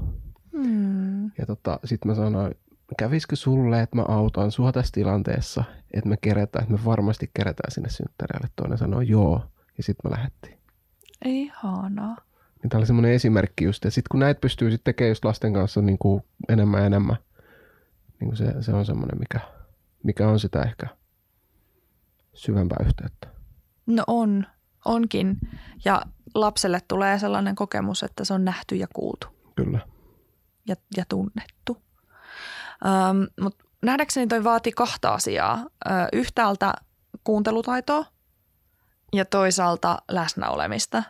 Hmm. 0.53 1.24
Ja 1.39 1.47
tota, 1.47 1.80
sitten 1.85 2.11
mä 2.11 2.14
sanoin, 2.14 2.55
kävisikö 2.99 3.37
sulle, 3.37 3.82
että 3.82 3.97
mä 3.97 4.03
autan 4.09 4.51
sua 4.51 4.72
tässä 4.72 4.93
tilanteessa, 4.93 5.64
että 5.95 6.09
me 6.09 6.16
kerätään, 6.16 6.62
että 6.62 6.74
me 6.74 6.85
varmasti 6.85 7.30
kerätään 7.35 7.70
sinne 7.70 7.89
synttäreille. 7.89 8.49
Toinen 8.57 8.78
sanoi 8.78 9.09
joo, 9.09 9.43
ja 9.76 9.82
sitten 9.82 10.11
me 10.11 10.16
lähdettiin. 10.16 10.59
Ihanaa. 11.24 12.16
Niin 12.62 12.70
tämä 12.70 12.78
oli 12.78 12.87
semmoinen 12.87 13.12
esimerkki 13.12 13.64
just, 13.64 13.85
ja 13.85 13.91
sitten 13.91 14.09
kun 14.11 14.20
näitä 14.20 14.41
pystyy 14.41 14.70
sitten 14.70 14.95
tekemään 14.95 15.11
just 15.11 15.24
lasten 15.24 15.53
kanssa 15.53 15.82
niin 15.82 15.99
kuin 15.99 16.22
enemmän 16.49 16.80
ja 16.80 16.87
enemmän, 16.87 17.16
niin 18.20 18.28
kuin 18.28 18.37
se, 18.37 18.62
se 18.62 18.72
on 18.72 18.87
semmoinen, 18.87 19.18
mikä, 19.18 19.41
mikä 20.03 20.28
on 20.28 20.41
sitä 20.41 20.62
ehkä 20.62 20.87
syvempää 22.35 22.87
yhteyttä. 22.87 23.28
No 23.87 24.05
on, 24.07 24.47
onkin. 24.85 25.39
Ja 25.85 26.03
lapselle 26.35 26.80
tulee 26.89 27.18
sellainen 27.18 27.55
kokemus, 27.55 28.03
että 28.03 28.24
se 28.24 28.35
on 28.35 28.45
nähty 28.45 28.76
ja 28.76 28.87
kuultu. 28.95 29.26
Kyllä. 29.57 29.80
Ja, 30.68 30.76
ja 30.97 31.05
tunnettu. 31.09 31.82
Ähm, 32.87 33.22
Mutta 33.41 33.64
nähdäkseni 33.83 34.27
toi 34.27 34.45
vaati 34.45 34.72
kahta 34.72 35.09
asiaa. 35.14 35.57
Ö, 35.57 35.91
yhtäältä 36.12 36.75
kuuntelutaitoa 37.25 38.05
ja 39.12 39.25
toisaalta 39.25 39.99
läsnäolemista. 40.11 41.03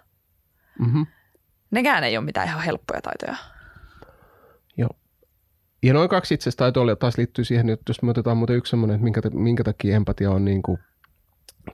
Mm-hmm. 0.78 1.06
Nekään 1.70 2.04
ei 2.04 2.16
ole 2.16 2.24
mitään 2.24 2.48
ihan 2.48 2.62
helppoja 2.62 3.00
taitoja. 3.02 3.36
Joo. 4.76 4.90
Ja 5.82 5.94
noin 5.94 6.08
kaksi 6.08 6.34
itse 6.34 6.42
asiassa 6.42 6.58
taitoa 6.58 6.96
taas 6.96 7.18
liittyy 7.18 7.44
siihen, 7.44 7.70
että 7.70 7.90
jos 7.90 8.02
me 8.02 8.10
otetaan 8.10 8.36
muuten 8.36 8.56
yksi 8.56 8.70
semmoinen, 8.70 8.94
että 8.94 9.04
minkä, 9.04 9.20
minkä 9.32 9.64
takia 9.64 9.96
empatia 9.96 10.30
on 10.30 10.44
niin 10.44 10.62
kuin 10.62 10.78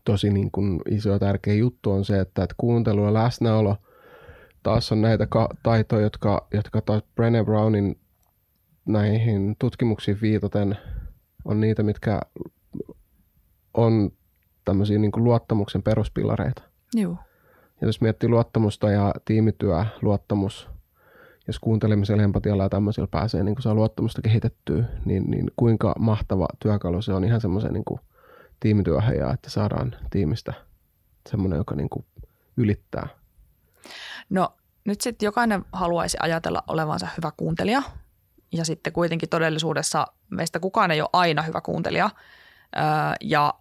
tosi 0.05 0.31
niin 0.31 0.51
kuin 0.51 0.81
iso 0.89 1.11
ja 1.11 1.19
tärkeä 1.19 1.55
juttu 1.55 1.93
on 1.93 2.05
se, 2.05 2.21
että, 2.21 2.43
että 2.43 2.55
kuuntelu 2.59 3.05
ja 3.05 3.15
läsnäolo 3.15 3.77
taas 4.63 4.93
on 4.93 5.03
näitä 5.03 5.27
ka- 5.27 5.55
taitoja, 5.63 6.03
jotka, 6.03 6.47
jotka 6.55 6.81
taas 6.81 7.03
Brené 7.03 7.45
Brownin 7.45 8.01
näihin 8.87 9.57
tutkimuksiin 9.59 10.19
viitaten 10.23 10.79
on 11.45 11.61
niitä, 11.61 11.83
mitkä 11.83 12.21
on 13.75 14.11
tämmöisiä 14.65 14.99
niin 14.99 15.13
kuin 15.13 15.25
luottamuksen 15.25 15.83
peruspilareita. 15.83 16.63
Joo. 16.95 17.17
Ja 17.81 17.87
jos 17.87 18.01
miettii 18.01 18.29
luottamusta 18.29 18.91
ja 18.91 19.15
tiimityö, 19.25 19.85
luottamus, 20.03 20.69
jos 21.47 21.59
kuuntelemisella, 21.59 22.23
empatialla 22.23 22.63
ja 22.63 22.69
tämmöisellä 22.69 23.09
pääsee 23.11 23.43
niin 23.43 23.63
saa 23.63 23.75
luottamusta 23.75 24.23
kehitettyä, 24.23 24.85
niin, 25.05 25.31
niin 25.31 25.51
kuinka 25.57 25.95
mahtava 25.99 26.47
työkalu 26.59 27.03
se 27.03 27.13
on 27.13 27.25
ihan 27.25 27.41
semmoisen 27.41 27.73
niin 27.73 28.01
tiimityöhön 28.61 29.17
ja 29.17 29.33
että 29.33 29.51
saadaan 29.51 29.97
tiimistä 30.11 30.55
semmoinen, 31.29 31.57
joka 31.57 31.75
niin 31.75 31.91
kuin 31.91 32.05
ylittää. 32.57 33.09
No 34.31 34.49
nyt 34.85 35.01
sitten 35.01 35.27
jokainen 35.27 35.65
haluaisi 35.73 36.17
ajatella 36.21 36.63
olevansa 36.69 37.09
hyvä 37.17 37.31
kuuntelija 37.37 37.83
ja 38.53 38.65
sitten 38.65 38.93
kuitenkin 38.93 39.29
todellisuudessa 39.29 40.07
meistä 40.31 40.61
kukaan 40.61 40.91
ei 40.91 41.01
ole 41.01 41.11
aina 41.13 41.43
hyvä 41.43 41.61
kuuntelija 41.61 42.11
ja 43.21 43.55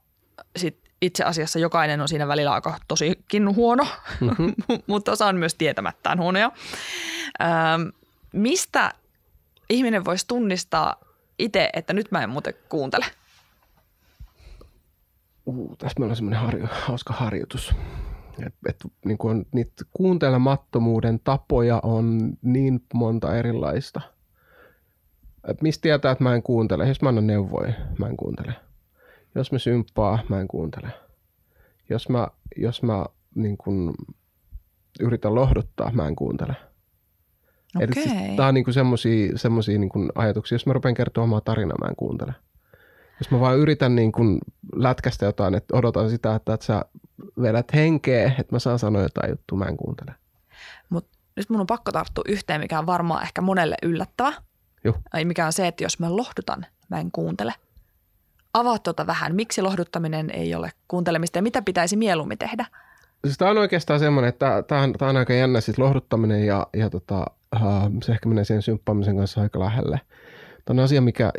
sitten 0.56 0.90
itse 1.02 1.24
asiassa 1.24 1.60
jokainen 1.60 2.02
on 2.02 2.08
siinä 2.08 2.28
välillä 2.28 2.54
aika 2.54 2.78
tosikin 2.88 3.56
huono, 3.56 3.88
mm-hmm. 4.22 4.54
mutta 4.88 5.12
osa 5.12 5.26
on 5.26 5.36
myös 5.36 5.56
tietämättään 5.56 6.20
huonoja. 6.20 6.52
mistä 8.34 8.94
ihminen 9.70 10.06
voisi 10.06 10.28
tunnistaa 10.28 10.96
itse, 11.40 11.70
että 11.74 11.94
nyt 11.94 12.12
mä 12.12 12.24
en 12.24 12.30
muuten 12.30 12.54
kuuntele? 12.70 13.06
Uh, 15.46 15.78
tässä 15.78 16.00
meillä 16.00 16.12
on 16.12 16.16
semmoinen 16.16 16.40
harjo, 16.40 16.68
hauska 16.72 17.14
harjoitus. 17.14 17.76
Et, 18.46 18.54
et, 18.70 18.76
niin 19.06 19.18
kuin 19.18 19.46
niitä 19.52 19.86
kuuntelemattomuuden 19.92 21.20
tapoja 21.20 21.80
on 21.84 22.34
niin 22.42 22.84
monta 22.94 23.36
erilaista– 23.36 24.02
et 25.50 25.62
mistä 25.62 25.82
tietää, 25.82 26.12
että 26.12 26.24
mä 26.24 26.36
en 26.36 26.44
kuuntele? 26.44 26.88
Jos 26.88 27.02
mä 27.02 27.10
annan 27.10 27.28
neuvoja, 27.28 27.74
mä 27.98 28.08
en 28.08 28.18
kuuntele. 28.18 28.54
Jos 29.36 29.52
mä 29.52 29.60
symppaa, 29.60 30.20
mä 30.30 30.42
en 30.42 30.48
kuuntele. 30.48 30.88
Jos 31.90 32.10
mä, 32.10 32.28
jos 32.58 32.84
mä 32.84 33.06
niin 33.36 33.58
kun, 33.58 33.94
yritän 35.00 35.36
lohduttaa, 35.36 35.92
mä 35.92 36.08
en 36.08 36.16
kuuntele. 36.16 36.56
Okay. 37.76 37.88
Siis, 37.94 38.36
tää 38.38 38.48
on 38.48 38.54
niinku 38.54 38.74
semmosia, 38.74 39.38
semmosia 39.38 39.80
niinku 39.80 40.08
ajatuksia. 40.16 40.56
Jos 40.56 40.66
mä 40.66 40.74
rupean 40.74 40.94
kertoa 40.94 41.24
omaa 41.24 41.42
tarinaa, 41.42 41.78
mä 41.82 41.90
en 41.90 41.96
kuuntele. 41.96 42.34
Jos 43.20 43.32
mä 43.32 43.40
vaan 43.40 43.58
yritän 43.58 43.96
niinku 43.96 44.22
lätkästä 44.76 45.26
jotain, 45.26 45.56
että 45.56 45.78
odotan 45.78 46.10
sitä, 46.10 46.36
että, 46.36 46.54
että 46.54 46.66
sä 46.66 46.86
vedät 47.42 47.74
henkeä, 47.74 48.32
että 48.40 48.56
mä 48.56 48.60
saan 48.60 48.80
sanoa 48.80 49.02
jotain 49.02 49.30
juttua, 49.30 49.58
mä 49.58 49.66
en 49.66 49.78
kuuntele. 49.78 50.16
Mut 50.90 51.08
nyt 51.36 51.50
mun 51.50 51.60
on 51.60 51.68
pakko 51.68 51.92
tarttua 51.92 52.24
yhteen, 52.28 52.62
mikä 52.62 52.80
on 52.80 52.86
varmaan 52.86 53.24
ehkä 53.24 53.42
monelle 53.42 53.76
yllättävä– 53.84 54.34
Juh. 54.84 54.96
Mikä 55.24 55.46
on 55.46 55.54
se, 55.54 55.68
että 55.68 55.84
jos 55.84 56.00
mä 56.00 56.16
lohdutan, 56.16 56.66
mä 56.90 57.00
en 57.00 57.12
kuuntele. 57.12 57.54
Avaa 58.54 58.80
tuota 58.80 59.08
vähän, 59.08 59.36
miksi 59.36 59.62
lohduttaminen 59.62 60.30
ei 60.32 60.56
ole 60.56 60.72
kuuntelemista 60.88 61.38
ja 61.38 61.42
mitä 61.42 61.62
pitäisi 61.62 61.96
mieluummin 61.96 62.38
tehdä? 62.38 62.66
Siis 63.26 63.38
tämä 63.38 63.52
on 63.52 63.58
oikeastaan 63.58 64.00
semmoinen, 64.00 64.30
että 64.30 64.64
tämä 64.68 64.82
on, 64.82 64.94
tämä 64.94 65.10
on 65.10 65.18
aika 65.18 65.34
jännä 65.34 65.62
siis 65.62 65.78
lohduttaminen 65.78 66.46
ja, 66.46 66.68
ja 66.74 66.90
tota, 66.90 67.26
se 68.04 68.12
ehkä 68.12 68.30
menee 68.30 68.44
siihen 68.44 68.62
symppaamisen 68.62 69.18
kanssa 69.18 69.42
aika 69.42 69.60
lähelle. 69.60 70.02
Tämä 70.66 70.80
on 70.82 70.84
asia, 70.84 71.02
mikä, 71.02 71.32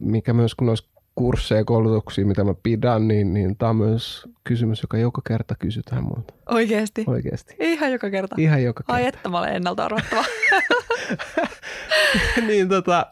mikä 0.00 0.32
myös 0.32 0.54
kun 0.54 0.68
olisi 0.68 0.88
kursseja 1.14 1.60
ja 1.60 1.64
koulutuksia, 1.64 2.26
mitä 2.26 2.44
mä 2.44 2.54
pidän, 2.62 3.08
niin, 3.08 3.34
niin 3.34 3.56
tämä 3.56 3.70
on 3.70 3.76
myös 3.76 4.28
kysymys, 4.44 4.82
joka 4.82 4.98
joka 4.98 5.22
kerta 5.28 5.54
kysytään 5.58 6.04
multa. 6.04 6.34
Oikeasti? 6.48 7.04
Oikeasti. 7.06 7.56
Ihan 7.58 7.92
joka 7.92 8.10
kerta? 8.10 8.36
Ihan 8.38 8.62
joka 8.62 8.82
kerta. 8.82 8.92
Ai 8.92 9.06
että 9.06 9.28
mä 9.28 9.38
olen 9.38 9.56
ennalta 9.56 9.84
arvattava. 9.84 10.24
niin 12.48 12.68
tota, 12.68 13.06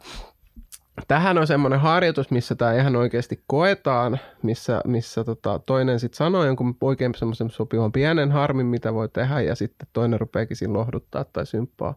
tähän 1.08 1.38
on 1.38 1.46
semmoinen 1.46 1.80
harjoitus, 1.80 2.30
missä 2.30 2.54
tämä 2.54 2.74
ihan 2.74 2.96
oikeasti 2.96 3.42
koetaan, 3.46 4.18
missä, 4.42 4.80
missä 4.84 5.24
tota, 5.24 5.60
toinen 5.66 6.00
sitten 6.00 6.16
sanoo 6.16 6.44
jonkun 6.44 6.76
oikein 6.80 7.14
semmoisen 7.14 7.50
sopivan 7.50 7.92
pienen 7.92 8.32
harmin, 8.32 8.66
mitä 8.66 8.94
voi 8.94 9.08
tehdä, 9.08 9.40
ja 9.40 9.54
sitten 9.54 9.88
toinen 9.92 10.20
rupeakin 10.20 10.56
siinä 10.56 10.72
lohduttaa 10.72 11.24
tai 11.24 11.46
symppaa. 11.46 11.94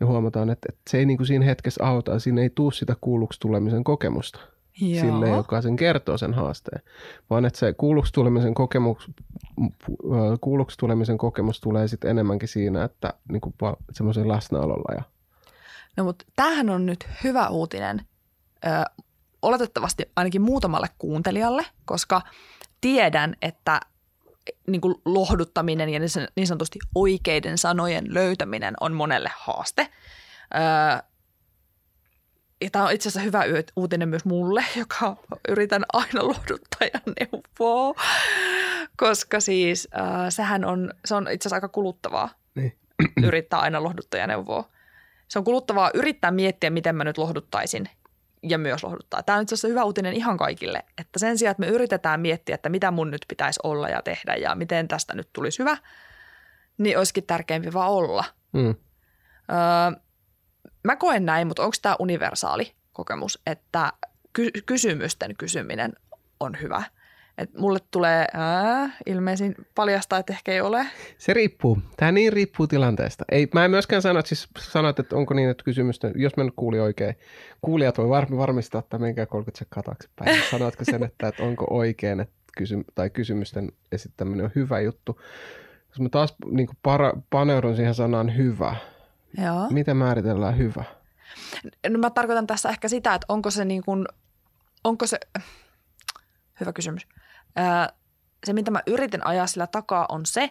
Ja 0.00 0.06
huomataan, 0.06 0.50
että, 0.50 0.66
että 0.68 0.90
se 0.90 0.98
ei 0.98 1.06
niin 1.06 1.16
kuin 1.16 1.26
siinä 1.26 1.44
hetkessä 1.44 1.84
auta, 1.86 2.18
siinä 2.18 2.42
ei 2.42 2.50
tuu 2.50 2.70
sitä 2.70 2.96
kuulluksi 3.00 3.40
tulemisen 3.40 3.84
kokemusta 3.84 4.40
Joo. 4.80 5.00
sille, 5.00 5.28
joka 5.28 5.62
sen 5.62 5.76
kertoo 5.76 6.18
sen 6.18 6.34
haasteen, 6.34 6.82
vaan 7.30 7.44
että 7.44 7.58
se 7.58 7.72
kuulluksi 7.72 8.12
tulemisen 8.12 8.54
kokemus, 8.54 9.10
kuulluksi 10.40 10.78
tulemisen 10.78 11.18
kokemus 11.18 11.60
tulee 11.60 11.88
sitten 11.88 12.10
enemmänkin 12.10 12.48
siinä, 12.48 12.84
että 12.84 13.14
niin 13.32 13.40
kuin 13.40 13.54
semmoisen 13.92 14.28
läsnäololla 14.28 14.94
ja 14.94 15.02
No 15.96 16.04
mutta 16.04 16.24
tämähän 16.36 16.70
on 16.70 16.86
nyt 16.86 17.08
hyvä 17.24 17.48
uutinen 17.48 18.06
ö, 18.66 18.68
oletettavasti 19.42 20.04
ainakin 20.16 20.42
muutamalle 20.42 20.88
kuuntelijalle, 20.98 21.66
koska 21.84 22.22
tiedän, 22.80 23.36
että 23.42 23.80
niin 24.66 24.80
kuin 24.80 24.94
lohduttaminen 25.04 25.88
ja 25.88 26.00
niin 26.36 26.46
sanotusti 26.46 26.78
oikeiden 26.94 27.58
sanojen 27.58 28.14
löytäminen 28.14 28.74
on 28.80 28.92
monelle 28.92 29.30
haaste. 29.36 29.88
Öö, 30.54 31.06
ja 32.60 32.70
tämä 32.70 32.84
on 32.84 32.92
itse 32.92 33.08
asiassa 33.08 33.24
hyvä 33.24 33.42
uutinen 33.76 34.08
myös 34.08 34.24
mulle, 34.24 34.64
joka 34.76 35.16
yritän 35.48 35.84
aina 35.92 36.26
lohduttaa 36.26 36.88
ja 36.94 37.00
neuvoa, 37.20 37.94
koska 38.96 39.40
siis 39.40 39.88
äh, 39.98 40.26
sehän 40.28 40.64
on, 40.64 40.92
se 41.04 41.14
on 41.14 41.22
itse 41.22 41.48
asiassa 41.48 41.56
aika 41.56 41.68
kuluttavaa 41.68 42.28
niin. 42.54 42.78
yrittää 43.22 43.60
aina 43.60 43.82
lohduttaa 43.82 44.20
ja 44.20 44.26
neuvoa 44.26 44.70
se 45.28 45.38
on 45.38 45.44
kuluttavaa 45.44 45.90
yrittää 45.94 46.30
miettiä, 46.30 46.70
miten 46.70 46.96
mä 46.96 47.04
nyt 47.04 47.18
lohduttaisin 47.18 47.88
ja 48.42 48.58
myös 48.58 48.84
lohduttaa. 48.84 49.22
Tämä 49.22 49.36
on 49.36 49.42
itse 49.42 49.54
asiassa 49.54 49.68
hyvä 49.68 49.84
uutinen 49.84 50.12
ihan 50.12 50.36
kaikille, 50.36 50.82
että 50.98 51.18
sen 51.18 51.38
sijaan, 51.38 51.50
että 51.50 51.60
me 51.60 51.66
yritetään 51.66 52.20
miettiä, 52.20 52.54
että 52.54 52.68
mitä 52.68 52.90
mun 52.90 53.10
nyt 53.10 53.24
pitäisi 53.28 53.60
olla 53.62 53.88
ja 53.88 54.02
tehdä 54.02 54.34
ja 54.34 54.54
miten 54.54 54.88
tästä 54.88 55.14
nyt 55.14 55.28
tulisi 55.32 55.58
hyvä, 55.58 55.76
niin 56.78 56.98
olisikin 56.98 57.26
tärkeämpi 57.26 57.72
vaan 57.72 57.90
olla. 57.90 58.24
Mm. 58.52 58.68
Öö, 58.68 60.00
mä 60.84 60.96
koen 60.96 61.26
näin, 61.26 61.46
mutta 61.46 61.62
onko 61.62 61.76
tämä 61.82 61.96
universaali 61.98 62.72
kokemus, 62.92 63.42
että 63.46 63.92
ky- 64.32 64.50
kysymysten 64.66 65.36
kysyminen 65.36 65.92
on 66.40 66.56
hyvä– 66.60 66.82
et 67.38 67.54
mulle 67.54 67.78
tulee 67.90 68.26
ää, 68.34 68.90
ilmeisin 69.06 69.54
paljastaa, 69.74 70.18
että 70.18 70.32
ehkä 70.32 70.52
ei 70.52 70.60
ole. 70.60 70.86
Se 71.18 71.34
riippuu. 71.34 71.78
Tämä 71.96 72.12
niin 72.12 72.32
riippuu 72.32 72.66
tilanteesta. 72.66 73.24
Ei, 73.32 73.48
mä 73.54 73.64
en 73.64 73.70
myöskään 73.70 74.02
sano, 74.02 74.18
että, 74.18 74.28
siis 74.28 74.48
sanoit, 74.58 74.98
että 74.98 75.16
onko 75.16 75.34
niin, 75.34 75.50
että 75.50 75.64
kysymystä, 75.64 76.10
jos 76.14 76.36
mä 76.36 76.44
nyt 76.44 76.52
kuulin 76.56 76.80
oikein, 76.80 77.14
kuulijat 77.62 77.98
voi 77.98 78.08
var, 78.08 78.26
varmistaa, 78.36 78.78
että 78.78 78.98
menkää 78.98 79.26
30 79.26 79.58
sekkaa 79.58 79.82
taaksepäin. 79.82 80.42
Sanoitko 80.50 80.84
sen, 80.84 81.02
että, 81.02 81.28
että 81.28 81.42
onko 81.42 81.66
oikein, 81.70 82.20
että 82.20 82.34
kysy, 82.56 82.84
tai 82.94 83.10
kysymysten 83.10 83.72
esittäminen 83.92 84.44
on 84.44 84.52
hyvä 84.54 84.80
juttu. 84.80 85.20
Jos 85.88 86.00
mä 86.00 86.08
taas 86.08 86.34
niin 86.50 86.68
para, 86.82 87.12
paneudun 87.30 87.76
siihen 87.76 87.94
sanaan 87.94 88.36
hyvä, 88.36 88.76
Joo. 89.44 89.70
miten 89.70 89.96
määritellään 89.96 90.58
hyvä? 90.58 90.84
No 91.88 91.98
mä 91.98 92.10
tarkoitan 92.10 92.46
tässä 92.46 92.68
ehkä 92.68 92.88
sitä, 92.88 93.14
että 93.14 93.26
onko 93.28 93.50
se 93.50 93.64
niin 93.64 93.82
kuin, 93.84 94.06
onko 94.84 95.06
se, 95.06 95.18
hyvä 96.60 96.72
kysymys 96.72 97.06
se, 98.46 98.52
mitä 98.52 98.70
mä 98.70 98.82
yritin 98.86 99.26
ajaa 99.26 99.46
sillä 99.46 99.66
takaa, 99.66 100.06
on 100.08 100.26
se, 100.26 100.50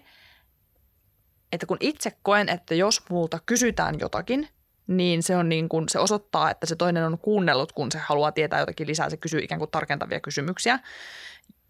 että 1.51 1.65
kun 1.65 1.77
itse 1.79 2.11
koen, 2.23 2.49
että 2.49 2.75
jos 2.75 3.09
multa 3.09 3.39
kysytään 3.45 3.99
jotakin, 3.99 4.49
niin 4.87 5.23
se, 5.23 5.37
on 5.37 5.49
niin 5.49 5.69
kuin, 5.69 5.89
se 5.89 5.99
osoittaa, 5.99 6.51
että 6.51 6.65
se 6.65 6.75
toinen 6.75 7.05
on 7.05 7.17
kuunnellut, 7.17 7.71
kun 7.71 7.91
se 7.91 7.97
haluaa 7.97 8.31
tietää 8.31 8.59
jotakin 8.59 8.87
lisää, 8.87 9.09
se 9.09 9.17
kysyy 9.17 9.39
ikään 9.39 9.59
kuin 9.59 9.71
tarkentavia 9.71 10.19
kysymyksiä. 10.19 10.79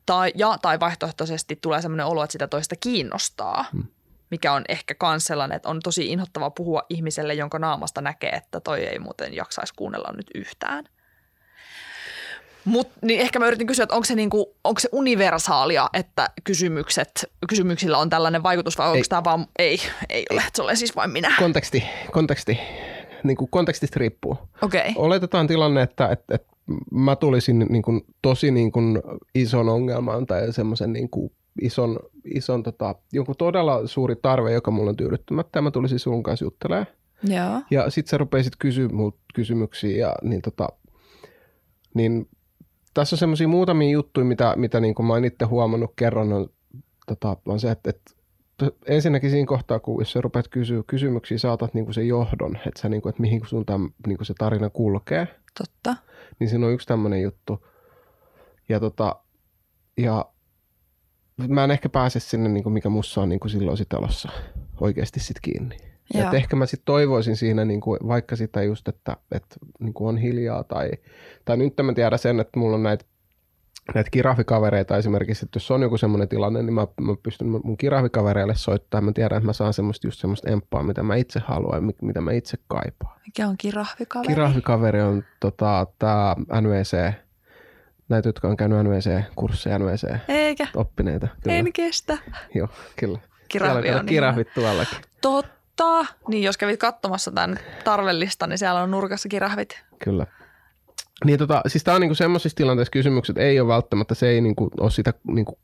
Tai, 0.06 0.32
ja, 0.36 0.58
tai 0.62 0.80
vaihtoehtoisesti 0.80 1.56
tulee 1.56 1.82
sellainen 1.82 2.06
olo, 2.06 2.24
että 2.24 2.32
sitä 2.32 2.48
toista 2.48 2.76
kiinnostaa, 2.76 3.66
hmm. 3.72 3.84
mikä 4.32 4.54
on 4.54 4.64
ehkä 4.70 4.96
myös 5.04 5.26
sellainen, 5.26 5.56
että 5.56 5.70
on 5.70 5.80
tosi 5.84 6.08
inhottavaa 6.08 6.50
puhua 6.50 6.84
ihmiselle, 6.90 7.34
jonka 7.34 7.60
naamasta 7.60 8.02
näkee, 8.02 8.30
että 8.30 8.60
toi 8.60 8.84
ei 8.84 9.00
muuten 9.00 9.34
jaksaisi 9.34 9.74
kuunnella 9.76 10.14
nyt 10.18 10.28
yhtään. 10.36 10.86
Mut, 12.66 12.88
niin 13.02 13.20
ehkä 13.20 13.40
mä 13.40 13.48
yritin 13.48 13.68
kysyä, 13.68 13.84
että 13.84 13.96
onko 13.96 14.06
se, 14.06 14.16
niinku, 14.16 14.56
onko 14.64 14.80
se 14.80 14.90
universaalia, 14.92 15.90
että 15.94 16.30
kysymykset, 16.44 17.32
kysymyksillä 17.50 17.98
on 17.98 18.10
tällainen 18.10 18.44
vaikutus 18.44 18.78
vai 18.78 18.92
onko 18.92 19.04
tämä 19.10 19.24
vaan, 19.24 19.48
ei, 19.60 19.80
ei 20.10 20.26
ole, 20.32 20.44
se 20.54 20.62
ole 20.62 20.76
siis 20.76 20.96
vain 20.96 21.12
minä. 21.12 21.36
Konteksti, 21.40 21.84
konteksti, 22.12 22.60
niin 23.24 23.38
kuin 23.38 23.50
kontekstista 23.52 24.00
riippuu. 24.00 24.38
Okay. 24.62 24.94
Oletetaan 24.96 25.48
tilanne, 25.48 25.82
että, 25.82 26.10
että, 26.10 26.36
että 26.36 26.48
mä 26.92 27.16
tulisin 27.16 27.66
niin 27.70 27.82
kuin, 27.82 28.02
tosi 28.22 28.52
niin 28.52 28.72
kuin, 28.72 29.02
ison 29.36 29.70
ongelman 29.70 30.26
tai 30.26 30.54
semmoisen 30.54 30.94
niin 30.94 31.10
kuin, 31.10 31.32
ison, 31.62 32.00
ison 32.36 32.64
tota, 32.64 32.96
jonkun 33.12 33.36
todella 33.38 33.88
suuri 33.88 34.16
tarve, 34.16 34.52
joka 34.52 34.72
mulla 34.72 34.90
on 34.90 34.98
tyydyttämättä 34.98 35.58
ja 35.58 35.62
mä 35.62 35.72
tulisin 35.72 36.00
sun 36.00 36.24
kanssa 36.24 36.46
juttelemaan. 36.46 36.88
Joo. 37.24 37.62
Ja 37.72 37.90
sit 37.90 38.08
sä 38.08 38.18
rupeisit 38.18 38.54
kysyä 38.60 38.90
kysymyksiä 39.34 39.98
ja 39.98 40.16
niin, 40.22 40.42
tota, 40.42 40.70
niin 41.94 42.28
tässä 42.96 43.14
on 43.14 43.18
semmoisia 43.18 43.48
muutamia 43.48 43.90
juttuja, 43.90 44.26
mitä, 44.26 44.54
mitä 44.56 44.80
niin 44.80 44.96
kuin 44.96 45.06
mä 45.06 45.14
oon 45.14 45.26
itse 45.26 45.46
huomannut 45.46 45.94
kerran, 45.96 46.34
on, 46.34 46.50
tota, 47.08 47.38
on 47.46 47.60
se, 47.60 47.72
että, 47.72 47.90
että 47.90 48.12
ensinnäkin 48.86 49.30
siinä 49.30 49.48
kohtaa, 49.48 49.80
kun 49.80 50.02
jos 50.02 50.12
sä 50.12 50.22
rupeat 50.22 50.48
kysyä 50.48 50.84
kysymyksiä, 50.88 51.38
saatat 51.38 51.74
niin 51.74 51.86
kuin 51.86 51.94
sen 51.94 52.08
johdon, 52.08 52.56
että, 52.56 52.82
sä, 52.82 52.90
niin 52.90 53.02
kuin, 53.02 53.10
että 53.10 53.22
mihin 53.22 53.42
suuntaan 53.46 53.90
niin 54.08 54.18
kuin 54.18 54.26
se 54.26 54.34
tarina 54.34 54.70
kulkee. 54.70 55.28
Totta. 55.58 55.96
Niin 56.40 56.50
siinä 56.50 56.66
on 56.66 56.74
yksi 56.74 56.88
tämmöinen 56.88 57.22
juttu. 57.22 57.66
Ja, 58.70 58.80
tota, 58.80 59.16
ja 59.98 60.26
mä 61.48 61.64
en 61.64 61.72
ehkä 61.72 61.90
pääse 61.90 62.20
sinne, 62.20 62.50
niin 62.50 62.64
kuin 62.64 62.74
mikä 62.74 62.90
mussa 62.90 63.22
on 63.22 63.30
niin 63.30 63.40
kuin 63.40 63.52
silloin 63.52 63.78
sit 63.78 63.94
alossa 63.94 64.30
oikeasti 64.82 65.20
sit 65.20 65.40
kiinni. 65.42 65.78
Et 66.14 66.34
ehkä 66.34 66.56
mä 66.56 66.66
sitten 66.66 66.86
toivoisin 66.86 67.38
siinä 67.38 67.66
niin 67.66 67.82
kuin 67.82 68.00
vaikka 68.08 68.36
sitä 68.36 68.64
just, 68.64 68.88
että, 68.88 69.18
että 69.32 69.56
niin 69.80 69.94
kuin 69.94 70.08
on 70.08 70.18
hiljaa 70.18 70.64
tai, 70.64 70.92
tai 71.46 71.58
nyt 71.58 71.74
mä 71.84 71.94
tiedän 71.94 72.20
sen, 72.20 72.40
että 72.40 72.60
mulla 72.60 72.76
on 72.76 72.84
näitä 72.84 73.06
näitä 73.94 74.10
kirahvikavereita 74.10 74.98
esimerkiksi, 74.98 75.46
että 75.46 75.58
jos 75.58 75.72
on 75.72 75.82
joku 75.82 75.98
semmoinen 75.98 76.28
tilanne, 76.28 76.64
niin 76.64 76.74
mä, 76.74 76.88
mä 77.02 77.16
pystyn 77.24 77.48
mun 77.48 77.78
kirahvikavereille 77.78 78.56
soittamaan. 78.56 79.06
Mä 79.06 79.12
tiedän, 79.12 79.38
että 79.38 79.46
mä 79.46 79.54
saan 79.54 79.74
semmoista 79.74 80.08
just 80.08 80.20
semmoista 80.20 80.50
emppaa, 80.50 80.84
mitä 80.84 81.04
mä 81.04 81.16
itse 81.16 81.40
haluan 81.46 81.88
ja 81.88 81.94
mitä 82.02 82.22
mä 82.22 82.32
itse 82.32 82.58
kaipaan. 82.68 83.20
Mikä 83.26 83.48
on 83.48 83.58
kirahvikaveri? 83.58 84.28
Kirahvikaveri 84.28 85.02
on 85.02 85.24
tota, 85.40 85.88
tämä 86.00 86.36
NVC, 86.62 87.14
näitä, 88.10 88.30
jotka 88.30 88.48
on 88.48 88.58
käynyt 88.58 88.80
NVC-kursseja, 88.84 89.80
NVC 89.80 90.20
Eikä. 90.28 90.68
oppineita. 90.76 91.28
Kyllä. 91.44 91.58
En 91.58 91.74
kestä. 91.74 92.18
Joo, 92.56 92.68
kyllä. 92.96 93.20
Kirahvi 93.48 93.92
on 93.92 94.06
kirahvit 94.06 94.48
tuollakin. 94.54 94.98
Totta 95.22 95.55
totta. 95.76 96.14
Niin 96.28 96.44
jos 96.44 96.58
kävit 96.58 96.80
katsomassa 96.80 97.32
tämän 97.32 97.60
tarvellista, 97.84 98.48
niin 98.48 98.58
siellä 98.58 98.82
on 98.82 98.92
nurkassa 98.92 99.30
kirahvit. 99.30 99.84
Kyllä. 100.04 100.28
Niin 101.26 101.40
tota, 101.40 101.62
siis 101.68 101.84
tämä 101.84 101.96
on 101.96 102.02
niinku 102.02 102.16
semmoisissa 102.16 102.56
tilanteissa 102.56 102.92
kysymykset 102.92 103.38
ei 103.38 103.60
ole 103.60 103.68
välttämättä, 103.68 104.16
se 104.16 104.30
ei 104.30 104.42
niinku 104.42 104.70
ole 104.80 104.92
sitä 104.92 105.14
niinku 105.28 105.60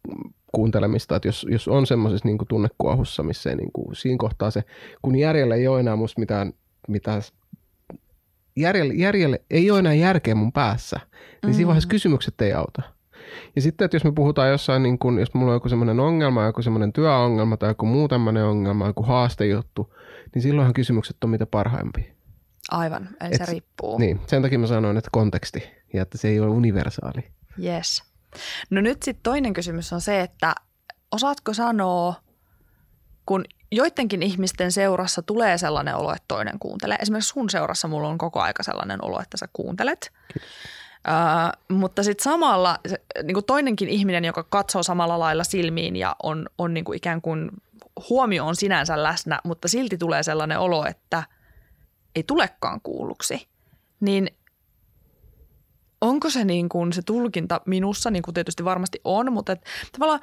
kuuntelemista, 0.52 1.16
että 1.16 1.28
jos, 1.28 1.46
jos 1.50 1.68
on 1.68 1.88
semmoisessa 1.88 2.28
niinku 2.28 2.46
tunnekuohussa, 2.46 3.24
missä 3.24 3.50
ei 3.50 3.56
niinku, 3.56 3.90
siinä 3.94 4.18
kohtaa 4.18 4.52
se, 4.52 4.64
kun 5.02 5.16
järjellä 5.16 5.56
ei 5.56 5.68
ole 5.68 5.80
enää 5.80 5.96
musta 5.96 6.20
mitään, 6.20 6.54
mitään 6.88 7.22
järjelle, 8.56 8.94
järjelle 8.94 9.42
ei 9.50 9.72
ole 9.72 9.80
enää 9.80 9.94
järkeä 9.94 10.36
mun 10.36 10.52
päässä, 10.52 10.96
niin 10.96 11.12
mm-hmm. 11.14 11.54
siinä 11.54 11.68
vaiheessa 11.68 11.90
kysymykset 11.90 12.42
ei 12.42 12.54
auta. 12.54 12.82
Ja 13.56 13.62
sitten, 13.62 13.86
että 13.86 13.96
jos 13.96 14.04
me 14.04 14.12
puhutaan 14.12 14.50
jossain, 14.50 14.84
niin 14.84 15.00
kun, 15.00 15.20
jos 15.20 15.34
mulla 15.34 15.52
on 15.52 15.56
joku 15.56 15.70
semmoinen 15.70 16.00
ongelma, 16.00 16.46
joku 16.46 16.62
semmoinen 16.62 16.94
työongelma 16.94 17.58
tai 17.58 17.70
joku 17.70 17.86
muu 17.86 18.08
tämmöinen 18.08 18.46
ongelma, 18.46 18.88
joku 18.88 19.04
haastejuttu, 19.04 19.96
niin 20.36 20.42
silloinhan 20.42 20.74
kysymykset 20.74 21.24
on 21.24 21.30
mitä 21.30 21.46
parhaimpia. 21.46 22.14
Aivan, 22.72 23.10
eli 23.22 23.36
Et, 23.36 23.46
se 23.46 23.52
riippuu. 23.52 23.98
Niin, 23.98 24.22
sen 24.28 24.42
takia 24.42 24.60
mä 24.60 24.68
sanoin, 24.68 24.98
että 24.98 25.10
konteksti 25.12 25.64
ja 25.94 26.02
että 26.02 26.18
se 26.18 26.28
ei 26.28 26.40
ole 26.40 26.50
universaali. 26.50 27.32
Yes. 27.64 28.04
No 28.70 28.82
nyt 28.82 29.04
sitten 29.04 29.24
toinen 29.24 29.54
kysymys 29.54 29.94
on 29.94 30.02
se, 30.02 30.22
että 30.22 30.56
osaatko 31.12 31.54
sanoa, 31.54 32.14
kun 33.26 33.46
joidenkin 33.72 34.24
ihmisten 34.24 34.72
seurassa 34.72 35.22
tulee 35.22 35.58
sellainen 35.58 35.96
olo, 35.96 36.12
että 36.12 36.26
toinen 36.28 36.60
kuuntelee. 36.60 36.98
Esimerkiksi 37.02 37.30
sun 37.30 37.50
seurassa 37.50 37.88
mulla 37.88 38.08
on 38.08 38.18
koko 38.18 38.40
aika 38.40 38.64
sellainen 38.64 39.06
olo, 39.06 39.22
että 39.22 39.38
sä 39.38 39.48
kuuntelet. 39.54 40.12
Kiitos. 40.34 40.50
Uh, 41.08 41.78
mutta 41.78 42.04
sitten 42.04 42.24
samalla 42.24 42.80
se, 42.88 43.02
niin 43.24 43.34
kuin 43.34 43.46
toinenkin 43.46 43.90
ihminen, 43.90 44.26
joka 44.26 44.44
katsoo 44.44 44.84
samalla 44.84 45.20
lailla 45.20 45.44
silmiin 45.44 45.96
ja 45.96 46.16
on, 46.24 46.50
on 46.58 46.74
niin 46.74 46.84
kuin 46.84 46.98
ikään 46.98 47.22
kuin 47.22 47.52
huomio 48.10 48.46
on 48.46 48.56
sinänsä 48.56 49.04
läsnä, 49.04 49.40
mutta 49.44 49.68
silti 49.68 49.98
tulee 49.98 50.24
sellainen 50.24 50.60
olo, 50.60 50.86
että 50.86 51.24
ei 52.16 52.24
tulekaan 52.24 52.82
kuulluksi, 52.82 53.48
niin 54.00 54.28
onko 56.02 56.30
se, 56.30 56.46
niin 56.46 56.70
kuin 56.70 56.94
se 56.94 57.02
tulkinta 57.02 57.62
minussa, 57.66 58.12
niin 58.12 58.24
kuin 58.24 58.34
tietysti 58.34 58.66
varmasti 58.66 59.02
on, 59.04 59.34
mutta 59.34 59.52
et, 59.52 59.62
tavallaan 59.92 60.22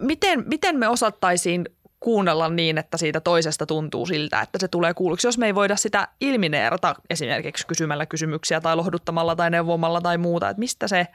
miten, 0.00 0.44
miten 0.48 0.78
me 0.78 0.88
osattaisiin 0.88 1.64
kuunnella 2.00 2.48
niin, 2.48 2.78
että 2.78 2.96
siitä 2.96 3.20
toisesta 3.20 3.66
tuntuu 3.66 4.06
siltä, 4.06 4.40
että 4.40 4.58
se 4.58 4.68
tulee 4.68 4.94
kuulluksi. 4.94 5.26
Jos 5.26 5.38
me 5.38 5.46
ei 5.46 5.54
voida 5.54 5.76
sitä 5.76 6.08
ilmineerata 6.20 6.94
esimerkiksi 7.10 7.66
kysymällä 7.66 8.06
kysymyksiä 8.06 8.60
tai 8.60 8.76
lohduttamalla 8.76 9.36
tai 9.36 9.50
neuvomalla 9.50 10.00
tai 10.00 10.18
muuta, 10.18 10.48
että 10.48 10.60
mistä 10.60 10.88
se, 10.88 11.06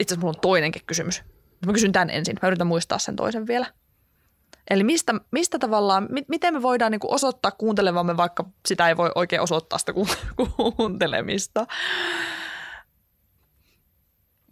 itse 0.00 0.14
asiassa 0.14 0.20
mulla 0.20 0.36
on 0.36 0.40
toinenkin 0.40 0.82
kysymys. 0.86 1.22
Mä 1.66 1.72
kysyn 1.72 1.92
tämän 1.92 2.10
ensin, 2.10 2.36
mä 2.42 2.48
yritän 2.48 2.66
muistaa 2.66 2.98
sen 2.98 3.16
toisen 3.16 3.46
vielä. 3.46 3.66
Eli 4.70 4.84
mistä, 4.84 5.14
mistä 5.30 5.58
tavallaan, 5.58 6.06
mi, 6.10 6.24
miten 6.28 6.54
me 6.54 6.62
voidaan 6.62 6.92
niin 6.92 7.00
osoittaa 7.04 7.50
kuuntelevamme, 7.50 8.16
vaikka 8.16 8.44
sitä 8.66 8.88
ei 8.88 8.96
voi 8.96 9.10
oikein 9.14 9.42
osoittaa 9.42 9.78
sitä 9.78 9.92
kuuntelemista. 10.76 11.66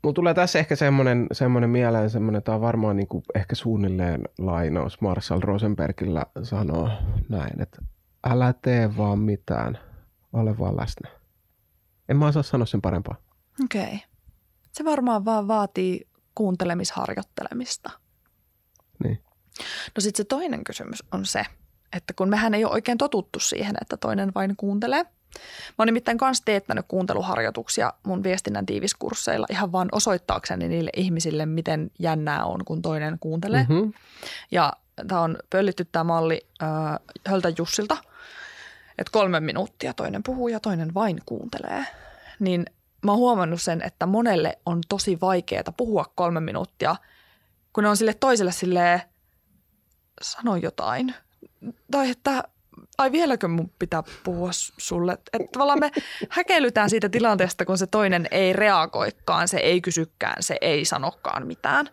Mulla 0.02 0.14
tulee 0.14 0.34
tässä 0.34 0.58
ehkä 0.58 0.76
semmoinen, 0.76 1.26
semmoinen 1.32 1.70
mieleen, 1.70 2.10
semmoinen, 2.10 2.42
tämä 2.42 2.54
on 2.54 2.60
varmaan 2.60 2.96
niin 2.96 3.08
kuin 3.08 3.22
ehkä 3.34 3.54
suunnilleen 3.54 4.22
lainaus. 4.38 5.00
Marshall 5.00 5.40
Rosenbergillä 5.40 6.26
sanoo 6.42 6.90
näin, 7.28 7.62
että 7.62 7.82
älä 8.26 8.54
tee 8.62 8.96
vaan 8.96 9.18
mitään, 9.18 9.78
ole 10.32 10.58
vaan 10.58 10.76
läsnä. 10.76 11.10
En 12.08 12.16
mä 12.16 12.26
osaa 12.26 12.42
sanoa 12.42 12.66
sen 12.66 12.82
parempaa. 12.82 13.16
Okei. 13.64 13.82
Okay. 13.82 13.98
Se 14.72 14.84
varmaan 14.84 15.24
vaan 15.24 15.48
vaatii 15.48 16.08
kuuntelemisharjoittelemista. 16.34 17.90
Niin. 19.04 19.18
No 19.96 20.00
sitten 20.00 20.16
se 20.16 20.24
toinen 20.24 20.64
kysymys 20.64 21.04
on 21.12 21.26
se, 21.26 21.46
että 21.96 22.12
kun 22.12 22.28
mehän 22.28 22.54
ei 22.54 22.64
ole 22.64 22.72
oikein 22.72 22.98
totuttu 22.98 23.40
siihen, 23.40 23.74
että 23.80 23.96
toinen 23.96 24.32
vain 24.34 24.56
kuuntelee– 24.56 25.04
Mä 25.68 25.74
oon 25.78 25.86
nimittäin 25.86 26.18
kanssa 26.18 26.44
teettänyt 26.44 26.84
kuunteluharjoituksia 26.88 27.92
mun 28.02 28.22
viestinnän 28.22 28.66
tiiviskursseilla 28.66 29.46
ihan 29.50 29.72
vaan 29.72 29.88
osoittaakseni 29.92 30.68
niille 30.68 30.90
ihmisille, 30.96 31.46
miten 31.46 31.90
jännää 31.98 32.44
on, 32.44 32.64
kun 32.64 32.82
toinen 32.82 33.18
kuuntelee. 33.20 33.66
Mm-hmm. 33.68 33.92
Ja 34.50 34.72
tämä 35.08 35.20
on 35.20 35.38
pöllitty 35.50 35.84
tämä 35.84 36.04
malli 36.04 36.46
äh, 36.62 36.68
Höltä 37.26 37.52
Jussilta, 37.58 37.96
että 38.98 39.12
kolme 39.12 39.40
minuuttia 39.40 39.94
toinen 39.94 40.22
puhuu 40.22 40.48
ja 40.48 40.60
toinen 40.60 40.94
vain 40.94 41.20
kuuntelee. 41.26 41.86
Niin 42.38 42.66
mä 43.04 43.12
oon 43.12 43.18
huomannut 43.18 43.62
sen, 43.62 43.82
että 43.82 44.06
monelle 44.06 44.58
on 44.66 44.80
tosi 44.88 45.20
vaikeaa 45.20 45.72
puhua 45.76 46.04
kolme 46.14 46.40
minuuttia, 46.40 46.96
kun 47.72 47.84
ne 47.84 47.90
on 47.90 47.96
sille 47.96 48.14
toiselle 48.14 48.52
silleen, 48.52 49.02
sano 50.22 50.56
jotain. 50.56 51.14
Tai 51.90 52.10
että 52.10 52.44
ai 52.98 53.12
vieläkö 53.12 53.48
mun 53.48 53.70
pitää 53.78 54.02
puhua 54.24 54.50
sulle? 54.78 55.12
Että 55.12 55.48
tavallaan 55.52 55.80
me 55.80 55.90
häkellytään 56.30 56.90
siitä 56.90 57.08
tilanteesta, 57.08 57.64
kun 57.64 57.78
se 57.78 57.86
toinen 57.86 58.28
ei 58.30 58.52
reagoikaan, 58.52 59.48
se 59.48 59.58
ei 59.58 59.80
kysykään, 59.80 60.42
se 60.42 60.56
ei 60.60 60.84
sanokaan 60.84 61.46
mitään. 61.46 61.88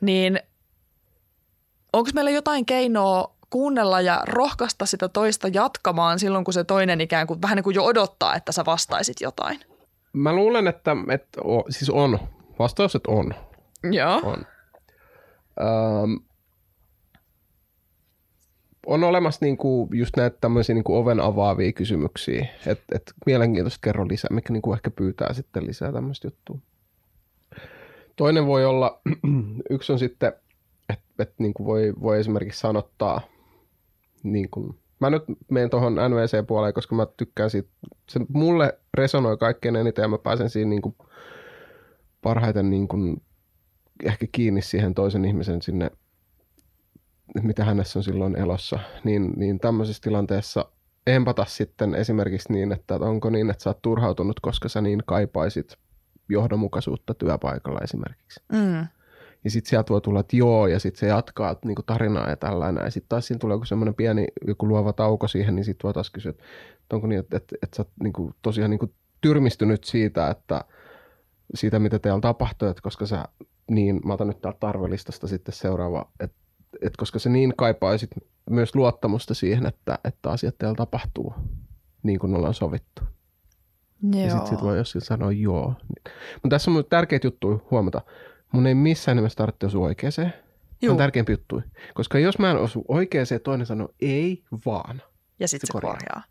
Niin 0.00 0.40
onko 1.92 2.10
meillä 2.14 2.30
jotain 2.30 2.66
keinoa 2.66 3.34
kuunnella 3.50 4.00
ja 4.00 4.22
rohkaista 4.26 4.86
sitä 4.86 5.08
toista 5.08 5.48
jatkamaan 5.48 6.18
silloin, 6.18 6.44
kun 6.44 6.54
se 6.54 6.64
toinen 6.64 7.00
ikään 7.00 7.26
kuin 7.26 7.42
vähän 7.42 7.56
niin 7.56 7.64
kuin 7.64 7.74
jo 7.74 7.84
odottaa, 7.84 8.34
että 8.34 8.52
sä 8.52 8.64
vastaisit 8.64 9.20
jotain? 9.20 9.60
Mä 10.12 10.32
luulen, 10.32 10.66
että, 10.66 10.96
että 11.08 11.40
o, 11.44 11.64
siis 11.68 11.90
on. 11.90 12.18
Vastaus, 12.58 12.94
että 12.94 13.10
on. 13.10 13.34
Joo. 13.92 14.20
On. 14.24 14.46
Öm, 15.60 16.20
on 18.90 19.04
olemassa 19.04 19.44
niinku 19.44 19.88
just 19.92 20.16
näitä 20.16 20.36
tämmöisiä 20.40 20.74
niinku 20.74 20.96
oven 20.96 21.20
avaavia 21.20 21.72
kysymyksiä, 21.72 22.46
että 22.66 22.84
et 22.96 23.12
mielenkiintoista 23.26 23.78
kerro 23.82 24.08
lisää, 24.08 24.28
mikä 24.30 24.52
niinku 24.52 24.72
ehkä 24.72 24.90
pyytää 24.90 25.32
sitten 25.32 25.66
lisää 25.66 25.92
tämmöistä 25.92 26.26
juttua. 26.26 26.58
Toinen 28.16 28.46
voi 28.46 28.64
olla, 28.64 29.00
yksi 29.70 29.92
on 29.92 29.98
sitten, 29.98 30.32
että 30.88 31.22
et 31.22 31.34
niinku 31.38 31.64
voi, 31.64 31.92
voi 32.00 32.20
esimerkiksi 32.20 32.60
sanottaa, 32.60 33.20
niinku, 34.22 34.74
mä 35.00 35.10
nyt 35.10 35.22
menen 35.50 35.70
tuohon 35.70 35.94
NVC-puoleen, 35.94 36.74
koska 36.74 36.94
mä 36.94 37.06
tykkään 37.16 37.50
siitä, 37.50 37.68
se 38.08 38.20
mulle 38.28 38.78
resonoi 38.94 39.36
kaikkein 39.36 39.76
eniten 39.76 40.02
ja 40.02 40.08
mä 40.08 40.18
pääsen 40.18 40.50
siinä 40.50 40.68
niinku 40.68 40.96
parhaiten 42.22 42.70
niinku 42.70 42.96
ehkä 44.04 44.26
kiinni 44.32 44.62
siihen 44.62 44.94
toisen 44.94 45.24
ihmisen 45.24 45.62
sinne 45.62 45.90
mitä 47.42 47.64
hänessä 47.64 47.98
on 47.98 48.02
silloin 48.02 48.36
elossa, 48.36 48.78
niin, 49.04 49.32
niin 49.36 49.60
tämmöisessä 49.60 50.02
tilanteessa 50.02 50.64
empata 51.06 51.44
sitten 51.44 51.94
esimerkiksi 51.94 52.52
niin, 52.52 52.72
että 52.72 52.94
onko 52.94 53.30
niin, 53.30 53.50
että 53.50 53.62
sä 53.62 53.70
oot 53.70 53.82
turhautunut, 53.82 54.40
koska 54.40 54.68
sä 54.68 54.80
niin 54.80 55.02
kaipaisit 55.06 55.76
johdonmukaisuutta 56.28 57.14
työpaikalla 57.14 57.80
esimerkiksi. 57.80 58.40
Mm. 58.52 58.86
Ja 59.44 59.50
sitten 59.50 59.70
sieltä 59.70 59.90
voi 59.90 60.00
tulla, 60.00 60.20
että 60.20 60.36
joo, 60.36 60.66
ja 60.66 60.78
sitten 60.78 61.00
se 61.00 61.06
jatkaa 61.06 61.56
niin 61.64 61.74
kuin 61.74 61.86
tarinaa 61.86 62.30
ja 62.30 62.36
tällainen. 62.36 62.84
Ja 62.84 62.90
sitten 62.90 63.08
taas 63.08 63.26
siinä 63.26 63.38
tulee 63.38 63.54
joku 63.54 63.64
semmoinen 63.64 63.94
pieni 63.94 64.26
joku 64.46 64.68
luova 64.68 64.92
tauko 64.92 65.28
siihen, 65.28 65.54
niin 65.54 65.64
sitten 65.64 65.82
voi 65.84 65.92
taas 65.92 66.10
kysyä, 66.10 66.30
että 66.30 66.96
onko 66.96 67.06
niin, 67.06 67.20
että, 67.20 67.36
että, 67.36 67.56
että 67.62 67.76
sä 67.76 67.82
oot 67.82 67.90
niin 68.02 68.12
kuin, 68.12 68.34
tosiaan 68.42 68.70
niin 68.70 68.78
kuin 68.78 68.94
tyrmistynyt 69.20 69.84
siitä, 69.84 70.30
että 70.30 70.64
siitä, 71.54 71.78
mitä 71.78 71.98
teillä 71.98 72.20
tapahtuu, 72.20 72.68
että 72.68 72.82
koska 72.82 73.06
sä 73.06 73.24
niin, 73.70 74.00
mä 74.04 74.12
otan 74.12 74.28
nyt 74.28 74.40
täältä 74.40 74.58
tarvelistasta 74.60 75.26
sitten 75.26 75.54
seuraava, 75.54 76.10
että 76.20 76.36
et 76.82 76.96
koska 76.96 77.18
se 77.18 77.28
niin 77.28 77.54
kaipaa 77.56 77.98
sit 77.98 78.10
myös 78.50 78.74
luottamusta 78.74 79.34
siihen, 79.34 79.66
että, 79.66 79.98
että 80.04 80.30
asiat 80.30 80.58
teillä 80.58 80.74
tapahtuu 80.74 81.34
niin 82.02 82.18
kuin 82.18 82.34
ollaan 82.34 82.54
sovittu. 82.54 83.02
Joo. 84.12 84.24
Ja 84.24 84.30
sitten 84.30 84.46
sit 84.46 84.62
voi 84.62 84.76
jossain 84.76 85.04
sanoa 85.04 85.32
joo. 85.32 85.74
Mutta 86.34 86.48
tässä 86.48 86.70
on 86.70 86.84
tärkeitä 86.90 87.26
juttuja 87.26 87.58
huomata. 87.70 88.00
Mun 88.52 88.66
ei 88.66 88.74
missään 88.74 89.16
nimessä 89.16 89.36
tarvitse 89.36 89.66
osua 89.66 89.86
oikeeseen. 89.86 90.34
Se 90.80 90.90
on 90.90 90.96
tärkeimpi 90.96 91.32
juttu. 91.32 91.62
Koska 91.94 92.18
jos 92.18 92.38
mä 92.38 92.50
en 92.50 92.56
osu 92.56 92.84
oikeeseen, 92.88 93.40
toinen 93.40 93.66
sanoo 93.66 93.88
ei 94.00 94.42
vaan. 94.66 95.02
Ja 95.40 95.48
sitten 95.48 95.66
se, 95.66 95.70
se 95.70 95.72
korjaa. 95.72 95.96
korjaa 95.96 96.22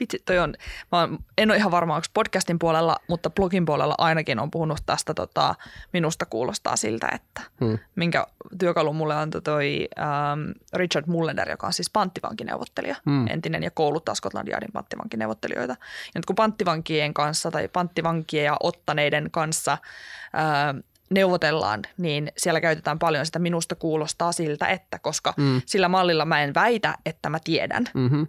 vitsi, 0.00 0.22
toi 0.24 0.38
on, 0.38 0.54
mä 0.92 1.08
en 1.38 1.50
ole 1.50 1.56
ihan 1.56 1.70
varma, 1.70 1.94
onko 1.94 2.06
podcastin 2.14 2.58
puolella, 2.58 2.96
mutta 3.08 3.30
blogin 3.30 3.64
puolella 3.64 3.94
ainakin 3.98 4.38
on 4.38 4.50
puhunut 4.50 4.78
tästä, 4.86 5.14
tota, 5.14 5.54
minusta 5.92 6.26
kuulostaa 6.26 6.76
siltä, 6.76 7.08
että 7.12 7.40
hmm. 7.60 7.78
minkä 7.96 8.26
työkalu 8.58 8.92
mulle 8.92 9.14
antoi 9.14 9.42
toi 9.42 9.88
ähm, 9.98 10.50
Richard 10.72 11.06
Mullender, 11.06 11.50
joka 11.50 11.66
on 11.66 11.72
siis 11.72 11.90
panttivankineuvottelija, 11.90 12.96
hmm. 13.04 13.26
entinen 13.28 13.62
ja 13.62 13.70
kouluttaa 13.70 14.14
Scotland 14.14 14.48
Yardin 14.48 14.72
panttivankineuvottelijoita. 14.72 15.72
Ja 15.72 16.10
nyt 16.14 16.26
kun 16.26 16.36
panttivankien 16.36 17.14
kanssa 17.14 17.50
tai 17.50 17.68
panttivankia 17.68 18.56
ottaneiden 18.60 19.30
kanssa 19.30 19.72
ähm, 19.72 20.78
neuvotellaan, 21.10 21.82
niin 21.98 22.32
siellä 22.36 22.60
käytetään 22.60 22.98
paljon 22.98 23.26
sitä 23.26 23.38
minusta 23.38 23.74
kuulostaa 23.74 24.32
siltä, 24.32 24.66
että 24.66 24.98
koska 24.98 25.34
mm. 25.36 25.62
sillä 25.66 25.88
mallilla 25.88 26.24
mä 26.24 26.42
en 26.42 26.54
väitä, 26.54 26.94
että 27.06 27.30
mä 27.30 27.38
tiedän, 27.44 27.84
mm-hmm 27.94 28.26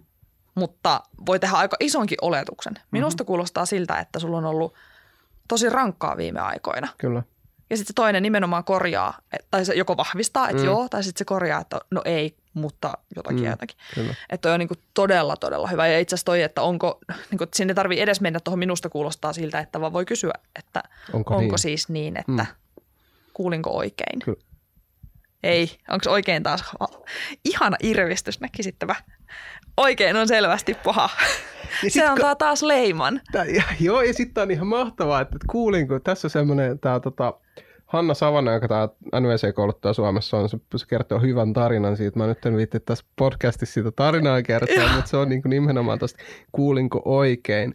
mutta 0.54 1.00
voi 1.26 1.38
tehdä 1.38 1.56
aika 1.56 1.76
isonkin 1.80 2.18
oletuksen. 2.22 2.74
Minusta 2.90 3.22
mm-hmm. 3.22 3.26
kuulostaa 3.26 3.66
siltä, 3.66 3.98
että 3.98 4.18
sulla 4.18 4.38
on 4.38 4.44
ollut 4.44 4.74
tosi 5.48 5.68
rankkaa 5.68 6.16
viime 6.16 6.40
aikoina. 6.40 6.88
Kyllä. 6.98 7.22
Ja 7.70 7.76
sitten 7.76 7.88
se 7.88 7.94
toinen 7.94 8.22
nimenomaan 8.22 8.64
korjaa, 8.64 9.18
tai 9.50 9.64
se 9.64 9.74
joko 9.74 9.96
vahvistaa, 9.96 10.48
että 10.48 10.62
mm. 10.62 10.66
joo, 10.66 10.88
tai 10.88 11.04
sitten 11.04 11.18
se 11.18 11.24
korjaa, 11.24 11.60
että 11.60 11.80
no 11.90 12.02
ei, 12.04 12.36
mutta 12.54 12.92
jotakin 13.16 13.40
mm. 13.40 13.50
jotakin. 13.50 13.76
Kyllä. 13.94 14.14
Että 14.30 14.42
toi 14.42 14.52
on 14.52 14.58
niinku 14.58 14.74
todella, 14.94 15.36
todella 15.36 15.68
hyvä. 15.68 15.86
Ja 15.86 15.98
itse 15.98 16.14
asiassa 16.14 16.24
toi, 16.24 16.42
että 16.42 16.62
onko, 16.62 17.00
niinku, 17.30 17.44
että 17.44 17.56
sinne 17.56 17.74
tarvii 17.74 18.00
edes 18.00 18.20
mennä 18.20 18.40
tuohon 18.40 18.58
minusta 18.58 18.88
kuulostaa 18.88 19.32
siltä, 19.32 19.58
että 19.58 19.80
vaan 19.80 19.92
voi 19.92 20.04
kysyä, 20.04 20.32
että 20.58 20.82
onko, 21.12 21.34
onko 21.34 21.46
niin? 21.46 21.58
siis 21.58 21.88
niin, 21.88 22.16
että 22.16 22.32
mm. 22.32 22.82
kuulinko 23.32 23.70
oikein. 23.70 24.20
Kyllä. 24.24 24.40
Ei, 25.42 25.70
onko 25.90 26.10
oikein 26.10 26.42
taas 26.42 26.64
ihana 27.44 27.76
irvistys, 27.82 28.40
näkisittävä. 28.40 28.94
Oikein 29.76 30.16
on 30.16 30.28
selvästi 30.28 30.74
paha. 30.84 31.10
Ja 31.84 31.90
se 31.90 32.06
antaa 32.06 32.34
taas 32.34 32.62
leiman. 32.62 33.20
Tää, 33.32 33.44
joo, 33.80 34.02
ja 34.02 34.14
sitten 34.14 34.42
on 34.42 34.50
ihan 34.50 34.66
mahtavaa, 34.66 35.20
että, 35.20 35.36
että 35.36 35.46
kuulinko, 35.50 35.98
tässä 35.98 36.26
on 36.26 36.30
semmoinen, 36.30 36.78
tämä 36.78 37.00
tota, 37.00 37.34
Hanna 37.86 38.14
Savanna, 38.14 38.52
joka 38.52 38.68
tämä 38.68 38.88
NVC-kouluttaja 39.20 39.92
Suomessa 39.92 40.36
on, 40.36 40.48
se, 40.48 40.58
se 40.76 40.86
kertoo 40.86 41.20
hyvän 41.20 41.52
tarinan 41.52 41.96
siitä. 41.96 42.18
Mä 42.18 42.26
nyt 42.26 42.46
en 42.46 42.56
viitti 42.56 42.80
tässä 42.80 43.04
podcastissa 43.16 43.74
sitä 43.74 43.90
tarinaa 43.90 44.42
kertoa, 44.42 44.92
mutta 44.94 45.10
se 45.10 45.16
on 45.16 45.28
niin 45.28 45.42
kuin 45.42 45.50
nimenomaan 45.50 45.98
tuosta, 45.98 46.22
kuulinko 46.52 47.02
oikein. 47.04 47.74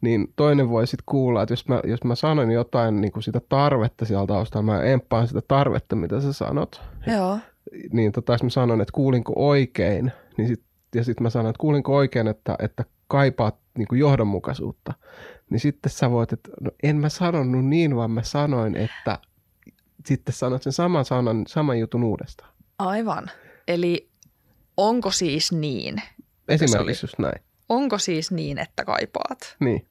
Niin 0.00 0.32
toinen 0.36 0.68
voi 0.68 0.86
sitten 0.86 1.04
kuulla, 1.06 1.42
että 1.42 1.52
jos 1.52 1.68
mä, 1.68 1.80
jos 1.84 2.04
mä 2.04 2.14
sanon 2.14 2.50
jotain 2.50 3.00
niin 3.00 3.12
kuin 3.12 3.22
sitä 3.22 3.40
tarvetta 3.48 4.04
sieltä 4.04 4.26
taustalla, 4.26 4.72
mä 4.72 4.82
emppaan 4.82 5.28
sitä 5.28 5.42
tarvetta, 5.48 5.96
mitä 5.96 6.20
sä 6.20 6.32
sanot. 6.32 6.82
Joo. 7.06 7.38
Niin 7.92 8.12
tota, 8.12 8.32
jos 8.32 8.42
mä 8.42 8.50
sanon, 8.50 8.80
että 8.80 8.92
kuulinko 8.92 9.32
oikein, 9.36 10.12
niin 10.36 10.48
sit 10.48 10.64
ja 10.94 11.04
sitten 11.04 11.22
mä 11.22 11.30
sanoin, 11.30 11.50
että 11.50 11.60
kuulinko 11.60 11.96
oikein, 11.96 12.28
että, 12.28 12.56
että 12.58 12.84
kaipaat 13.08 13.56
niin 13.78 13.88
kuin 13.88 13.98
johdonmukaisuutta, 13.98 14.94
niin 15.50 15.60
sitten 15.60 15.92
sä 15.92 16.10
voit, 16.10 16.32
että 16.32 16.50
no 16.60 16.70
en 16.82 16.96
mä 16.96 17.08
sanonut 17.08 17.64
niin, 17.64 17.96
vaan 17.96 18.10
mä 18.10 18.22
sanoin, 18.22 18.76
että 18.76 19.18
sitten 20.06 20.34
sanot 20.34 20.62
sen 20.62 20.72
saman 20.72 21.04
sanan, 21.04 21.44
saman 21.46 21.78
jutun 21.78 22.04
uudestaan. 22.04 22.50
Aivan. 22.78 23.30
Eli 23.68 24.08
onko 24.76 25.10
siis 25.10 25.52
niin? 25.52 26.02
Esimerkiksi 26.48 27.04
just 27.04 27.18
näin. 27.18 27.42
Onko 27.68 27.98
siis 27.98 28.32
niin, 28.32 28.58
että 28.58 28.84
kaipaat? 28.84 29.56
Niin. 29.60 29.88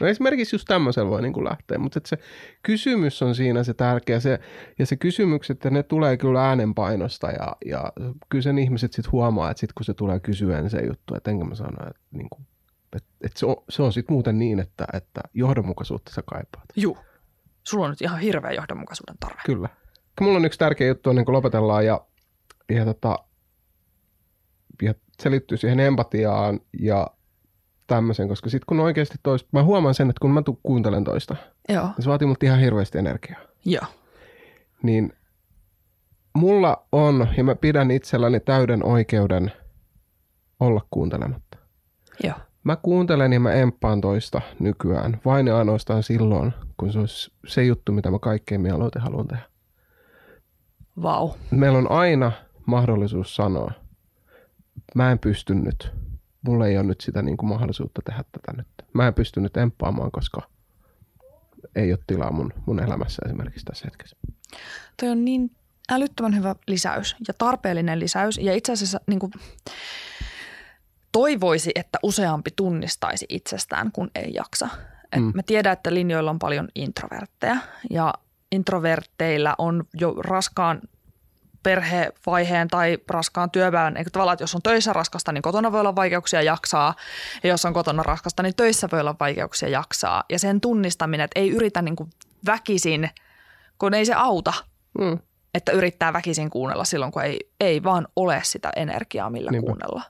No 0.00 0.06
esimerkiksi 0.06 0.56
just 0.56 0.68
tämmöisellä 0.68 1.10
voi 1.10 1.22
niin 1.22 1.32
kuin 1.32 1.44
lähteä, 1.44 1.78
mutta 1.78 2.00
se 2.04 2.18
kysymys 2.62 3.22
on 3.22 3.34
siinä 3.34 3.64
se 3.64 3.74
tärkeä. 3.74 4.20
Se, 4.20 4.38
ja 4.78 4.86
se 4.86 4.96
kysymykset, 4.96 5.64
ne 5.64 5.82
tulee 5.82 6.16
kyllä 6.16 6.48
äänenpainosta 6.48 7.30
ja, 7.30 7.56
ja 7.66 7.92
kyllä 8.28 8.42
sen 8.42 8.58
ihmiset 8.58 8.92
sitten 8.92 9.12
huomaa, 9.12 9.50
että 9.50 9.60
sit 9.60 9.72
kun 9.72 9.84
se 9.84 9.94
tulee 9.94 10.20
kysyä, 10.20 10.60
niin 10.60 10.70
se 10.70 10.86
juttu, 10.86 11.14
että 11.14 11.30
enkä 11.30 11.44
mä 11.44 11.54
sano, 11.54 11.88
että, 11.90 12.02
niin 12.10 12.28
kuin, 12.30 12.46
että, 12.96 13.08
että 13.24 13.38
se 13.38 13.46
on, 13.46 13.56
se 13.68 13.82
on 13.82 13.92
sitten 13.92 14.12
muuten 14.12 14.38
niin, 14.38 14.60
että, 14.60 14.86
että 14.92 15.20
johdonmukaisuutta 15.34 16.12
sä 16.12 16.22
kaipaat. 16.26 16.64
Juu. 16.76 16.98
Sulla 17.62 17.84
on 17.84 17.90
nyt 17.90 18.02
ihan 18.02 18.20
hirveä 18.20 18.52
johdonmukaisuuden 18.52 19.16
tarve. 19.20 19.40
Kyllä. 19.46 19.68
Mulla 20.20 20.36
on 20.36 20.44
yksi 20.44 20.58
tärkeä 20.58 20.86
juttu 20.86 21.10
ennen 21.10 21.24
kuin 21.24 21.32
lopetellaan 21.32 21.86
ja, 21.86 22.00
ja, 22.68 22.84
tota, 22.84 23.18
ja 24.82 24.94
se 25.22 25.30
liittyy 25.30 25.58
siihen 25.58 25.80
empatiaan 25.80 26.60
ja 26.80 27.06
tämmöisen, 27.86 28.28
koska 28.28 28.50
sitten 28.50 28.66
kun 28.66 28.80
oikeasti 28.80 29.18
toista, 29.22 29.48
mä 29.52 29.62
huomaan 29.62 29.94
sen, 29.94 30.10
että 30.10 30.20
kun 30.20 30.30
mä 30.30 30.42
tu- 30.42 30.60
kuuntelen 30.62 31.04
toista, 31.04 31.36
Joo. 31.68 31.86
niin 31.86 31.94
se 32.04 32.10
vaatii 32.10 32.26
multa 32.26 32.46
ihan 32.46 32.60
hirveästi 32.60 32.98
energiaa. 32.98 33.40
Joo. 33.64 33.84
Niin 34.82 35.12
mulla 36.34 36.86
on, 36.92 37.28
ja 37.36 37.44
mä 37.44 37.54
pidän 37.54 37.90
itselläni 37.90 38.40
täyden 38.40 38.84
oikeuden 38.84 39.52
olla 40.60 40.86
kuuntelematta. 40.90 41.58
Joo. 42.24 42.34
Mä 42.64 42.76
kuuntelen 42.76 43.32
ja 43.32 43.40
mä 43.40 43.52
emppaan 43.52 44.00
toista 44.00 44.40
nykyään 44.58 45.20
vain 45.24 45.46
ja 45.46 45.58
ainoastaan 45.58 46.02
silloin, 46.02 46.52
kun 46.76 46.92
se 46.92 46.98
olisi 46.98 47.32
se 47.46 47.64
juttu, 47.64 47.92
mitä 47.92 48.10
mä 48.10 48.18
kaikkein 48.18 48.60
mieluiten 48.60 49.02
haluan 49.02 49.28
tehdä. 49.28 49.42
Vau. 51.02 51.30
Meillä 51.50 51.78
on 51.78 51.90
aina 51.90 52.32
mahdollisuus 52.66 53.36
sanoa, 53.36 53.70
mä 54.94 55.12
en 55.12 55.18
pysty 55.18 55.54
nyt. 55.54 55.92
Mulla 56.42 56.66
ei 56.66 56.76
ole 56.76 56.86
nyt 56.86 57.00
sitä 57.00 57.22
niin 57.22 57.36
kuin 57.36 57.48
mahdollisuutta 57.48 58.02
tehdä 58.04 58.24
tätä 58.32 58.52
nyt. 58.56 58.66
Mä 58.92 59.06
en 59.06 59.14
pysty 59.14 59.40
nyt 59.40 59.56
emppaamaan, 59.56 60.10
koska 60.10 60.42
ei 61.76 61.92
ole 61.92 61.98
tilaa 62.06 62.32
mun, 62.32 62.52
mun 62.66 62.80
elämässä 62.80 63.22
esimerkiksi 63.26 63.64
tässä 63.64 63.84
hetkessä. 63.84 64.16
Toi 65.00 65.08
on 65.08 65.24
niin 65.24 65.50
älyttömän 65.90 66.36
hyvä 66.36 66.54
lisäys 66.66 67.16
ja 67.28 67.34
tarpeellinen 67.38 68.00
lisäys. 68.00 68.38
Ja 68.38 68.54
itse 68.54 68.72
asiassa 68.72 69.00
niin 69.06 69.18
kuin, 69.18 69.32
toivoisi, 71.12 71.70
että 71.74 71.98
useampi 72.02 72.50
tunnistaisi 72.56 73.26
itsestään, 73.28 73.92
kun 73.92 74.10
ei 74.14 74.34
jaksa. 74.34 74.68
Et 75.12 75.22
mm. 75.22 75.32
Mä 75.34 75.42
tiedän, 75.42 75.72
että 75.72 75.94
linjoilla 75.94 76.30
on 76.30 76.38
paljon 76.38 76.68
introvertteja 76.74 77.56
ja 77.90 78.14
introvertteillä 78.52 79.54
on 79.58 79.84
jo 79.94 80.14
raskaan 80.14 80.80
perhevaiheen 81.66 82.68
tai 82.68 82.98
raskaan 83.10 83.50
työpäivän, 83.50 83.96
eikä 83.96 84.10
tavallaan, 84.10 84.34
että 84.34 84.42
jos 84.42 84.54
on 84.54 84.62
töissä 84.62 84.92
raskasta, 84.92 85.32
niin 85.32 85.42
kotona 85.42 85.72
voi 85.72 85.80
olla 85.80 85.96
vaikeuksia 85.96 86.42
jaksaa, 86.42 86.94
ja 87.42 87.48
jos 87.48 87.64
on 87.64 87.72
kotona 87.72 88.02
raskasta, 88.02 88.42
niin 88.42 88.54
töissä 88.56 88.88
voi 88.92 89.00
olla 89.00 89.14
vaikeuksia 89.20 89.68
jaksaa. 89.68 90.24
Ja 90.28 90.38
sen 90.38 90.60
tunnistaminen, 90.60 91.24
että 91.24 91.40
ei 91.40 91.50
yritä 91.50 91.82
niin 91.82 91.96
kuin 91.96 92.10
väkisin, 92.46 93.10
kun 93.78 93.94
ei 93.94 94.04
se 94.06 94.14
auta, 94.14 94.52
Mm. 95.00 95.18
että 95.54 95.72
yrittää 95.72 96.12
väkisin 96.12 96.50
kuunnella 96.50 96.84
silloin, 96.84 97.12
kun 97.12 97.22
ei, 97.22 97.38
ei 97.60 97.82
vaan 97.82 98.08
ole 98.16 98.40
sitä 98.44 98.70
energiaa, 98.76 99.30
millä 99.30 99.50
Niinpä. 99.50 99.66
kuunnella. 99.66 100.02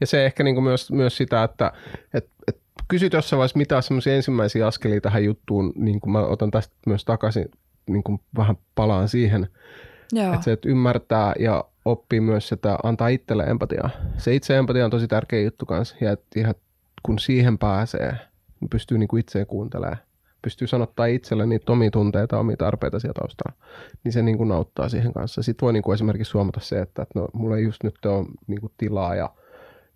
Ja 0.00 0.06
se 0.06 0.26
ehkä 0.26 0.42
niin 0.44 0.54
kuin 0.54 0.64
myös, 0.64 0.92
myös 0.92 1.16
sitä, 1.16 1.42
että 1.42 1.72
et, 2.14 2.26
et 2.48 2.56
kysyt 2.88 3.12
jossain 3.12 3.38
vaiheessa, 3.38 3.58
mitä 3.58 3.76
on 3.76 3.82
semmoisia 3.82 4.14
ensimmäisiä 4.14 4.66
askelia 4.66 5.00
tähän 5.00 5.24
juttuun, 5.24 5.72
niin 5.76 6.00
kuin 6.00 6.12
mä 6.12 6.18
otan 6.20 6.50
tästä 6.50 6.74
myös 6.86 7.04
takaisin, 7.04 7.50
niin 7.86 8.02
kuin 8.02 8.20
vähän 8.36 8.56
palaan 8.74 9.08
siihen, 9.08 9.48
Joo. 10.12 10.32
että 10.34 10.44
se, 10.44 10.52
että 10.52 10.68
ymmärtää 10.68 11.32
ja 11.38 11.64
oppii 11.84 12.20
myös 12.20 12.52
että 12.52 12.78
antaa 12.82 13.08
itselle 13.08 13.44
empatiaa. 13.44 13.90
Se 14.18 14.34
itse 14.34 14.58
empatia 14.58 14.84
on 14.84 14.90
tosi 14.90 15.08
tärkeä 15.08 15.40
juttu 15.40 15.66
kanssa, 15.66 15.96
ja, 16.00 16.16
ja 16.36 16.54
kun 17.02 17.18
siihen 17.18 17.58
pääsee, 17.58 18.16
niin 18.60 18.68
pystyy 18.70 18.98
niin 18.98 19.08
kuin 19.08 19.20
itseä 19.20 19.44
kuuntelemaan, 19.44 19.96
pystyy 20.42 20.68
sanottaa 20.68 21.06
itselle 21.06 21.46
niitä 21.46 21.72
omia 21.72 21.90
tunteita, 21.90 22.38
omia 22.38 22.56
tarpeita 22.56 22.98
sieltä 23.00 23.20
taustalla, 23.20 23.58
niin 24.04 24.12
se 24.12 24.22
niin 24.22 24.38
kuin 24.38 24.52
auttaa 24.52 24.88
siihen 24.88 25.12
kanssa. 25.12 25.42
Sitten 25.42 25.66
voi 25.66 25.72
niin 25.72 25.82
kuin 25.82 25.94
esimerkiksi 25.94 26.32
huomata 26.32 26.60
se, 26.60 26.80
että, 26.80 27.02
että 27.02 27.18
no, 27.18 27.28
mulla 27.32 27.56
ei 27.56 27.64
just 27.64 27.84
nyt 27.84 28.06
ole 28.06 28.26
niin 28.46 28.60
kuin 28.60 28.72
tilaa 28.76 29.14
ja, 29.14 29.30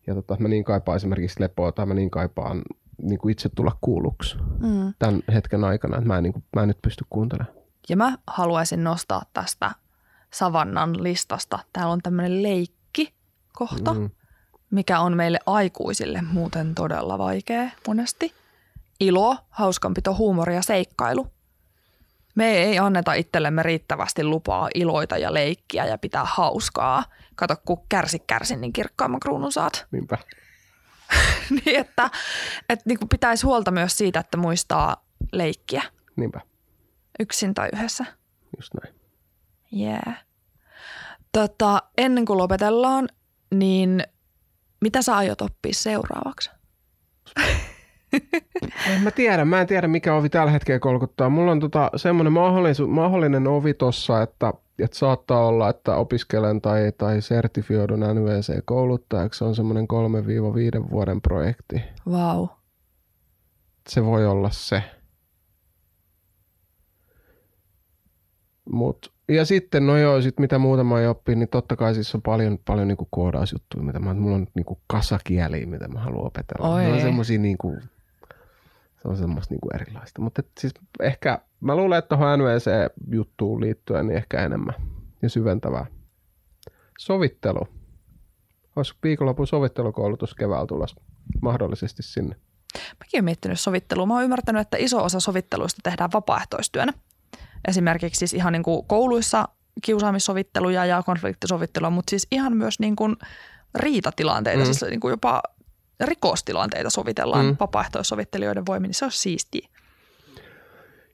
ja 0.07 0.15
tota, 0.15 0.37
mä 0.39 0.49
niin 0.49 0.65
kaipaan 0.65 0.97
esimerkiksi 0.97 1.41
lepoa 1.41 1.73
tai 1.73 1.87
mä 1.87 1.95
niin 1.95 2.11
kaipaan 2.11 2.63
niin 3.03 3.19
kuin 3.19 3.33
itse 3.33 3.49
tulla 3.49 3.77
kuulluksi 3.81 4.37
Mm. 4.39 4.95
tämän 4.99 5.23
hetken 5.35 5.65
aikana, 5.65 5.97
että 5.97 6.09
mä 6.09 6.17
en, 6.17 6.23
niin 6.23 6.33
kuin, 6.33 6.45
mä 6.57 6.63
en 6.63 6.69
nyt 6.69 6.83
pysty 6.83 7.05
kuuntelemaan. 7.11 7.57
Ja 7.89 7.97
mä 7.97 8.19
haluaisin 8.27 8.85
nostaa 8.85 9.23
tästä 9.33 9.71
Savannan 10.33 11.03
listasta. 11.03 11.59
Täällä 11.73 11.93
on 11.93 12.03
tämmöinen 12.03 12.43
leikki-kohta, 12.43 13.95
mm. 13.95 14.11
Mikä 14.71 15.01
on 15.01 15.17
meille 15.17 15.39
aikuisille 15.47 16.23
muuten 16.23 16.75
todella 16.75 17.19
vaikea 17.19 17.71
monesti. 17.87 18.35
Ilo, 19.01 19.37
hauskanpito, 19.51 20.15
huumori 20.15 20.55
ja 20.55 20.63
seikkailu. 20.63 21.27
Me 22.35 22.51
ei 22.51 22.79
anneta 22.79 23.13
itsellemme 23.13 23.63
riittävästi 23.63 24.25
lupaa 24.25 24.69
iloita 24.75 25.19
ja 25.19 25.35
leikkiä 25.35 25.87
ja 25.87 25.99
pitää 25.99 26.25
hauskaa. 26.25 27.05
Kato, 27.35 27.57
kun 27.65 27.87
kärsi 27.89 28.19
kärsi, 28.19 28.57
niin 28.57 28.73
kirkkaamman 28.73 29.21
kruunun 29.21 29.53
saat. 29.53 29.87
Niinpä. 29.93 30.19
niin 31.51 31.81
että, 31.81 32.11
että 32.69 32.83
niin 32.87 32.99
kuin 32.99 33.09
pitäisi 33.09 33.47
huolta 33.47 33.71
myös 33.71 33.99
siitä, 33.99 34.21
että 34.21 34.37
muistaa 34.37 35.05
leikkiä 35.33 35.83
Niinpä, 36.17 36.41
yksin 37.21 37.55
tai 37.55 37.69
yhdessä. 37.73 38.05
just 38.57 38.75
näin. 38.83 38.96
Yeah. 39.81 40.25
Tota, 41.33 41.83
ennen 41.99 42.25
kuin 42.25 42.39
lopetellaan, 42.39 43.09
niin 43.55 44.03
mitä 44.81 45.03
sä 45.03 45.17
aiot 45.17 45.41
oppia 45.41 45.75
seuraavaksi? 45.75 46.51
En 48.87 49.01
mä 49.01 49.11
tiedä, 49.11 49.45
mä 49.45 49.61
en 49.61 49.67
tiedä 49.67 49.89
mikä 49.89 50.15
ovi 50.15 50.29
tällä 50.29 50.51
hetkellä 50.51 50.79
kolkuttaa. 50.79 51.31
Mulla 51.31 51.53
on 51.53 51.61
tota 51.61 51.91
semmoinen 51.97 52.33
mahdollisu- 52.33 52.87
mahdollinen 52.87 53.47
ovi 53.47 53.75
tossa, 53.75 54.23
että, 54.23 54.53
että 54.79 54.99
saattaa 54.99 55.47
olla, 55.47 55.69
että 55.69 55.97
opiskelen 55.97 56.61
tai, 56.61 56.93
tai 56.99 57.23
sertifioidun 57.23 58.01
NVC-kouluttajaksi. 58.01 59.39
Se 59.39 59.45
on 59.45 59.55
semmoinen 59.55 59.87
3-5 60.87 60.91
vuoden 60.91 61.23
projekti. 61.23 61.83
Vau. 62.11 62.39
Wow. 62.39 62.49
Se 63.89 64.05
voi 64.05 64.27
olla 64.27 64.51
se. 64.51 64.83
Mut, 68.71 69.13
ja 69.29 69.45
sitten, 69.45 69.87
no 69.87 69.97
joo, 69.97 70.23
sit 70.23 70.39
mitä 70.39 70.59
muuta 70.59 70.85
mä 70.85 70.95
oon 70.95 71.09
oppinut, 71.09 71.39
niin 71.39 71.49
totta 71.49 71.77
kai 71.77 71.95
siis 71.95 72.15
on 72.15 72.23
paljon, 72.23 72.59
paljon 72.65 72.89
niinku 72.89 73.09
koodausjuttuja, 73.11 73.83
mitä 73.83 73.99
mä, 73.99 74.15
mulla 74.15 74.37
on 74.37 74.47
niinku 74.55 74.81
kasakieliä, 74.87 75.67
mitä 75.67 75.89
mä 75.89 76.01
haluan 76.01 76.27
opetella. 76.27 76.69
Oi. 76.69 76.83
Ne 76.83 76.93
on 76.93 77.01
semmosia 77.01 77.39
niinku, 77.39 77.77
se 79.03 79.09
on 79.09 79.17
semmoista 79.17 79.55
niinku 79.55 79.69
erilaista. 79.75 80.23
Mutta 80.23 80.43
siis 80.59 80.75
ehkä, 81.01 81.39
mä 81.61 81.77
luulen, 81.77 81.99
että 81.99 82.17
tuohon 82.17 82.39
NVC-juttuun 82.39 83.61
liittyen 83.61 84.07
niin 84.07 84.17
ehkä 84.17 84.45
enemmän 84.45 84.75
ja 85.23 85.29
syventävää. 85.29 85.87
Sovittelu. 86.99 87.69
Olisi 88.77 88.95
viikonlopun 89.03 89.47
sovittelukoulutus 89.47 90.35
keväällä 90.35 90.67
tulossa 90.67 91.01
mahdollisesti 91.43 92.03
sinne. 92.03 92.37
Mäkin 92.75 93.19
olen 93.19 93.25
miettinyt 93.25 93.61
sovittelua. 93.61 94.07
Mä 94.07 94.15
oon 94.15 94.25
ymmärtänyt, 94.25 94.61
että 94.61 94.77
iso 94.77 95.05
osa 95.05 95.21
sovitteluista 95.21 95.81
tehdään 95.83 96.11
vapaaehtoistyönä. 96.13 96.93
Esimerkiksi 97.69 98.19
siis 98.19 98.35
ihan 98.35 98.53
niin 98.53 98.63
kuin 98.63 98.87
kouluissa 98.87 99.49
kiusaamissovitteluja 99.83 100.87
ja 100.87 101.03
konfliktisovittelua, 101.07 101.91
mutta 101.91 102.11
siis 102.11 102.27
ihan 102.31 102.57
myös 102.57 102.81
niin 102.81 102.97
kuin 102.97 103.17
riitatilanteita, 103.75 104.59
Mm. 104.61 104.65
siis 104.65 104.83
niin 104.91 105.01
kuin 105.01 105.11
jopa 105.11 105.43
rikostilanteita 106.05 106.91
sovitellaan 106.91 107.47
Mm. 107.47 107.57
vapaaehtoissovittelijoiden 107.61 108.67
voimin, 108.67 108.89
niin 108.89 108.95
se 108.95 109.05
on 109.05 109.13
siistiä. 109.13 109.69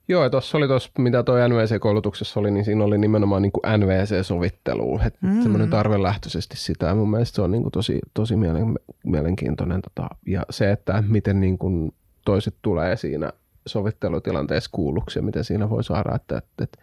Joo, 0.09 0.23
ja 0.25 0.31
tuossa 0.31 0.59
oli 0.59 0.67
tuossa, 0.69 0.91
mitä 0.99 1.23
toi 1.23 1.49
NVC-koulutuksessa 1.49 2.41
oli, 2.41 2.51
niin 2.51 2.65
siinä 2.65 2.85
oli 2.85 2.99
nimenomaan 2.99 3.43
niin 3.43 3.53
kuin 3.53 3.63
NVC-sovittelu, 3.79 5.01
että 5.07 5.19
mm. 5.23 5.29
Mm. 5.33 5.43
semmoinen 5.43 5.71
tarvelähtöisesti 5.71 6.57
sitä, 6.57 6.87
ja 6.87 6.95
mun 6.95 7.11
mielestä 7.11 7.37
se 7.37 7.43
on 7.43 7.51
niin 7.51 7.63
kuin 7.63 7.73
tosi, 7.73 7.99
tosi 8.15 8.37
mielen, 8.37 8.79
mielenkiintoinen, 9.05 9.83
tota, 9.83 10.09
ja 10.27 10.43
se, 10.51 10.73
että 10.73 11.05
miten 11.09 11.41
niin 11.41 11.59
kuin 11.59 11.95
toiset 12.25 12.55
tulee 12.63 12.97
siinä 12.97 13.33
sovittelutilanteessa 13.67 14.71
kuulluksi, 14.73 15.19
ja 15.19 15.23
miten 15.23 15.45
siinä 15.45 15.71
voi 15.71 15.85
saada, 15.85 16.15
että, 16.15 16.39
että, 16.39 16.65
että 16.65 16.79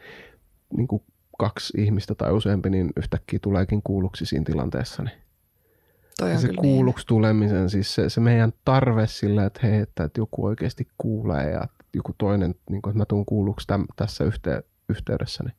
niin 0.77 0.87
kuin 0.87 1.03
kaksi 1.37 1.81
ihmistä 1.81 2.15
tai 2.15 2.31
useampi, 2.31 2.69
niin 2.69 2.89
yhtäkkiä 2.97 3.39
tuleekin 3.41 3.81
kuulluksi 3.83 4.25
siinä 4.25 4.45
tilanteessa, 4.45 5.03
niin 5.03 5.17
Toi 6.19 6.37
se 6.37 6.47
kyllä 6.47 6.61
kuulluksi 6.61 7.07
tulemisen, 7.07 7.69
siis 7.69 7.95
se, 7.95 8.09
se 8.09 8.21
meidän 8.21 8.53
tarve 8.65 9.07
sillä, 9.07 9.45
että 9.45 9.59
hei, 9.63 9.79
että, 9.79 10.03
että 10.03 10.21
joku 10.21 10.45
oikeasti 10.45 10.87
kuulee 10.97 11.51
ja 11.51 11.67
joku 11.93 12.15
toinen, 12.17 12.55
niin 12.69 12.81
kuin, 12.81 12.91
että 12.91 12.97
mä 12.99 13.05
tuun 13.05 13.25
kuulluksi 13.25 13.67
täm, 13.67 13.85
tässä 13.95 14.23
yhte, 14.23 14.63
yhteydessä. 14.89 15.43
Niin. 15.43 15.55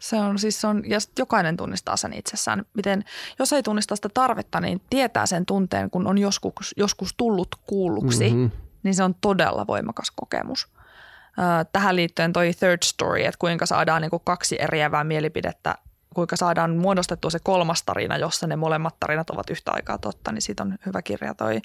Se 0.00 0.16
on 0.16 0.38
siis 0.38 0.60
se 0.60 0.66
on, 0.66 0.82
ja 0.86 0.98
jokainen 1.18 1.56
tunnistaa 1.56 1.96
sen 1.96 2.12
itsessään. 2.12 2.64
Miten, 2.74 3.04
jos 3.38 3.52
ei 3.52 3.62
tunnista 3.62 3.96
sitä 3.96 4.08
tarvetta, 4.14 4.60
niin 4.60 4.80
tietää 4.90 5.26
sen 5.26 5.46
tunteen, 5.46 5.90
kun 5.90 6.06
on 6.06 6.18
joskus, 6.18 6.74
joskus 6.76 7.14
tullut 7.16 7.48
kuulluksi, 7.66 8.30
mm-hmm. 8.30 8.50
Niin 8.84 8.94
se 8.94 9.04
on 9.04 9.14
todella 9.20 9.66
voimakas 9.66 10.10
kokemus. 10.10 10.68
Tähän 11.72 11.96
liittyen 11.96 12.32
toi 12.32 12.52
third 12.58 12.82
story, 12.84 13.20
että 13.20 13.38
kuinka 13.38 13.66
saadaan 13.66 14.02
niin 14.02 14.10
kuin 14.10 14.22
kaksi 14.24 14.56
eriävää 14.62 15.04
mielipidettä 15.04 15.74
kuinka 16.14 16.36
saadaan 16.36 16.76
muodostettua 16.76 17.30
se 17.30 17.38
kolmas 17.42 17.82
tarina, 17.82 18.16
jossa 18.16 18.46
ne 18.46 18.56
molemmat 18.56 19.00
tarinat 19.00 19.30
ovat 19.30 19.50
yhtä 19.50 19.72
aikaa 19.72 19.98
totta, 19.98 20.32
niin 20.32 20.42
siitä 20.42 20.62
on 20.62 20.78
hyvä 20.86 21.02
kirja 21.02 21.34
toi 21.34 21.60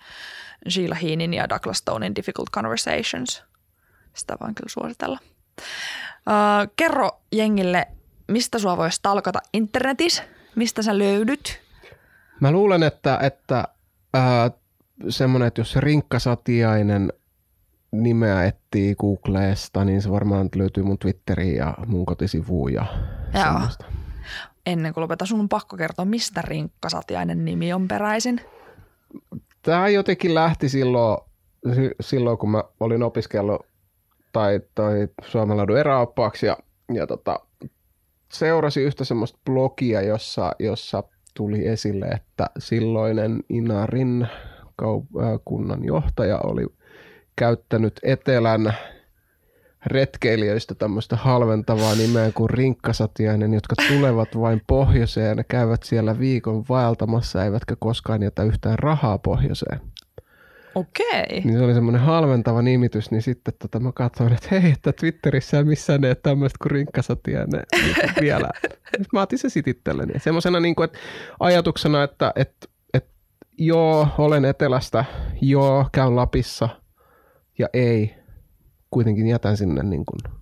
Sheila 0.69 0.95
Heenin 0.95 1.33
ja 1.33 1.49
Douglas 1.49 1.77
Stonein 1.77 2.15
Difficult 2.15 2.49
Conversations. 2.49 3.43
Sitä 4.13 4.37
voin 4.41 4.55
kyllä 4.55 4.69
suositella. 4.69 5.19
Kerro 6.75 7.21
jengille, 7.31 7.87
mistä 8.27 8.59
sua 8.59 8.77
voisi 8.77 8.99
talkata 9.01 9.39
internetissä, 9.53 10.23
mistä 10.55 10.81
sä 10.81 10.97
löydyt? 10.97 11.61
Mä 12.39 12.51
luulen, 12.51 12.83
että, 12.83 13.19
että 13.21 13.67
äh, 14.15 14.51
semmoinen, 15.09 15.47
että 15.47 15.61
jos 15.61 15.71
se 15.71 15.79
rinkkasatiainen 15.81 17.13
nimeä 17.91 18.45
etsii 18.45 18.95
Googleesta, 18.95 19.85
niin 19.85 20.01
se 20.01 20.11
varmaan 20.11 20.49
löytyy 20.55 20.83
mun 20.83 20.97
Twitteriin 20.97 21.55
ja 21.55 21.73
mun 21.87 22.05
kotisivuun 22.05 22.73
ja 22.73 22.85
Joo. 23.33 23.43
semmoista. 23.43 23.85
Ennen 24.65 24.93
kuin 24.93 25.01
lopetan, 25.01 25.27
sun 25.27 25.39
on 25.39 25.49
pakko 25.49 25.77
kertoa, 25.77 26.05
mistä 26.05 26.41
rinkkasatiainen 26.41 27.45
nimi 27.45 27.73
on 27.73 27.87
peräisin. 27.87 28.41
Tämä 29.61 29.87
jotenkin 29.89 30.35
lähti 30.35 30.69
silloin, 30.69 31.17
si- 31.75 31.95
silloin 32.01 32.37
kun 32.37 32.51
mä 32.51 32.63
olin 32.79 33.03
opiskellut 33.03 33.65
tai, 34.31 34.59
tai 34.75 35.07
Suomenlaadun 35.25 35.77
eräoppaaksi 35.77 36.45
ja, 36.45 36.57
ja 36.93 37.07
tota, 37.07 37.39
seurasi 38.31 38.81
yhtä 38.81 39.03
semmoista 39.03 39.39
blogia, 39.45 40.01
jossa, 40.01 40.51
jossa 40.59 41.03
tuli 41.33 41.67
esille, 41.67 42.05
että 42.05 42.49
silloinen 42.57 43.43
Inarin 43.49 44.27
äh, 44.85 45.39
kunnan 45.45 45.85
johtaja 45.85 46.39
oli 46.43 46.65
käyttänyt 47.35 47.99
Etelän 48.03 48.73
retkeilijöistä 49.85 50.75
tämmöistä 50.75 51.15
halventavaa 51.15 51.95
nimeä 51.95 52.31
kuin 52.31 52.49
rinkkasatiainen, 52.49 53.53
jotka 53.53 53.75
tulevat 53.87 54.39
vain 54.39 54.61
pohjoiseen 54.67 55.37
ja 55.37 55.43
käyvät 55.43 55.83
siellä 55.83 56.19
viikon 56.19 56.65
vaeltamassa, 56.69 57.43
eivätkä 57.43 57.75
koskaan 57.79 58.23
jätä 58.23 58.43
yhtään 58.43 58.79
rahaa 58.79 59.17
pohjoiseen. 59.17 59.81
Okei. 60.75 61.41
Niin 61.43 61.57
se 61.57 61.63
oli 61.63 61.73
semmoinen 61.73 62.01
halventava 62.01 62.61
nimitys, 62.61 63.11
niin 63.11 63.21
sitten 63.21 63.53
tota 63.59 63.79
mä 63.79 63.91
katsoin, 63.91 64.33
että 64.33 64.47
hei, 64.51 64.71
että 64.71 64.93
Twitterissä 64.93 65.57
ei 65.57 65.63
missään 65.63 66.01
ne 66.01 66.15
tämmöistä 66.15 66.57
kuin 66.61 66.71
rinkkasatiainen 66.71 67.63
niin 67.81 67.95
vielä. 68.21 68.49
Mä 69.13 69.21
otin 69.21 69.39
se 69.39 69.49
sit 69.49 69.67
itselleni. 69.67 70.19
Semmoisena 70.19 70.59
niin 70.59 70.75
kuin, 70.75 70.85
että 70.85 70.99
ajatuksena, 71.39 72.03
että, 72.03 72.33
että 72.35 72.67
joo, 73.59 74.07
olen 74.17 74.45
Etelästä, 74.45 75.05
joo, 75.41 75.85
käyn 75.91 76.15
Lapissa 76.15 76.69
ja 77.59 77.67
ei, 77.73 78.15
kuitenkin 78.91 79.27
jätän 79.27 79.57
sinne 79.57 79.83
niin 79.83 80.05
kuin 80.05 80.35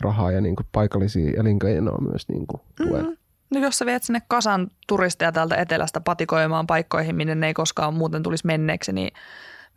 rahaa 0.00 0.32
ja 0.32 0.40
niin 0.40 0.56
kuin 0.56 0.66
paikallisia 0.72 1.40
elinkeinoa 1.40 1.98
myös 2.00 2.28
niin 2.28 2.46
kuin 2.46 2.60
tuen. 2.76 3.02
Mm-hmm. 3.02 3.16
No 3.54 3.60
jos 3.60 3.78
sä 3.78 3.86
viet 3.86 4.02
sinne 4.02 4.22
kasan 4.28 4.68
turisteja 4.88 5.32
täältä 5.32 5.56
etelästä 5.56 6.00
patikoimaan 6.00 6.66
paikkoihin, 6.66 7.16
minne 7.16 7.34
ne 7.34 7.46
ei 7.46 7.54
koskaan 7.54 7.94
muuten 7.94 8.22
tulisi 8.22 8.46
menneeksi, 8.46 8.92
niin 8.92 9.12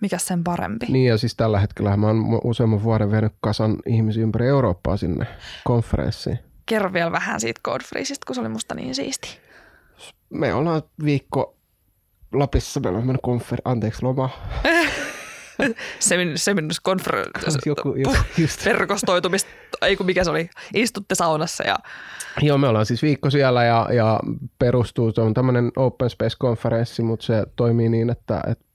mikä 0.02 0.18
sen 0.18 0.44
parempi? 0.44 0.86
Niin 0.89 1.10
ja 1.10 1.18
siis 1.18 1.36
tällä 1.36 1.60
hetkellä 1.60 1.98
mä 1.98 2.08
oon 2.08 2.41
useamman 2.44 2.84
vuoden 2.84 3.12
vienyt 3.12 3.34
kasan 3.41 3.78
ihmisiä 3.86 4.24
ympäri 4.24 4.48
Eurooppaa 4.48 4.98
sinne 4.98 5.26
konferenssiin. 5.64 6.39
Kerro 6.66 6.94
vielä 6.94 7.12
vähän 7.12 7.39
siitä 7.39 7.62
Code 7.66 7.84
kun 8.28 8.36
se 8.36 8.41
oli 8.41 8.50
musta 8.50 8.76
niin 8.76 8.96
siisti. 8.96 9.38
Me 10.30 10.54
ollaan 10.54 10.82
viikko 11.06 11.56
Lapissa, 12.34 12.79
meillä 12.79 12.99
on 12.99 13.05
mennyt 13.05 13.21
konfer... 13.21 13.59
anteeksi, 13.65 14.03
loma. 14.03 14.29
Semin, 15.99 16.69
conference, 16.86 17.59
Joku, 17.65 17.95
joku, 17.95 18.17
just. 18.38 18.65
verkostoitumista, 18.65 19.49
ei 19.81 19.95
kun 19.95 20.05
mikä 20.05 20.23
se 20.23 20.29
oli, 20.29 20.49
istutte 20.73 21.15
saunassa 21.15 21.63
ja 21.67 21.75
Joo, 22.41 22.57
me 22.57 22.67
ollaan 22.67 22.86
siis 22.86 23.01
viikko 23.01 23.29
siellä 23.29 23.63
ja, 23.63 23.88
ja 23.93 24.19
perustuu, 24.59 25.11
se 25.11 25.21
on 25.21 25.34
tämmöinen 25.34 25.71
open 25.75 26.09
space-konferenssi, 26.09 27.03
mutta 27.03 27.25
se 27.25 27.43
toimii 27.55 27.89
niin, 27.89 28.09
että, 28.09 28.41
että 28.47 28.65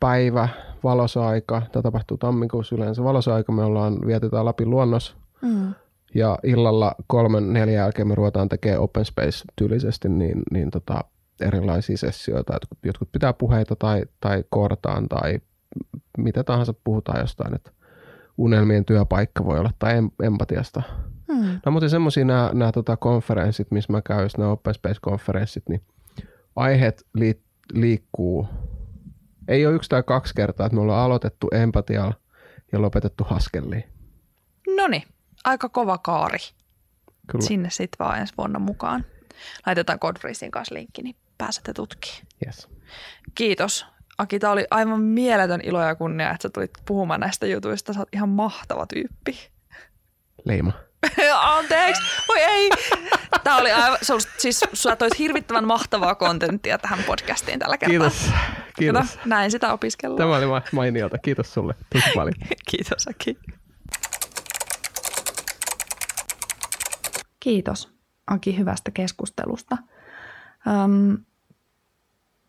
päivä, 0.00 0.48
valosa-aika, 0.84 1.62
tämä 1.72 1.82
tapahtuu 1.82 2.18
tammikuussa 2.18 2.74
yleensä, 2.74 3.04
valosa-aika 3.04 3.52
me 3.52 3.64
ollaan, 3.64 3.98
vietetään 4.06 4.44
Lapin 4.44 4.70
luonnos 4.70 5.16
mm. 5.42 5.74
ja 6.14 6.38
illalla 6.42 6.94
kolmen, 7.06 7.52
neljän 7.52 7.82
jälkeen 7.82 8.08
me 8.08 8.14
ruvetaan 8.14 8.48
tekemään 8.48 8.80
open 8.80 9.04
space 9.04 9.44
tyylisesti 9.56 10.08
niin, 10.08 10.42
niin 10.50 10.70
tota, 10.70 11.04
erilaisia 11.40 11.96
sessioita, 11.96 12.52
jotkut, 12.52 12.78
jotkut 12.84 13.12
pitää 13.12 13.32
puheita 13.32 13.76
tai, 13.76 14.02
tai 14.20 14.44
koodataan 14.48 15.08
tai 15.08 15.40
mitä 16.18 16.44
tahansa 16.44 16.74
puhutaan 16.84 17.20
jostain, 17.20 17.54
että 17.54 17.70
unelmien 18.38 18.84
työpaikka 18.84 19.44
voi 19.44 19.58
olla 19.58 19.70
tai 19.78 20.00
em- 20.00 20.26
empatiasta. 20.26 20.82
Mm. 21.28 21.60
No 21.66 21.72
mutta 21.72 21.88
semmoisia 21.88 22.24
nämä, 22.24 22.50
nämä 22.54 22.72
tota 22.72 22.96
konferenssit, 22.96 23.70
missä 23.70 23.92
mä 23.92 24.02
käyn, 24.02 24.28
nämä 24.38 24.50
Open 24.50 24.74
Space-konferenssit, 24.74 25.68
niin 25.68 25.82
aiheet 26.56 27.06
li- 27.14 27.42
liikkuu. 27.72 28.48
Ei 29.48 29.66
ole 29.66 29.74
yksi 29.74 29.88
tai 29.88 30.02
kaksi 30.02 30.34
kertaa, 30.34 30.66
että 30.66 30.76
me 30.76 30.82
ollaan 30.82 31.04
aloitettu 31.04 31.48
empatialla 31.52 32.14
ja 32.72 32.82
lopetettu 32.82 33.24
haskelliin. 33.24 33.84
No 34.76 34.86
niin, 34.86 35.02
aika 35.44 35.68
kova 35.68 35.98
kaari. 35.98 36.38
Kyllä. 37.26 37.46
Sinne 37.46 37.70
sitten 37.70 38.06
vaan 38.06 38.18
ensi 38.18 38.34
vuonna 38.38 38.58
mukaan. 38.58 39.04
Laitetaan 39.66 39.98
Godfreesin 40.00 40.50
kanssa 40.50 40.74
linkki, 40.74 41.02
niin 41.02 41.16
pääsette 41.38 41.72
tutkimaan. 41.72 42.26
Yes. 42.46 42.68
Kiitos. 43.34 43.86
Aki, 44.18 44.38
tämä 44.38 44.52
oli 44.52 44.66
aivan 44.70 45.00
mieletön 45.00 45.60
ilo 45.64 45.82
ja 45.82 45.94
kunnia, 45.94 46.30
että 46.30 46.42
sä 46.42 46.48
tulit 46.48 46.70
puhumaan 46.84 47.20
näistä 47.20 47.46
jutuista. 47.46 47.92
Sä 47.92 48.00
oot 48.00 48.08
ihan 48.12 48.28
mahtava 48.28 48.86
tyyppi. 48.86 49.50
Leima. 50.44 50.72
Anteeksi, 51.40 52.02
voi 52.28 52.38
ei. 52.38 52.70
Tämä 53.44 53.56
oli 53.56 53.72
aivan, 53.72 53.98
se 54.02 54.12
oli, 54.12 54.22
siis 54.38 54.64
sä 54.74 54.96
toit 54.96 55.18
hirvittävän 55.18 55.66
mahtavaa 55.66 56.14
kontenttia 56.14 56.78
tähän 56.78 56.98
podcastiin 57.06 57.58
tällä 57.58 57.78
kertaa. 57.78 58.10
Kiitos. 58.10 58.30
Kiitos. 58.78 59.10
Kato, 59.10 59.20
näin 59.24 59.50
sitä 59.50 59.72
opiskellaan. 59.72 60.18
Tämä 60.18 60.36
oli 60.36 60.46
ma- 60.46 60.62
mainiota. 60.72 61.18
Kiitos 61.18 61.54
sulle 61.54 61.74
tosi 61.92 62.10
paljon. 62.14 62.34
Kiitos 62.70 63.08
Aki. 63.08 63.38
Kiitos 67.40 67.88
Aki 68.26 68.58
hyvästä 68.58 68.90
keskustelusta. 68.90 69.76
Öm, 70.66 71.18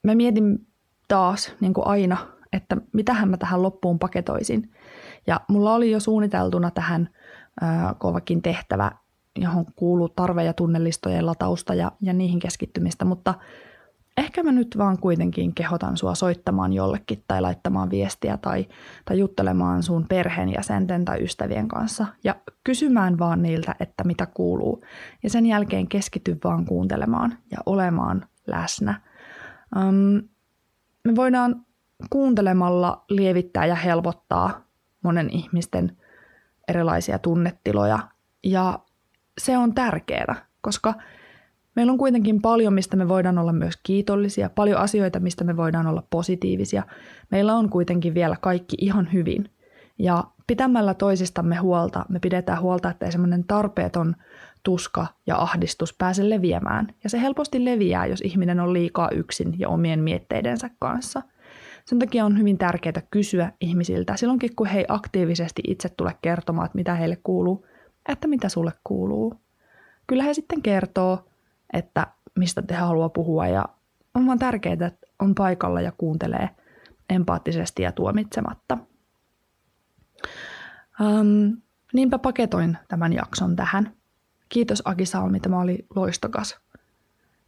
mä 0.04 0.16
mietin 0.16 0.68
taas, 1.08 1.54
niin 1.60 1.74
kuin 1.74 1.88
aina, 1.88 2.18
että 2.54 2.78
mitähän 2.94 3.30
mä 3.30 3.38
tähän 3.38 3.62
loppuun 3.62 4.00
paketoisin. 4.00 4.72
Ja 5.28 5.42
mulla 5.48 5.74
oli 5.74 5.92
jo 5.92 6.00
suunniteltuna 6.00 6.72
tähän 6.72 7.10
ö, 7.62 7.66
kovakin 7.98 8.42
tehtävä, 8.42 8.92
johon 9.40 9.66
kuuluu 9.76 10.10
tarve- 10.10 10.44
ja 10.44 10.54
tunnelistojen 10.54 11.26
latausta 11.26 11.74
ja, 11.74 11.92
ja 12.02 12.14
niihin 12.14 12.40
keskittymistä, 12.40 13.06
mutta 13.06 13.34
ehkä 14.18 14.44
mä 14.44 14.52
nyt 14.52 14.76
vaan 14.78 15.00
kuitenkin 15.00 15.56
kehotan 15.56 15.98
sua 15.98 16.16
soittamaan 16.16 16.74
jollekin 16.74 17.24
tai 17.28 17.42
laittamaan 17.42 17.90
viestiä 17.90 18.38
tai, 18.38 18.68
tai 19.06 19.20
juttelemaan 19.20 19.84
sun 19.84 20.06
perheenjäsenten 20.08 21.06
tai 21.06 21.24
ystävien 21.24 21.68
kanssa 21.68 22.06
ja 22.24 22.36
kysymään 22.64 23.20
vaan 23.20 23.42
niiltä, 23.42 23.76
että 23.80 24.04
mitä 24.04 24.26
kuuluu. 24.26 24.84
Ja 25.24 25.30
sen 25.30 25.46
jälkeen 25.46 25.88
keskity 25.88 26.38
vaan 26.44 26.66
kuuntelemaan 26.66 27.38
ja 27.52 27.58
olemaan 27.66 28.26
läsnä. 28.48 29.02
Um, 29.76 30.30
me 31.04 31.16
voidaan 31.16 31.66
kuuntelemalla 32.10 33.06
lievittää 33.10 33.66
ja 33.66 33.76
helpottaa 33.76 34.62
monen 35.04 35.30
ihmisten 35.30 35.98
erilaisia 36.68 37.20
tunnetiloja 37.20 38.00
ja 38.44 38.80
se 39.38 39.58
on 39.58 39.74
tärkeää, 39.74 40.36
koska 40.62 40.94
meillä 41.78 41.92
on 41.92 41.98
kuitenkin 41.98 42.42
paljon, 42.42 42.74
mistä 42.74 42.98
me 42.98 43.08
voidaan 43.08 43.38
olla 43.38 43.54
myös 43.54 43.74
kiitollisia, 43.84 44.50
paljon 44.50 44.80
asioita, 44.80 45.20
mistä 45.20 45.44
me 45.44 45.58
voidaan 45.58 45.88
olla 45.88 46.04
positiivisia. 46.10 46.84
Meillä 47.32 47.56
on 47.56 47.70
kuitenkin 47.70 48.14
vielä 48.14 48.36
kaikki 48.42 48.78
ihan 48.82 49.10
hyvin. 49.14 49.50
Ja 50.00 50.24
pitämällä 50.48 50.94
toisistamme 50.94 51.56
huolta, 51.56 52.06
me 52.10 52.20
pidetään 52.20 52.62
huolta, 52.62 52.90
että 52.90 53.06
ei 53.06 53.12
semmoinen 53.12 53.44
tarpeeton 53.44 54.16
tuska 54.64 55.08
ja 55.28 55.38
ahdistus 55.38 55.94
pääse 55.94 56.30
leviämään. 56.30 56.88
Ja 57.04 57.10
se 57.10 57.22
helposti 57.22 57.66
leviää, 57.66 58.06
jos 58.06 58.22
ihminen 58.22 58.60
on 58.60 58.74
liikaa 58.74 59.10
yksin 59.10 59.60
ja 59.60 59.70
omien 59.70 60.00
mietteidensä 60.00 60.70
kanssa. 60.80 61.22
Sen 61.86 62.00
takia 62.00 62.26
on 62.26 62.40
hyvin 62.40 62.58
tärkeää 62.58 63.02
kysyä 63.12 63.52
ihmisiltä 63.62 64.16
silloinkin, 64.16 64.56
kun 64.56 64.68
he 64.68 64.86
aktiivisesti 64.88 65.62
itse 65.68 65.90
tule 65.90 66.16
kertomaan, 66.22 66.66
että 66.66 66.78
mitä 66.78 66.96
heille 66.96 67.18
kuuluu, 67.24 67.66
että 68.10 68.28
mitä 68.28 68.50
sulle 68.50 68.72
kuuluu. 68.84 69.34
Kyllä 70.08 70.24
he 70.24 70.34
sitten 70.34 70.62
kertoo, 70.62 71.28
että 71.74 72.08
mistä 72.36 72.62
te 72.62 72.76
haluaa 72.76 73.10
puhua 73.10 73.48
ja 73.48 73.66
on 74.14 74.28
vaan 74.28 74.40
tärkeää, 74.40 74.74
että 74.74 75.08
on 75.20 75.36
paikalla 75.36 75.82
ja 75.82 75.92
kuuntelee 75.98 76.50
empaattisesti 77.10 77.82
ja 77.82 77.92
tuomitsematta. 77.92 78.78
Um, 81.02 81.62
niinpä 81.94 82.20
paketoin 82.20 82.78
tämän 82.88 83.14
jakson 83.14 83.56
tähän. 83.56 83.94
Kiitos 84.50 84.82
Aki 84.86 85.06
Salmi, 85.06 85.40
tämä 85.40 85.60
oli 85.60 85.86
loistokas 85.96 86.60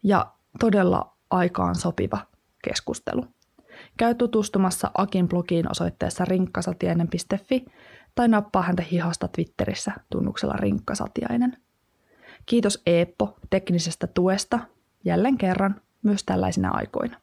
ja 0.03 0.31
todella 0.59 1.15
aikaan 1.29 1.75
sopiva 1.75 2.19
keskustelu. 2.63 3.25
Käy 3.97 4.15
tutustumassa 4.15 4.91
Akin 4.97 5.27
blogiin 5.27 5.71
osoitteessa 5.71 6.25
rinkkasatiainen.fi 6.25 7.65
tai 8.15 8.27
nappaa 8.27 8.61
häntä 8.61 8.83
hihasta 8.91 9.27
Twitterissä 9.27 9.91
tunnuksella 10.11 10.53
rinkkasatiainen. 10.53 11.57
Kiitos 12.45 12.81
Eeppo 12.85 13.37
teknisestä 13.49 14.07
tuesta 14.07 14.59
jälleen 15.05 15.37
kerran 15.37 15.81
myös 16.03 16.23
tällaisina 16.23 16.69
aikoina. 16.73 17.17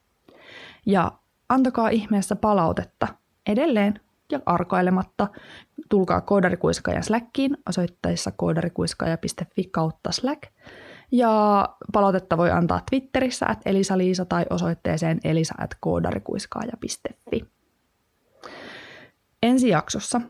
Ja 0.87 1.13
antakaa 1.49 1.89
ihmeessä 1.89 2.37
palautetta 2.37 3.09
edelleen 3.47 4.01
ja 4.33 4.41
arkailematta. 4.47 5.29
Tulkaa 5.89 6.21
koodarikuiskaajan 6.21 7.03
Slackiin 7.03 7.57
osoitteessa 7.69 8.33
koodarikuiskaaja.fi 8.37 9.65
kautta 9.65 10.13
Slack. 10.13 10.43
Ja 11.13 11.69
palautetta 11.93 12.37
voi 12.37 12.51
antaa 12.51 12.83
Twitterissä 12.91 13.47
at 13.49 13.59
Elisa-Liisa 13.67 14.25
tai 14.25 14.47
osoitteeseen 14.51 15.21
elisa 15.25 15.55
at 15.59 15.71
koodarikuiskaaja.fi. 15.81 17.47
Ensi 19.43 19.69
jaksossa, 19.69 20.21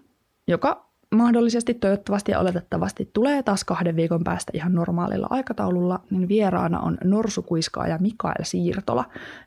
joka 0.47 0.86
mahdollisesti, 1.17 1.75
toivottavasti 1.75 2.33
ja 2.33 2.41
oletettavasti 2.41 3.11
tulee 3.13 3.43
taas 3.43 3.65
kahden 3.65 3.97
viikon 3.97 4.25
päästä 4.25 4.53
ihan 4.55 4.75
normaalilla 4.75 5.27
aikataululla, 5.31 6.01
niin 6.11 6.29
vieraana 6.29 6.81
on 6.81 6.99
norsukuiskaaja 7.05 7.99
Mikael 7.99 8.43
Siirtola, 8.43 9.05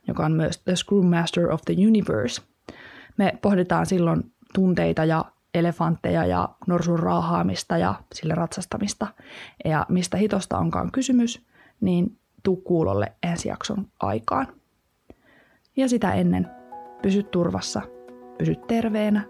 joka 0.07 0.25
on 0.25 0.31
myös 0.31 0.57
The 0.57 0.75
Screwmaster 0.75 1.51
of 1.51 1.61
the 1.65 1.75
Universe. 1.87 2.41
Me 3.17 3.33
pohditaan 3.41 3.85
silloin 3.85 4.31
tunteita 4.53 5.05
ja 5.05 5.25
elefantteja 5.53 6.25
ja 6.25 6.49
norsun 6.67 6.99
raahaamista 6.99 7.77
ja 7.77 7.95
sille 8.13 8.35
ratsastamista 8.35 9.07
ja 9.65 9.85
mistä 9.89 10.17
hitosta 10.17 10.57
onkaan 10.57 10.91
kysymys, 10.91 11.45
niin 11.81 12.17
tuu 12.43 12.55
kuulolle 12.55 13.11
ensi 13.23 13.49
jakson 13.49 13.87
aikaan. 13.99 14.47
Ja 15.77 15.89
sitä 15.89 16.13
ennen 16.13 16.47
pysy 17.01 17.23
turvassa, 17.23 17.81
pysy 18.37 18.55
terveenä, 18.55 19.21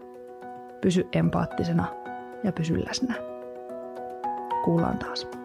pysy 0.82 1.08
empaattisena 1.12 1.86
ja 2.44 2.52
pysy 2.52 2.86
läsnä. 2.86 3.16
Kuullaan 4.66 4.98
taas. 4.98 5.39